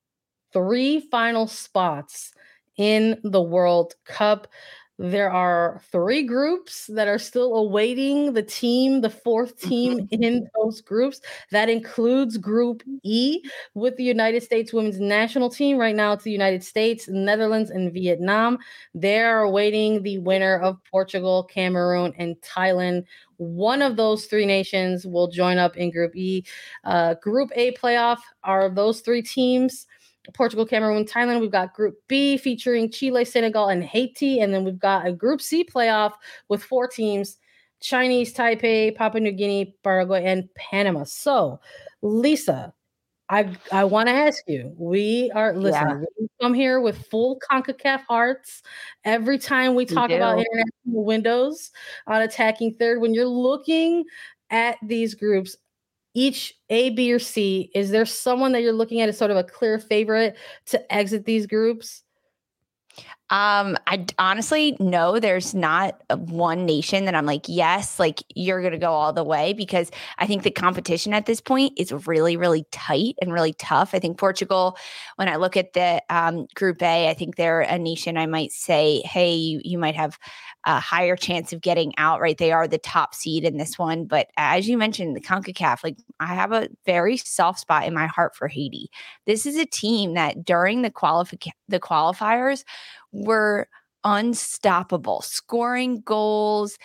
three 0.54 1.00
final 1.00 1.48
spots 1.48 2.34
in 2.78 3.20
the 3.24 3.42
World 3.42 3.96
Cup. 4.06 4.48
There 4.98 5.30
are 5.30 5.82
three 5.92 6.24
groups 6.24 6.88
that 6.88 7.10
are 7.10 7.20
still 7.20 7.56
awaiting 7.58 8.32
the 8.32 8.44
team, 8.44 9.02
the 9.02 9.10
fourth 9.10 9.60
team 9.60 10.08
in 10.12 10.48
those 10.56 10.80
groups. 10.80 11.20
That 11.52 11.70
includes 11.70 12.38
Group 12.38 12.82
E 13.04 13.42
with 13.74 13.98
the 13.98 14.06
United 14.06 14.42
States 14.44 14.72
women's 14.72 15.00
national 15.00 15.50
team. 15.50 15.78
Right 15.78 15.96
now, 15.96 16.14
it's 16.14 16.24
the 16.24 16.32
United 16.32 16.64
States, 16.64 17.10
Netherlands, 17.10 17.72
and 17.72 17.94
Vietnam. 17.94 18.58
They're 18.94 19.42
awaiting 19.42 20.02
the 20.02 20.20
winner 20.20 20.60
of 20.60 20.80
Portugal, 20.90 21.44
Cameroon, 21.44 22.14
and 22.18 22.38
Thailand. 22.40 23.04
One 23.36 23.82
of 23.82 23.98
those 23.98 24.28
three 24.28 24.46
nations 24.46 25.06
will 25.06 25.28
join 25.28 25.58
up 25.58 25.76
in 25.76 25.92
Group 25.92 26.16
E. 26.16 26.46
Uh, 26.86 27.16
group 27.16 27.52
A 27.56 27.74
playoff 27.74 28.20
are 28.46 28.70
those 28.70 29.02
three 29.02 29.22
teams. 29.22 29.88
Portugal, 30.34 30.66
Cameroon, 30.66 31.06
Thailand. 31.06 31.42
We've 31.42 31.52
got 31.52 31.74
Group 31.74 31.96
B 32.08 32.38
featuring 32.38 32.92
Chile, 32.92 33.26
Senegal, 33.26 33.68
and 33.70 33.84
Haiti. 33.84 34.40
And 34.40 34.54
then 34.54 34.64
we've 34.64 34.80
got 34.80 35.08
a 35.08 35.12
Group 35.12 35.42
C 35.42 35.64
playoff 35.64 36.14
with 36.50 36.64
four 36.64 36.88
teams 36.88 37.38
Chinese, 37.82 38.34
Taipei, 38.34 38.96
Papua 38.96 39.22
New 39.22 39.32
Guinea, 39.32 39.76
Paraguay, 39.84 40.24
and 40.26 40.50
Panama. 40.56 41.04
So, 41.04 41.60
Lisa, 42.02 42.74
I 43.30 43.56
I 43.72 43.84
want 43.84 44.08
to 44.08 44.14
ask 44.14 44.44
you. 44.48 44.74
We 44.78 45.32
are 45.36 45.56
listen. 45.56 45.88
Yeah. 45.88 46.06
We 46.20 46.28
come 46.42 46.54
here 46.54 46.80
with 46.80 47.08
full 47.08 47.40
Concacaf 47.52 48.02
hearts 48.08 48.62
every 49.04 49.38
time 49.38 49.76
we 49.76 49.86
talk 49.86 50.10
we 50.10 50.16
about 50.16 50.40
international 50.40 51.04
windows 51.06 51.72
on 52.08 52.22
attacking 52.22 52.76
third. 52.76 53.02
When 53.02 53.14
you're 53.14 53.26
looking 53.26 54.06
at 54.52 54.78
these 54.84 55.16
groups, 55.16 55.56
each 56.16 56.56
A, 56.70 56.90
B, 56.92 57.14
or 57.14 57.20
C, 57.20 57.72
is 57.76 57.92
there 57.92 58.06
someone 58.06 58.54
that 58.54 58.62
you're 58.64 58.74
looking 58.74 59.02
at 59.02 59.10
as 59.10 59.18
sort 59.18 59.32
of 59.32 59.38
a 59.38 59.44
clear 59.44 59.78
favorite 59.80 60.38
to 60.68 60.94
exit 60.94 61.26
these 61.26 61.46
groups? 61.46 62.04
Um, 63.32 63.76
I 63.88 64.06
honestly 64.20 64.78
no, 64.80 65.20
there's 65.20 65.56
not 65.56 66.00
one 66.16 66.66
nation 66.66 67.06
that 67.06 67.16
I'm 67.16 67.26
like, 67.26 67.46
yes, 67.48 68.00
like 68.00 68.24
you're 68.36 68.62
gonna 68.62 68.78
go 68.78 68.92
all 68.92 69.14
the 69.14 69.24
way 69.24 69.54
because 69.54 69.90
I 70.20 70.28
think 70.28 70.44
the 70.44 70.52
competition 70.52 71.12
at 71.12 71.26
this 71.26 71.42
point 71.42 71.74
is 71.76 71.92
really, 72.06 72.38
really 72.38 72.66
tight 72.72 73.16
and 73.22 73.34
really 73.34 73.54
tough. 73.54 73.96
I 73.96 74.00
think 74.00 74.20
Portugal, 74.20 74.78
when 75.16 75.28
I 75.28 75.38
look 75.38 75.58
at 75.58 75.74
the 75.74 76.04
um, 76.10 76.46
Group 76.54 76.84
A, 76.84 77.10
I 77.10 77.16
think 77.16 77.36
they're 77.36 77.62
a 77.62 77.80
nation 77.80 78.16
I 78.16 78.28
might 78.28 78.52
say, 78.52 79.02
hey, 79.02 79.34
you, 79.34 79.60
you 79.64 79.80
might 79.80 79.96
have 79.96 80.20
a 80.66 80.80
higher 80.80 81.16
chance 81.16 81.54
of 81.54 81.62
getting 81.62 81.94
out, 81.98 82.20
right? 82.20 82.38
They 82.38 82.52
are 82.52 82.68
the 82.68 82.80
top 82.80 83.14
seed 83.14 83.44
in 83.44 83.58
this 83.58 83.78
one. 83.78 84.06
But 84.06 84.28
as 84.36 84.68
you 84.68 84.78
mentioned, 84.78 85.16
the 85.16 85.22
CONCACAF, 85.22 85.84
like 85.84 85.98
I 86.20 86.34
have 86.34 86.52
a 86.52 86.70
very 86.86 87.18
soft 87.18 87.60
spot 87.60 87.86
in 87.86 87.94
my 87.94 88.08
heart 88.08 88.36
for 88.36 88.48
Haiti. 88.48 88.90
This 89.26 89.46
is 89.46 89.58
a 89.58 89.66
team 89.66 90.16
that 90.16 90.44
during 90.44 90.82
the 90.82 90.92
qualifi- 90.92 91.52
the 91.70 91.80
qualifiers 91.80 92.64
were 93.16 93.68
unstoppable, 94.04 95.22
scoring 95.22 96.02
goals, 96.02 96.78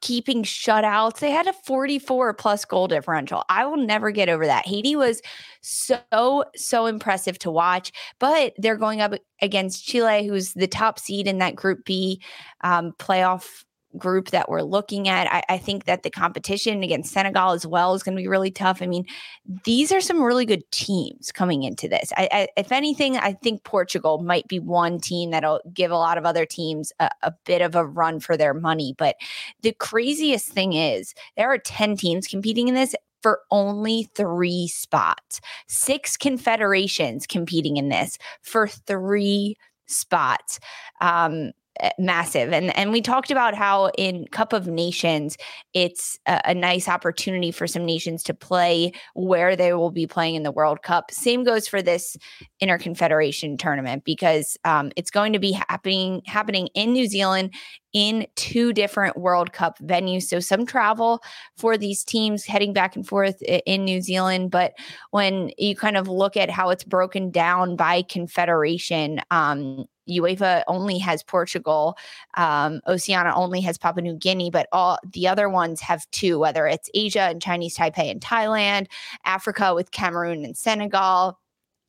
keeping 0.00 0.42
shutouts. 0.42 1.18
They 1.18 1.30
had 1.30 1.46
a 1.46 1.52
44 1.52 2.34
plus 2.34 2.64
goal 2.64 2.88
differential. 2.88 3.44
I 3.48 3.66
will 3.66 3.76
never 3.76 4.10
get 4.10 4.28
over 4.28 4.46
that. 4.46 4.66
Haiti 4.66 4.96
was 4.96 5.20
so, 5.60 6.44
so 6.56 6.86
impressive 6.86 7.38
to 7.40 7.50
watch, 7.50 7.92
but 8.18 8.54
they're 8.56 8.76
going 8.76 9.00
up 9.00 9.14
against 9.42 9.86
Chile, 9.86 10.26
who's 10.26 10.54
the 10.54 10.66
top 10.66 10.98
seed 10.98 11.26
in 11.26 11.38
that 11.38 11.56
Group 11.56 11.84
B 11.84 12.22
um, 12.62 12.92
playoff 12.98 13.64
group 13.98 14.30
that 14.30 14.48
we're 14.48 14.62
looking 14.62 15.08
at. 15.08 15.32
I, 15.32 15.42
I 15.54 15.58
think 15.58 15.84
that 15.84 16.02
the 16.02 16.10
competition 16.10 16.82
against 16.82 17.12
Senegal 17.12 17.52
as 17.52 17.66
well 17.66 17.94
is 17.94 18.02
going 18.02 18.16
to 18.16 18.22
be 18.22 18.28
really 18.28 18.50
tough. 18.50 18.82
I 18.82 18.86
mean, 18.86 19.06
these 19.64 19.92
are 19.92 20.00
some 20.00 20.22
really 20.22 20.46
good 20.46 20.70
teams 20.70 21.32
coming 21.32 21.62
into 21.62 21.88
this. 21.88 22.12
I, 22.16 22.28
I, 22.32 22.48
if 22.56 22.72
anything, 22.72 23.16
I 23.16 23.32
think 23.32 23.64
Portugal 23.64 24.18
might 24.18 24.48
be 24.48 24.58
one 24.58 25.00
team 25.00 25.30
that'll 25.30 25.60
give 25.72 25.90
a 25.90 25.96
lot 25.96 26.18
of 26.18 26.24
other 26.24 26.46
teams 26.46 26.92
a, 27.00 27.10
a 27.22 27.32
bit 27.44 27.62
of 27.62 27.74
a 27.74 27.86
run 27.86 28.20
for 28.20 28.36
their 28.36 28.54
money. 28.54 28.94
But 28.96 29.16
the 29.62 29.72
craziest 29.72 30.48
thing 30.48 30.72
is 30.72 31.14
there 31.36 31.52
are 31.52 31.58
10 31.58 31.96
teams 31.96 32.26
competing 32.26 32.68
in 32.68 32.74
this 32.74 32.94
for 33.22 33.40
only 33.50 34.04
three 34.14 34.68
spots. 34.68 35.40
Six 35.66 36.16
confederations 36.16 37.26
competing 37.26 37.76
in 37.76 37.88
this 37.88 38.18
for 38.42 38.68
three 38.68 39.56
spots. 39.86 40.60
Um, 41.00 41.52
massive. 41.98 42.52
And 42.52 42.76
and 42.76 42.92
we 42.92 43.00
talked 43.00 43.30
about 43.30 43.54
how 43.54 43.90
in 43.98 44.26
cup 44.28 44.52
of 44.52 44.66
nations 44.66 45.36
it's 45.74 46.18
a, 46.26 46.40
a, 46.46 46.54
nice 46.54 46.88
opportunity 46.88 47.50
for 47.50 47.66
some 47.66 47.84
nations 47.84 48.22
to 48.24 48.34
play 48.34 48.92
where 49.14 49.56
they 49.56 49.72
will 49.72 49.90
be 49.90 50.06
playing 50.06 50.34
in 50.34 50.42
the 50.42 50.52
world 50.52 50.82
cup. 50.82 51.10
Same 51.10 51.44
goes 51.44 51.68
for 51.68 51.82
this 51.82 52.16
interconfederation 52.62 53.58
tournament 53.58 54.04
because 54.04 54.56
um, 54.64 54.90
it's 54.96 55.10
going 55.10 55.32
to 55.32 55.38
be 55.38 55.52
happening 55.52 56.22
happening 56.26 56.68
in 56.74 56.92
new 56.92 57.06
zealand 57.06 57.52
in 57.96 58.26
two 58.36 58.74
different 58.74 59.16
world 59.16 59.54
cup 59.54 59.78
venues 59.78 60.24
so 60.24 60.38
some 60.38 60.66
travel 60.66 61.22
for 61.56 61.78
these 61.78 62.04
teams 62.04 62.44
heading 62.44 62.74
back 62.74 62.94
and 62.94 63.08
forth 63.08 63.40
in 63.42 63.86
new 63.86 64.02
zealand 64.02 64.50
but 64.50 64.74
when 65.12 65.50
you 65.56 65.74
kind 65.74 65.96
of 65.96 66.06
look 66.06 66.36
at 66.36 66.50
how 66.50 66.68
it's 66.68 66.84
broken 66.84 67.30
down 67.30 67.74
by 67.74 68.02
confederation 68.02 69.18
um, 69.30 69.86
UEFA 70.08 70.62
only 70.68 70.98
has 70.98 71.24
Portugal, 71.24 71.98
um, 72.36 72.80
Oceania 72.86 73.32
only 73.34 73.60
has 73.62 73.76
Papua 73.76 74.02
New 74.02 74.14
Guinea, 74.14 74.50
but 74.50 74.68
all 74.70 74.98
the 75.12 75.26
other 75.26 75.48
ones 75.48 75.80
have 75.80 76.08
two, 76.12 76.38
whether 76.38 76.64
it's 76.68 76.88
Asia 76.94 77.22
and 77.22 77.42
Chinese 77.42 77.76
Taipei 77.76 78.08
and 78.08 78.20
Thailand, 78.20 78.86
Africa 79.24 79.74
with 79.74 79.90
Cameroon 79.90 80.44
and 80.44 80.56
Senegal. 80.56 81.40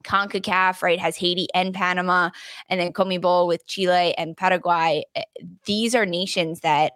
CONCACAF, 0.07 0.81
right, 0.81 0.99
has 0.99 1.17
Haiti 1.17 1.47
and 1.53 1.73
Panama, 1.73 2.29
and 2.69 2.79
then 2.79 2.93
CONMEBOL 2.93 3.47
with 3.47 3.67
Chile 3.67 4.15
and 4.17 4.35
Paraguay. 4.35 5.03
Eh, 5.15 5.23
these 5.65 5.93
are 5.93 6.05
nations 6.05 6.61
that 6.61 6.93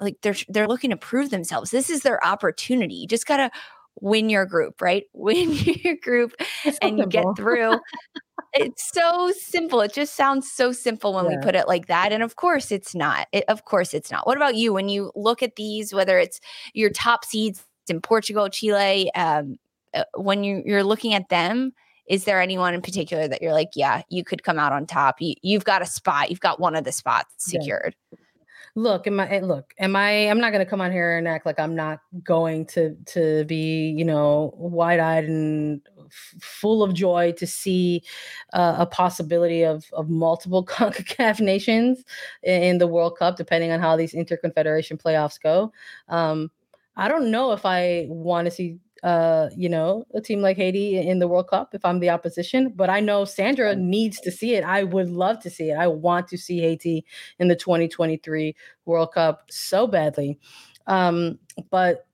like 0.00 0.16
they're 0.22 0.36
they're 0.48 0.68
looking 0.68 0.90
to 0.90 0.96
prove 0.96 1.30
themselves. 1.30 1.70
This 1.70 1.90
is 1.90 2.02
their 2.02 2.24
opportunity. 2.24 2.94
You 2.94 3.06
just 3.06 3.26
gotta 3.26 3.50
win 4.00 4.30
your 4.30 4.46
group, 4.46 4.80
right? 4.80 5.04
Win 5.12 5.52
your 5.52 5.96
group 5.96 6.34
and 6.80 6.98
you 6.98 7.06
get 7.06 7.24
through. 7.36 7.78
it's 8.54 8.90
so 8.92 9.32
simple. 9.36 9.80
It 9.80 9.92
just 9.92 10.16
sounds 10.16 10.50
so 10.50 10.72
simple 10.72 11.12
when 11.12 11.26
yeah. 11.26 11.36
we 11.36 11.42
put 11.42 11.54
it 11.54 11.68
like 11.68 11.86
that. 11.86 12.12
And 12.12 12.22
of 12.22 12.36
course 12.36 12.72
it's 12.72 12.94
not. 12.94 13.26
It, 13.32 13.44
of 13.48 13.64
course 13.64 13.92
it's 13.92 14.10
not. 14.10 14.26
What 14.26 14.36
about 14.36 14.54
you 14.54 14.72
when 14.72 14.88
you 14.88 15.12
look 15.14 15.42
at 15.42 15.56
these, 15.56 15.92
whether 15.92 16.18
it's 16.18 16.40
your 16.72 16.90
top 16.90 17.24
seeds 17.24 17.64
in 17.88 18.00
Portugal, 18.00 18.48
Chile, 18.48 19.12
um, 19.14 19.58
when 20.14 20.44
you, 20.44 20.62
you're 20.64 20.84
looking 20.84 21.14
at 21.14 21.28
them, 21.28 21.72
is 22.06 22.24
there 22.24 22.40
anyone 22.40 22.74
in 22.74 22.82
particular 22.82 23.28
that 23.28 23.40
you're 23.40 23.52
like, 23.52 23.70
yeah, 23.74 24.02
you 24.08 24.24
could 24.24 24.42
come 24.42 24.58
out 24.58 24.72
on 24.72 24.86
top? 24.86 25.20
You, 25.20 25.34
you've 25.42 25.64
got 25.64 25.82
a 25.82 25.86
spot, 25.86 26.30
you've 26.30 26.40
got 26.40 26.60
one 26.60 26.74
of 26.74 26.84
the 26.84 26.92
spots 26.92 27.34
secured. 27.38 27.94
Yeah 28.12 28.18
look 28.76 29.08
am 29.08 29.18
i 29.18 29.40
look 29.40 29.74
am 29.80 29.96
i 29.96 30.30
i'm 30.30 30.38
not 30.38 30.52
going 30.52 30.64
to 30.64 30.70
come 30.70 30.80
on 30.80 30.92
here 30.92 31.18
and 31.18 31.26
act 31.26 31.44
like 31.44 31.58
i'm 31.58 31.74
not 31.74 31.98
going 32.22 32.64
to 32.64 32.94
to 33.04 33.44
be 33.46 33.92
you 33.98 34.04
know 34.04 34.54
wide-eyed 34.56 35.24
and 35.24 35.80
full 36.40 36.82
of 36.82 36.94
joy 36.94 37.32
to 37.32 37.46
see 37.46 38.02
uh, 38.52 38.76
a 38.78 38.86
possibility 38.86 39.62
of 39.62 39.88
of 39.92 40.08
multiple 40.08 40.64
CONCACAF 40.66 41.40
nations 41.40 42.04
in 42.42 42.78
the 42.78 42.86
World 42.86 43.18
Cup, 43.18 43.36
depending 43.36 43.70
on 43.70 43.80
how 43.80 43.96
these 43.96 44.12
interconfederation 44.12 45.00
playoffs 45.00 45.40
go. 45.40 45.72
Um, 46.08 46.50
I 46.96 47.08
don't 47.08 47.30
know 47.30 47.52
if 47.52 47.64
I 47.64 48.06
want 48.08 48.46
to 48.46 48.50
see 48.50 48.78
uh, 49.02 49.48
you 49.56 49.68
know, 49.68 50.04
a 50.14 50.20
team 50.20 50.40
like 50.40 50.56
Haiti 50.56 50.98
in 50.98 51.18
the 51.18 51.28
World 51.28 51.48
Cup 51.48 51.74
if 51.74 51.84
I'm 51.84 52.00
the 52.00 52.10
opposition. 52.10 52.72
But 52.74 52.90
I 52.90 53.00
know 53.00 53.24
Sandra 53.24 53.74
needs 53.74 54.20
to 54.20 54.30
see 54.30 54.54
it. 54.54 54.64
I 54.64 54.84
would 54.84 55.08
love 55.08 55.40
to 55.40 55.50
see 55.50 55.70
it. 55.70 55.74
I 55.74 55.86
want 55.86 56.28
to 56.28 56.38
see 56.38 56.60
Haiti 56.60 57.04
in 57.38 57.48
the 57.48 57.56
2023 57.56 58.54
World 58.84 59.12
Cup 59.12 59.44
so 59.50 59.86
badly. 59.86 60.38
Um, 60.86 61.38
but 61.70 62.06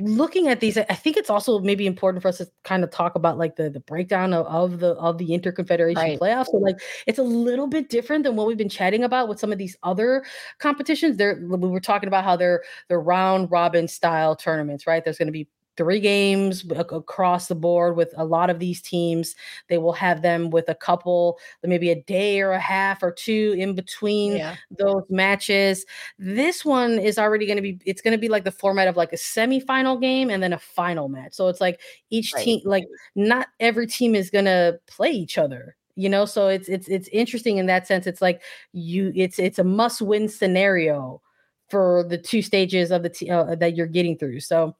looking 0.00 0.48
at 0.48 0.60
these, 0.60 0.76
I 0.76 0.82
think 0.82 1.16
it's 1.16 1.30
also 1.30 1.60
maybe 1.60 1.86
important 1.86 2.22
for 2.22 2.28
us 2.28 2.38
to 2.38 2.48
kind 2.64 2.82
of 2.82 2.90
talk 2.90 3.14
about 3.14 3.38
like 3.38 3.56
the 3.56 3.70
the 3.70 3.80
breakdown 3.80 4.32
of, 4.32 4.46
of 4.46 4.80
the 4.80 4.94
of 4.94 5.18
the 5.18 5.28
interconfederation 5.28 5.96
right. 5.96 6.18
playoffs. 6.18 6.46
So 6.46 6.56
like 6.56 6.80
it's 7.06 7.18
a 7.18 7.22
little 7.22 7.66
bit 7.66 7.88
different 7.90 8.24
than 8.24 8.36
what 8.36 8.46
we've 8.46 8.56
been 8.56 8.68
chatting 8.68 9.04
about 9.04 9.28
with 9.28 9.38
some 9.38 9.52
of 9.52 9.58
these 9.58 9.76
other 9.82 10.24
competitions. 10.58 11.16
There 11.16 11.40
we 11.48 11.68
were 11.68 11.80
talking 11.80 12.08
about 12.08 12.24
how 12.24 12.36
they're 12.36 12.62
they're 12.88 13.00
round 13.00 13.50
robin 13.50 13.86
style 13.88 14.34
tournaments, 14.34 14.86
right? 14.86 15.04
There's 15.04 15.18
going 15.18 15.28
to 15.28 15.32
be 15.32 15.48
three 15.76 16.00
games 16.00 16.64
across 16.70 17.48
the 17.48 17.54
board 17.54 17.96
with 17.96 18.14
a 18.16 18.24
lot 18.24 18.50
of 18.50 18.58
these 18.58 18.80
teams. 18.80 19.34
They 19.68 19.78
will 19.78 19.92
have 19.92 20.22
them 20.22 20.50
with 20.50 20.68
a 20.68 20.74
couple, 20.74 21.38
maybe 21.62 21.90
a 21.90 22.02
day 22.02 22.40
or 22.40 22.52
a 22.52 22.60
half 22.60 23.02
or 23.02 23.10
two 23.10 23.54
in 23.58 23.74
between 23.74 24.36
yeah. 24.36 24.56
those 24.78 25.04
matches. 25.10 25.84
This 26.18 26.64
one 26.64 26.98
is 26.98 27.18
already 27.18 27.46
going 27.46 27.56
to 27.56 27.62
be, 27.62 27.80
it's 27.84 28.02
going 28.02 28.12
to 28.12 28.18
be 28.18 28.28
like 28.28 28.44
the 28.44 28.52
format 28.52 28.88
of 28.88 28.96
like 28.96 29.12
a 29.12 29.16
semifinal 29.16 30.00
game 30.00 30.30
and 30.30 30.42
then 30.42 30.52
a 30.52 30.58
final 30.58 31.08
match. 31.08 31.34
So 31.34 31.48
it's 31.48 31.60
like 31.60 31.80
each 32.10 32.32
right. 32.34 32.44
team, 32.44 32.60
like 32.64 32.84
not 33.14 33.48
every 33.60 33.86
team 33.86 34.14
is 34.14 34.30
going 34.30 34.46
to 34.46 34.78
play 34.86 35.10
each 35.10 35.38
other 35.38 35.76
you 35.96 36.08
know 36.08 36.24
so 36.24 36.48
it's 36.48 36.68
it's 36.68 36.88
it's 36.88 37.08
interesting 37.12 37.58
in 37.58 37.66
that 37.66 37.86
sense 37.86 38.04
it's 38.04 38.20
like 38.20 38.42
you 38.72 39.12
it's 39.14 39.38
it's 39.38 39.60
a 39.60 39.64
must 39.64 40.02
win 40.02 40.28
scenario 40.28 41.22
for 41.68 42.04
the 42.08 42.18
two 42.18 42.42
stages 42.42 42.90
of 42.90 43.04
the 43.04 43.08
t- 43.08 43.30
uh, 43.30 43.54
that 43.54 43.76
you're 43.76 43.86
getting 43.86 44.18
through 44.18 44.40
so 44.40 44.74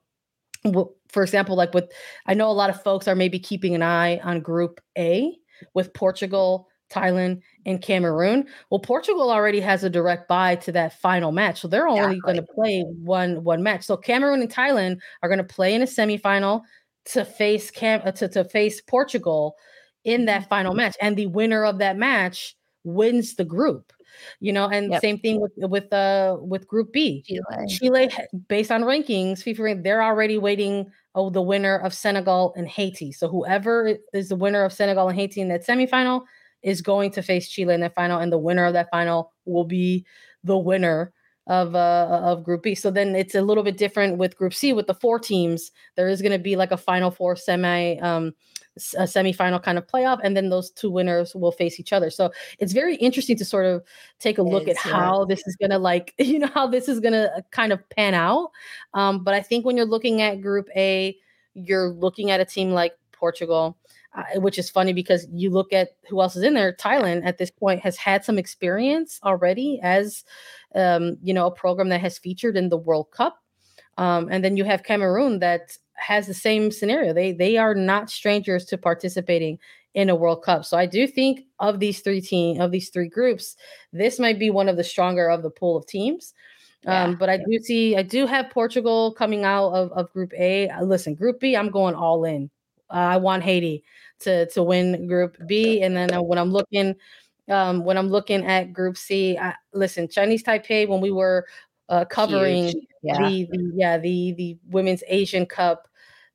for 1.09 1.23
example, 1.23 1.57
like 1.57 1.75
with, 1.75 1.91
I 2.27 2.35
know 2.35 2.51
a 2.51 2.53
lot 2.53 2.71
of 2.71 2.83
folks 2.83 3.07
are 3.09 3.15
maybe 3.15 3.39
keeping 3.39 3.75
an 3.75 3.83
eye 3.83 4.19
on 4.19 4.41
Group 4.41 4.81
A 4.99 5.37
with 5.75 5.93
Portugal, 5.95 6.69
Thailand, 6.91 7.41
and 7.67 7.81
Cameroon. 7.81 8.47
Well, 8.71 8.81
Portugal 8.81 9.31
already 9.31 9.61
has 9.61 9.85
a 9.85 9.91
direct 9.91 10.29
bye 10.29 10.57
to 10.57 10.73
that 10.73 11.01
final 11.01 11.33
match, 11.33 11.61
so 11.61 11.69
they're 11.69 11.89
only 11.89 12.17
exactly. 12.17 12.21
going 12.21 12.37
to 12.37 12.53
play 12.53 12.81
one 13.03 13.45
one 13.45 13.63
match. 13.63 13.85
So 13.85 13.97
Cameroon 13.97 14.41
and 14.41 14.53
Thailand 14.53 14.99
are 15.23 15.29
going 15.29 15.39
to 15.39 15.45
play 15.45 15.75
in 15.75 15.83
a 15.83 15.87
semifinal 15.87 16.63
to 17.07 17.25
face 17.25 17.71
Cam 17.71 18.03
uh, 18.05 18.13
to 18.13 18.29
to 18.29 18.45
face 18.45 18.81
Portugal 18.81 19.57
in 20.05 20.27
that 20.27 20.43
mm-hmm. 20.43 20.49
final 20.49 20.75
match, 20.75 20.97
and 21.01 21.17
the 21.17 21.27
winner 21.27 21.65
of 21.65 21.79
that 21.79 21.97
match 21.97 22.57
wins 22.85 23.37
the 23.37 23.45
group 23.45 23.93
you 24.41 24.53
know 24.53 24.69
and 24.69 24.91
yep. 24.91 25.01
same 25.01 25.19
thing 25.19 25.41
with 25.41 25.53
with 25.57 25.93
uh 25.93 26.37
with 26.41 26.67
group 26.69 26.93
b. 26.93 27.23
Chile, 27.27 27.41
chile 27.69 28.11
based 28.49 28.71
on 28.71 28.83
rankings 28.83 29.43
fifa 29.43 29.83
they're 29.83 30.03
already 30.03 30.39
waiting 30.39 30.91
oh 31.15 31.31
the 31.31 31.43
winner 31.43 31.79
of 31.79 31.95
senegal 31.95 32.53
and 32.57 32.69
haiti. 32.69 33.13
So 33.13 33.29
whoever 33.29 33.97
is 34.13 34.29
the 34.29 34.37
winner 34.37 34.65
of 34.65 34.73
senegal 34.73 35.09
and 35.09 35.19
haiti 35.19 35.41
in 35.41 35.49
that 35.49 35.67
semifinal 35.67 36.25
is 36.63 36.83
going 36.83 37.11
to 37.13 37.23
face 37.23 37.49
chile 37.49 37.75
in 37.75 37.81
that 37.81 37.95
final 37.95 38.21
and 38.21 38.33
the 38.33 38.39
winner 38.39 38.65
of 38.67 38.73
that 38.75 38.91
final 38.91 39.33
will 39.45 39.65
be 39.65 40.05
the 40.43 40.59
winner 40.59 41.14
of 41.47 41.75
uh 41.75 42.21
of 42.23 42.43
group 42.43 42.63
B. 42.63 42.75
So 42.75 42.91
then 42.91 43.15
it's 43.15 43.35
a 43.35 43.43
little 43.43 43.63
bit 43.63 43.77
different 43.77 44.19
with 44.19 44.37
group 44.37 44.55
C 44.55 44.73
with 44.73 44.87
the 44.87 44.95
four 44.95 45.19
teams. 45.19 45.73
There 45.97 46.09
is 46.09 46.23
going 46.23 46.33
to 46.33 46.39
be 46.39 46.57
like 46.57 46.73
a 46.73 46.77
final 46.77 47.11
four 47.11 47.37
semi 47.37 47.99
um 47.99 48.35
a 48.97 49.05
semifinal 49.05 49.63
kind 49.63 49.79
of 49.79 49.87
playoff, 49.87 50.19
and 50.23 50.37
then 50.37 50.51
those 50.51 50.71
two 50.71 50.91
winners 50.91 51.35
will 51.35 51.53
face 51.53 51.79
each 51.79 51.93
other. 51.93 52.11
So 52.11 52.33
it's 52.59 52.73
very 52.73 52.97
interesting 52.97 53.37
to 53.37 53.45
sort 53.45 53.67
of 53.67 53.85
take 54.19 54.39
a 54.39 54.43
look 54.43 54.67
at 54.67 54.77
how 54.77 55.25
this 55.27 55.47
is 55.47 55.57
gonna 55.57 55.79
like, 55.79 56.13
you 56.19 56.39
know, 56.39 56.51
how 56.53 56.67
this 56.67 56.89
is 56.89 57.01
gonna 57.01 57.31
uh, 57.37 57.41
kind 57.51 57.73
of 57.73 57.89
pan 57.91 58.15
out. 58.15 58.51
Um, 58.95 59.23
but 59.23 59.35
I 59.35 59.43
think 59.43 59.65
when 59.65 59.77
you're 59.77 59.87
looking 59.87 60.23
at 60.23 60.41
Group 60.41 60.69
A, 60.77 61.17
you're 61.55 61.91
looking 61.91 62.31
at 62.31 62.41
a 62.41 62.45
team 62.45 62.71
like 62.71 62.95
Portugal. 63.13 63.77
Uh, 64.17 64.39
which 64.39 64.61
is 64.61 64.71
funny 64.71 64.93
because 64.93 65.27
you 65.33 65.51
look 65.51 65.73
at 65.73 65.89
who 66.09 66.21
else 66.21 66.37
is 66.37 66.45
in 66.45 66.55
there. 66.55 66.73
Thailand 66.73 67.27
at 67.27 67.39
this 67.39 67.51
point 67.51 67.81
has 67.81 67.97
had 67.97 68.25
some 68.25 68.39
experience 68.39 69.19
already 69.25 69.81
as, 69.83 70.23
um, 70.75 71.17
you 71.23 71.35
know, 71.35 71.47
a 71.47 71.51
program 71.51 71.89
that 71.91 72.01
has 72.01 72.19
featured 72.19 72.57
in 72.57 72.69
the 72.69 72.77
World 72.77 73.11
Cup. 73.11 73.39
Um, 73.97 74.29
and 74.31 74.45
then 74.45 74.57
you 74.57 74.65
have 74.65 74.83
Cameroon 74.83 75.39
that 75.39 75.77
has 75.95 76.27
the 76.27 76.35
same 76.35 76.71
scenario. 76.71 77.13
They 77.13 77.33
they 77.33 77.57
are 77.57 77.75
not 77.75 78.11
strangers 78.11 78.65
to 78.67 78.79
participating 78.79 79.59
in 79.95 80.11
a 80.11 80.17
World 80.17 80.43
Cup. 80.43 80.65
So 80.65 80.77
I 80.77 80.87
do 80.87 81.07
think 81.07 81.45
of 81.61 81.79
these 81.79 82.01
three 82.01 82.21
team 82.21 82.61
of 82.61 82.71
these 82.73 82.91
three 82.91 83.09
groups, 83.09 83.57
this 83.93 84.19
might 84.19 84.39
be 84.39 84.51
one 84.51 84.69
of 84.69 84.77
the 84.77 84.85
stronger 84.85 85.29
of 85.29 85.43
the 85.43 85.51
pool 85.51 85.77
of 85.77 85.87
teams. 85.87 86.35
Yeah, 86.83 87.05
um, 87.05 87.17
but 87.17 87.31
I 87.31 87.39
do 87.39 87.59
see 87.61 87.97
I 87.97 88.03
do 88.03 88.27
have 88.27 88.51
Portugal 88.51 89.13
coming 89.13 89.45
out 89.45 89.71
of, 89.71 89.93
of 89.93 90.13
Group 90.13 90.33
A. 90.37 90.69
Uh, 90.69 90.83
listen, 90.83 91.15
Group 91.15 91.41
B, 91.41 91.57
I'm 91.57 91.71
going 91.71 91.95
all 91.95 92.25
in. 92.25 92.51
Uh, 92.91 92.97
I 93.15 93.17
want 93.17 93.43
Haiti 93.43 93.85
to 94.21 94.47
to 94.51 94.63
win 94.63 95.07
Group 95.07 95.37
B, 95.47 95.83
and 95.83 95.97
then 95.97 96.13
uh, 96.13 96.21
when 96.21 96.39
I'm 96.39 96.51
looking 96.51 96.95
um, 97.51 97.85
when 97.85 97.99
I'm 97.99 98.09
looking 98.09 98.45
at 98.45 98.73
Group 98.73 98.97
C, 98.97 99.37
I, 99.39 99.55
listen, 99.73 100.09
Chinese 100.09 100.43
Taipei 100.43 100.89
when 100.89 101.01
we 101.01 101.11
were 101.11 101.47
uh, 101.89 102.05
covering 102.07 102.73
yeah. 103.03 103.19
the, 103.19 103.49
the 103.51 103.73
yeah 103.75 103.99
the 103.99 104.33
the 104.33 104.59
women's 104.69 105.03
Asian 105.09 105.47
Cup. 105.47 105.89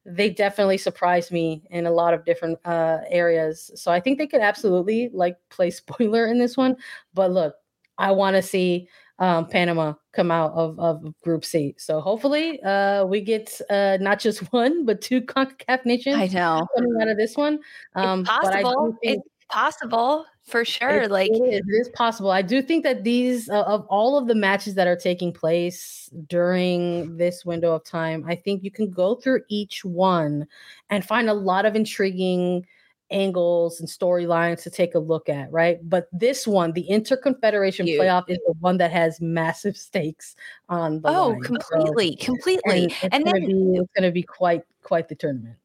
They 0.05 0.30
definitely 0.30 0.78
surprised 0.78 1.32
me 1.32 1.64
in 1.70 1.86
a 1.86 1.91
lot 1.91 2.14
of 2.14 2.26
different 2.26 2.60
uh, 2.66 2.99
areas. 3.10 3.70
So 3.76 3.91
I 3.91 3.99
think 3.99 4.18
they 4.18 4.28
could 4.28 4.41
absolutely 4.41 5.10
like 5.14 5.38
play 5.49 5.70
spoiler 5.72 6.28
in 6.28 6.39
this 6.39 6.57
one. 6.57 6.78
But 7.14 7.32
look, 7.32 7.55
I 7.97 8.12
want 8.12 8.36
to 8.36 8.41
see 8.41 8.88
um, 9.20 9.45
Panama 9.45 9.93
come 10.14 10.32
out 10.32 10.53
of, 10.53 10.80
of 10.80 11.14
Group 11.22 11.43
C. 11.43 11.76
So 11.78 11.99
hopefully 11.99 12.62
uh, 12.64 13.05
we 13.05 13.22
get 13.22 13.60
uh, 13.70 13.97
not 13.99 14.20
just 14.20 14.39
one, 14.53 14.86
but 14.86 15.01
two 15.01 15.22
CONCACAF 15.22 15.86
nations 15.86 16.16
I 16.18 16.28
know. 16.28 16.66
coming 16.76 16.95
out 17.01 17.10
of 17.10 17.18
this 17.18 17.36
one. 17.36 17.60
Um, 17.95 18.22
it's 18.22 18.30
possible. 18.30 18.97
Think- 19.03 19.18
it's 19.18 19.38
possible 19.49 20.25
for 20.45 20.65
sure. 20.65 21.03
It, 21.03 21.11
like 21.11 21.29
it 21.31 21.35
is, 21.35 21.61
it 21.67 21.71
is, 21.71 21.89
possible. 21.89 22.31
I 22.31 22.41
do 22.41 22.61
think 22.61 22.83
that 22.83 23.03
these 23.03 23.49
uh, 23.49 23.63
of 23.63 23.85
all 23.87 24.17
of 24.17 24.27
the 24.27 24.35
matches 24.35 24.75
that 24.75 24.87
are 24.87 24.95
taking 24.95 25.31
place 25.33 26.09
during 26.27 27.17
this 27.17 27.45
window 27.45 27.73
of 27.73 27.83
time, 27.83 28.25
I 28.27 28.35
think 28.35 28.63
you 28.63 28.71
can 28.71 28.89
go 28.89 29.15
through 29.15 29.41
each 29.49 29.83
one 29.85 30.47
and 30.89 31.05
find 31.05 31.29
a 31.29 31.33
lot 31.33 31.65
of 31.65 31.75
intriguing 31.75 32.65
angles 33.11 33.79
and 33.79 33.89
storylines 33.89 34.61
to 34.63 34.69
take 34.69 34.95
a 34.95 34.99
look 34.99 35.29
at, 35.29 35.51
right? 35.51 35.77
But 35.83 36.07
this 36.11 36.45
one, 36.45 36.73
the 36.73 36.85
Interconfederation 36.89 37.85
Huge. 37.85 37.99
playoff, 37.99 38.25
is 38.27 38.37
the 38.45 38.53
one 38.59 38.77
that 38.77 38.91
has 38.91 39.19
massive 39.19 39.75
stakes 39.75 40.35
on 40.69 41.01
the 41.01 41.09
oh, 41.09 41.29
line. 41.29 41.41
completely, 41.41 42.17
so, 42.19 42.25
completely. 42.25 42.83
And, 42.83 42.91
it's 42.91 43.07
and 43.11 43.25
then 43.25 43.45
be, 43.45 43.79
it's 43.79 43.91
going 43.95 44.03
to 44.03 44.11
be 44.11 44.23
quite 44.23 44.61
quite 44.83 45.09
the 45.09 45.15
tournament. 45.15 45.57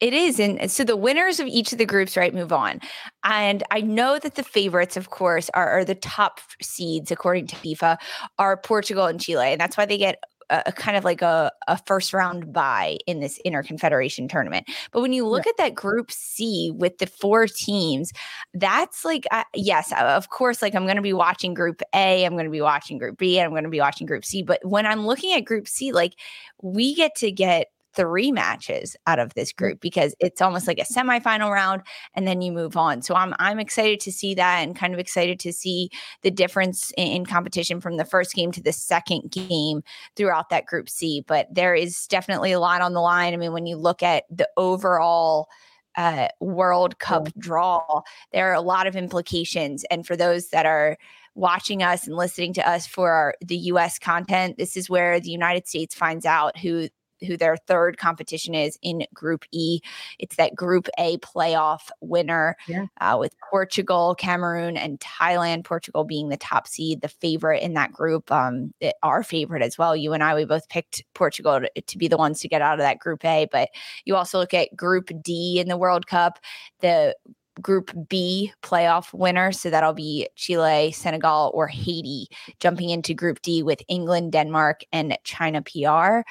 It 0.00 0.14
is. 0.14 0.40
And 0.40 0.70
so 0.70 0.82
the 0.82 0.96
winners 0.96 1.40
of 1.40 1.46
each 1.46 1.72
of 1.72 1.78
the 1.78 1.84
groups, 1.84 2.16
right, 2.16 2.34
move 2.34 2.52
on. 2.52 2.80
And 3.22 3.62
I 3.70 3.82
know 3.82 4.18
that 4.18 4.34
the 4.34 4.42
favorites, 4.42 4.96
of 4.96 5.10
course, 5.10 5.50
are, 5.52 5.68
are 5.68 5.84
the 5.84 5.94
top 5.94 6.40
seeds, 6.62 7.10
according 7.10 7.48
to 7.48 7.56
FIFA, 7.56 7.98
are 8.38 8.56
Portugal 8.56 9.06
and 9.06 9.20
Chile. 9.20 9.52
And 9.52 9.60
that's 9.60 9.76
why 9.76 9.84
they 9.84 9.98
get 9.98 10.22
a, 10.48 10.62
a 10.66 10.72
kind 10.72 10.96
of 10.96 11.04
like 11.04 11.20
a, 11.20 11.52
a 11.68 11.78
first 11.86 12.14
round 12.14 12.50
bye 12.50 12.96
in 13.06 13.20
this 13.20 13.38
interconfederation 13.46 14.28
tournament. 14.28 14.66
But 14.90 15.02
when 15.02 15.12
you 15.12 15.26
look 15.26 15.44
yeah. 15.44 15.50
at 15.50 15.56
that 15.58 15.74
group 15.74 16.10
C 16.10 16.72
with 16.74 16.96
the 16.96 17.06
four 17.06 17.46
teams, 17.46 18.12
that's 18.54 19.04
like, 19.04 19.26
uh, 19.30 19.44
yes, 19.54 19.92
of 19.98 20.30
course, 20.30 20.62
like 20.62 20.74
I'm 20.74 20.84
going 20.84 20.96
to 20.96 21.02
be 21.02 21.12
watching 21.12 21.52
group 21.52 21.82
A, 21.94 22.24
I'm 22.24 22.32
going 22.32 22.44
to 22.44 22.50
be 22.50 22.62
watching 22.62 22.96
group 22.96 23.18
B, 23.18 23.38
and 23.38 23.44
I'm 23.44 23.52
going 23.52 23.64
to 23.64 23.70
be 23.70 23.80
watching 23.80 24.06
group 24.06 24.24
C. 24.24 24.42
But 24.42 24.60
when 24.64 24.86
I'm 24.86 25.06
looking 25.06 25.34
at 25.34 25.44
group 25.44 25.68
C, 25.68 25.92
like 25.92 26.14
we 26.62 26.94
get 26.94 27.14
to 27.16 27.30
get 27.30 27.66
three 27.94 28.32
matches 28.32 28.96
out 29.06 29.18
of 29.18 29.34
this 29.34 29.52
group 29.52 29.80
because 29.80 30.14
it's 30.20 30.40
almost 30.40 30.66
like 30.66 30.78
a 30.78 30.84
semifinal 30.84 31.50
round 31.50 31.82
and 32.14 32.26
then 32.26 32.40
you 32.40 32.52
move 32.52 32.76
on. 32.76 33.02
So 33.02 33.14
I'm 33.14 33.34
I'm 33.38 33.58
excited 33.58 34.00
to 34.00 34.12
see 34.12 34.34
that 34.34 34.60
and 34.60 34.76
kind 34.76 34.94
of 34.94 35.00
excited 35.00 35.40
to 35.40 35.52
see 35.52 35.90
the 36.22 36.30
difference 36.30 36.92
in, 36.96 37.08
in 37.08 37.26
competition 37.26 37.80
from 37.80 37.96
the 37.96 38.04
first 38.04 38.34
game 38.34 38.52
to 38.52 38.62
the 38.62 38.72
second 38.72 39.30
game 39.30 39.82
throughout 40.16 40.50
that 40.50 40.66
group 40.66 40.88
C. 40.88 41.24
But 41.26 41.48
there 41.52 41.74
is 41.74 42.06
definitely 42.06 42.52
a 42.52 42.60
lot 42.60 42.82
on 42.82 42.94
the 42.94 43.00
line. 43.00 43.34
I 43.34 43.36
mean, 43.36 43.52
when 43.52 43.66
you 43.66 43.76
look 43.76 44.02
at 44.02 44.24
the 44.30 44.48
overall 44.56 45.48
uh, 45.96 46.28
World 46.40 46.98
Cup 46.98 47.26
yeah. 47.26 47.32
draw, 47.38 48.02
there 48.32 48.50
are 48.50 48.54
a 48.54 48.60
lot 48.60 48.86
of 48.86 48.96
implications. 48.96 49.84
And 49.90 50.06
for 50.06 50.16
those 50.16 50.48
that 50.48 50.66
are 50.66 50.96
watching 51.34 51.82
us 51.82 52.06
and 52.06 52.16
listening 52.16 52.52
to 52.54 52.68
us 52.68 52.86
for 52.86 53.10
our, 53.10 53.34
the 53.40 53.56
US 53.56 53.98
content, 53.98 54.56
this 54.58 54.76
is 54.76 54.90
where 54.90 55.20
the 55.20 55.30
United 55.30 55.66
States 55.66 55.94
finds 55.94 56.26
out 56.26 56.58
who 56.58 56.88
who 57.26 57.36
their 57.36 57.56
third 57.56 57.98
competition 57.98 58.54
is 58.54 58.78
in 58.82 59.06
Group 59.14 59.44
E. 59.52 59.80
It's 60.18 60.36
that 60.36 60.54
Group 60.54 60.88
A 60.98 61.18
playoff 61.18 61.88
winner 62.00 62.56
yeah. 62.66 62.86
uh, 63.00 63.16
with 63.18 63.34
Portugal, 63.50 64.14
Cameroon, 64.14 64.76
and 64.76 65.00
Thailand. 65.00 65.64
Portugal 65.64 66.04
being 66.04 66.28
the 66.28 66.36
top 66.36 66.66
seed, 66.66 67.00
the 67.00 67.08
favorite 67.08 67.62
in 67.62 67.74
that 67.74 67.92
group. 67.92 68.30
Um, 68.30 68.72
it, 68.80 68.94
our 69.02 69.22
favorite 69.22 69.62
as 69.62 69.78
well. 69.78 69.94
You 69.96 70.12
and 70.12 70.22
I, 70.22 70.34
we 70.34 70.44
both 70.44 70.68
picked 70.68 71.04
Portugal 71.14 71.60
to, 71.60 71.80
to 71.80 71.98
be 71.98 72.08
the 72.08 72.16
ones 72.16 72.40
to 72.40 72.48
get 72.48 72.62
out 72.62 72.74
of 72.74 72.80
that 72.80 72.98
Group 72.98 73.24
A. 73.24 73.46
But 73.50 73.70
you 74.04 74.16
also 74.16 74.38
look 74.38 74.54
at 74.54 74.74
Group 74.76 75.10
D 75.22 75.58
in 75.60 75.68
the 75.68 75.76
World 75.76 76.06
Cup. 76.06 76.38
The 76.80 77.16
Group 77.60 77.90
B 78.08 78.52
playoff 78.62 79.12
winner. 79.12 79.52
So 79.52 79.70
that'll 79.70 79.92
be 79.92 80.28
Chile, 80.36 80.92
Senegal, 80.92 81.50
or 81.54 81.66
Haiti 81.66 82.28
jumping 82.58 82.90
into 82.90 83.14
Group 83.14 83.42
D 83.42 83.62
with 83.62 83.82
England, 83.88 84.32
Denmark, 84.32 84.82
and 84.92 85.16
China 85.24 85.62
PR. 85.62 86.22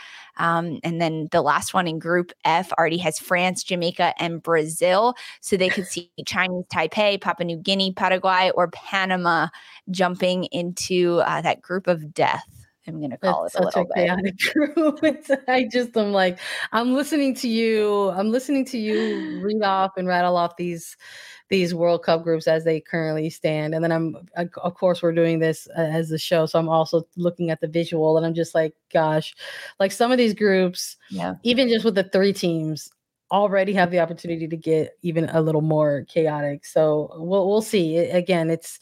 Um, 0.42 0.80
and 0.84 1.02
then 1.02 1.28
the 1.32 1.42
last 1.42 1.74
one 1.74 1.88
in 1.88 2.00
Group 2.00 2.32
F 2.46 2.72
already 2.74 2.98
has 3.00 3.20
France, 3.20 3.64
Jamaica, 3.64 4.14
and 4.20 4.42
Brazil. 4.42 5.16
So 5.42 5.58
they 5.58 5.70
could 5.70 5.88
see 5.88 6.12
Chinese 6.26 6.66
Taipei, 6.74 7.20
Papua 7.22 7.46
New 7.46 7.58
Guinea, 7.58 7.94
Paraguay, 7.94 8.52
or 8.56 8.70
Panama 8.70 9.48
jumping 9.92 10.46
into 10.46 11.22
uh, 11.26 11.42
that 11.42 11.62
group 11.62 11.88
of 11.88 12.14
death. 12.14 12.59
I'm 12.90 13.00
going 13.00 13.12
to 13.12 13.18
call 13.18 13.46
it 13.46 13.54
a 13.56 13.64
little 13.64 13.90
a 13.90 13.94
chaotic 13.94 14.36
bit. 14.54 14.76
group. 14.76 15.26
I 15.48 15.68
just 15.72 15.96
am 15.96 16.12
like, 16.12 16.40
I'm 16.72 16.94
listening 16.94 17.36
to 17.36 17.48
you. 17.48 18.10
I'm 18.10 18.32
listening 18.32 18.66
to 18.66 18.78
you 18.78 19.42
read 19.42 19.64
off 19.64 19.92
and 19.98 20.08
rattle 20.08 20.38
off 20.38 20.58
these 20.58 20.98
these 21.50 21.74
World 21.74 22.04
Cup 22.04 22.24
groups 22.24 22.48
as 22.48 22.64
they 22.64 22.80
currently 22.80 23.30
stand, 23.30 23.74
and 23.74 23.84
then 23.84 23.92
I'm 23.92 24.16
of 24.38 24.76
course 24.76 25.02
we're 25.02 25.14
doing 25.14 25.40
this 25.40 25.68
uh, 25.78 25.82
as 25.82 26.10
the 26.10 26.20
show, 26.20 26.46
so 26.46 26.60
I'm 26.60 26.70
also 26.70 27.08
looking 27.18 27.50
at 27.50 27.60
the 27.60 27.68
visual, 27.68 28.18
and 28.18 28.26
I'm 28.26 28.36
just 28.36 28.54
like, 28.54 28.74
gosh, 28.94 29.36
like 29.80 29.92
some 29.92 30.12
of 30.12 30.18
these 30.20 30.36
groups, 30.36 30.96
yeah, 31.10 31.36
even 31.44 31.68
just 31.68 31.86
with 31.86 31.96
the 31.96 32.04
three 32.04 32.34
teams, 32.34 32.92
already 33.32 33.74
have 33.74 33.92
the 33.92 34.00
opportunity 34.00 34.48
to 34.48 34.58
get 34.58 34.98
even 35.02 35.28
a 35.30 35.42
little 35.42 35.62
more 35.62 36.06
chaotic. 36.08 36.66
So 36.66 37.12
we'll 37.16 37.48
we'll 37.50 37.62
see. 37.64 37.98
Again, 37.98 38.50
it's 38.52 38.80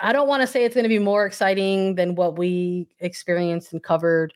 I 0.00 0.12
don't 0.12 0.28
want 0.28 0.42
to 0.42 0.46
say 0.46 0.64
it's 0.64 0.74
going 0.74 0.84
to 0.84 0.88
be 0.88 0.98
more 0.98 1.26
exciting 1.26 1.94
than 1.94 2.14
what 2.14 2.38
we 2.38 2.88
experienced 3.00 3.72
and 3.72 3.82
covered 3.82 4.34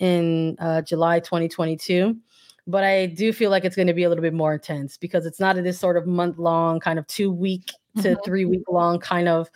in 0.00 0.56
uh, 0.58 0.82
July 0.82 1.20
2022. 1.20 2.16
But 2.66 2.84
I 2.84 3.06
do 3.06 3.32
feel 3.32 3.50
like 3.50 3.64
it's 3.64 3.74
going 3.74 3.88
to 3.88 3.94
be 3.94 4.04
a 4.04 4.08
little 4.08 4.22
bit 4.22 4.34
more 4.34 4.54
intense 4.54 4.96
because 4.96 5.26
it's 5.26 5.40
not 5.40 5.56
this 5.56 5.80
sort 5.80 5.96
of 5.96 6.06
month 6.06 6.38
long, 6.38 6.78
kind 6.78 6.98
of 6.98 7.06
two 7.08 7.30
week 7.30 7.72
to 7.96 8.10
mm-hmm. 8.10 8.20
three 8.24 8.44
week 8.44 8.62
long 8.70 9.00
kind 9.00 9.28
of 9.28 9.50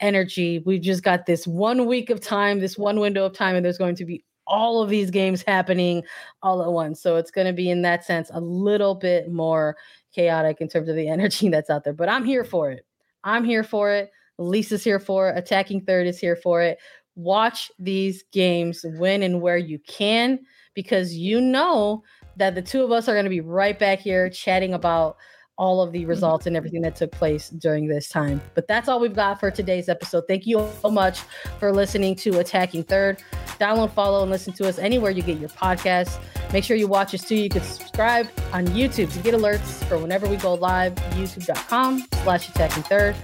energy. 0.00 0.60
We 0.64 0.78
just 0.78 1.02
got 1.02 1.26
this 1.26 1.46
one 1.46 1.86
week 1.86 2.08
of 2.08 2.20
time, 2.20 2.60
this 2.60 2.78
one 2.78 3.00
window 3.00 3.26
of 3.26 3.32
time, 3.32 3.56
and 3.56 3.64
there's 3.64 3.78
going 3.78 3.96
to 3.96 4.04
be 4.04 4.24
all 4.46 4.82
of 4.82 4.90
these 4.90 5.10
games 5.10 5.42
happening 5.42 6.04
all 6.42 6.62
at 6.62 6.70
once. 6.70 7.00
So 7.00 7.16
it's 7.16 7.30
going 7.30 7.46
to 7.46 7.52
be, 7.52 7.70
in 7.70 7.82
that 7.82 8.04
sense, 8.04 8.30
a 8.32 8.40
little 8.40 8.94
bit 8.94 9.30
more 9.30 9.76
chaotic 10.14 10.60
in 10.60 10.68
terms 10.68 10.88
of 10.88 10.96
the 10.96 11.08
energy 11.08 11.48
that's 11.48 11.70
out 11.70 11.84
there. 11.84 11.92
But 11.92 12.08
I'm 12.08 12.24
here 12.24 12.44
for 12.44 12.70
it. 12.70 12.86
I'm 13.24 13.44
here 13.44 13.64
for 13.64 13.92
it. 13.92 14.10
Lisa's 14.38 14.84
here 14.84 15.00
for 15.00 15.28
it. 15.28 15.38
Attacking 15.38 15.82
Third 15.82 16.06
is 16.06 16.18
here 16.18 16.36
for 16.36 16.62
it. 16.62 16.78
Watch 17.14 17.70
these 17.78 18.24
games 18.32 18.84
when 18.96 19.22
and 19.22 19.40
where 19.40 19.58
you 19.58 19.78
can 19.86 20.40
because 20.74 21.14
you 21.14 21.40
know 21.40 22.02
that 22.36 22.54
the 22.54 22.62
two 22.62 22.82
of 22.82 22.90
us 22.90 23.08
are 23.08 23.12
going 23.12 23.24
to 23.24 23.30
be 23.30 23.40
right 23.40 23.78
back 23.78 24.00
here 24.00 24.30
chatting 24.30 24.72
about 24.72 25.16
all 25.58 25.82
of 25.82 25.92
the 25.92 26.06
results 26.06 26.46
and 26.46 26.56
everything 26.56 26.82
that 26.82 26.96
took 26.96 27.12
place 27.12 27.50
during 27.50 27.86
this 27.86 28.08
time. 28.08 28.40
But 28.54 28.66
that's 28.66 28.88
all 28.88 29.00
we've 29.00 29.14
got 29.14 29.38
for 29.38 29.50
today's 29.50 29.88
episode. 29.88 30.24
Thank 30.26 30.46
you 30.46 30.68
so 30.80 30.90
much 30.90 31.20
for 31.58 31.72
listening 31.72 32.16
to 32.16 32.38
Attacking 32.38 32.84
Third. 32.84 33.22
Download, 33.60 33.92
follow, 33.92 34.22
and 34.22 34.30
listen 34.30 34.52
to 34.54 34.68
us 34.68 34.78
anywhere 34.78 35.10
you 35.10 35.22
get 35.22 35.38
your 35.38 35.50
podcasts. 35.50 36.18
Make 36.52 36.64
sure 36.64 36.76
you 36.76 36.88
watch 36.88 37.14
us 37.14 37.26
too. 37.26 37.36
You 37.36 37.48
can 37.48 37.62
subscribe 37.62 38.28
on 38.52 38.66
YouTube 38.68 39.12
to 39.12 39.18
get 39.20 39.34
alerts 39.34 39.84
for 39.84 39.98
whenever 39.98 40.26
we 40.26 40.36
go 40.36 40.54
live, 40.54 40.94
youtube.com 40.94 42.06
slash 42.22 42.48
attacking 42.48 42.82
third. 42.84 43.16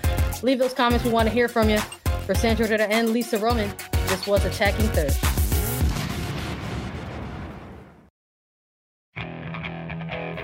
Leave 0.43 0.59
those 0.59 0.75
comments. 0.75 1.05
We 1.05 1.11
want 1.11 1.29
to 1.29 1.35
hear 1.35 1.49
from 1.49 1.69
you. 1.69 1.81
For 2.27 2.35
Sandra 2.35 2.67
Herrera 2.67 2.85
and 2.85 3.11
Lisa 3.11 3.39
Roman, 3.39 3.73
this 4.09 4.27
was 4.27 4.45
Attacking 4.45 4.89
Third. 4.89 5.13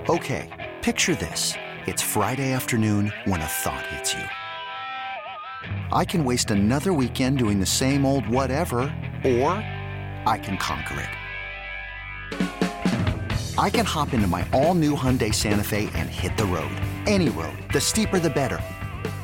Okay, 0.09 0.73
picture 0.81 1.15
this. 1.15 1.53
It's 1.85 2.01
Friday 2.01 2.51
afternoon 2.51 3.13
when 3.25 3.41
a 3.41 3.45
thought 3.45 3.85
hits 3.87 4.13
you. 4.13 4.23
I 5.91 6.05
can 6.05 6.23
waste 6.25 6.51
another 6.51 6.93
weekend 6.93 7.37
doing 7.37 7.59
the 7.59 7.65
same 7.65 8.05
old 8.05 8.27
whatever, 8.27 8.79
or 9.23 9.51
I 10.25 10.39
can 10.41 10.57
conquer 10.57 11.01
it. 11.01 11.09
I 13.57 13.69
can 13.69 13.85
hop 13.85 14.13
into 14.13 14.27
my 14.27 14.47
all 14.51 14.73
new 14.73 14.95
Hyundai 14.95 15.33
Santa 15.33 15.63
Fe 15.63 15.89
and 15.95 16.09
hit 16.09 16.35
the 16.35 16.45
road. 16.45 16.75
Any 17.07 17.29
road. 17.29 17.57
The 17.71 17.79
steeper, 17.79 18.19
the 18.19 18.29
better 18.29 18.59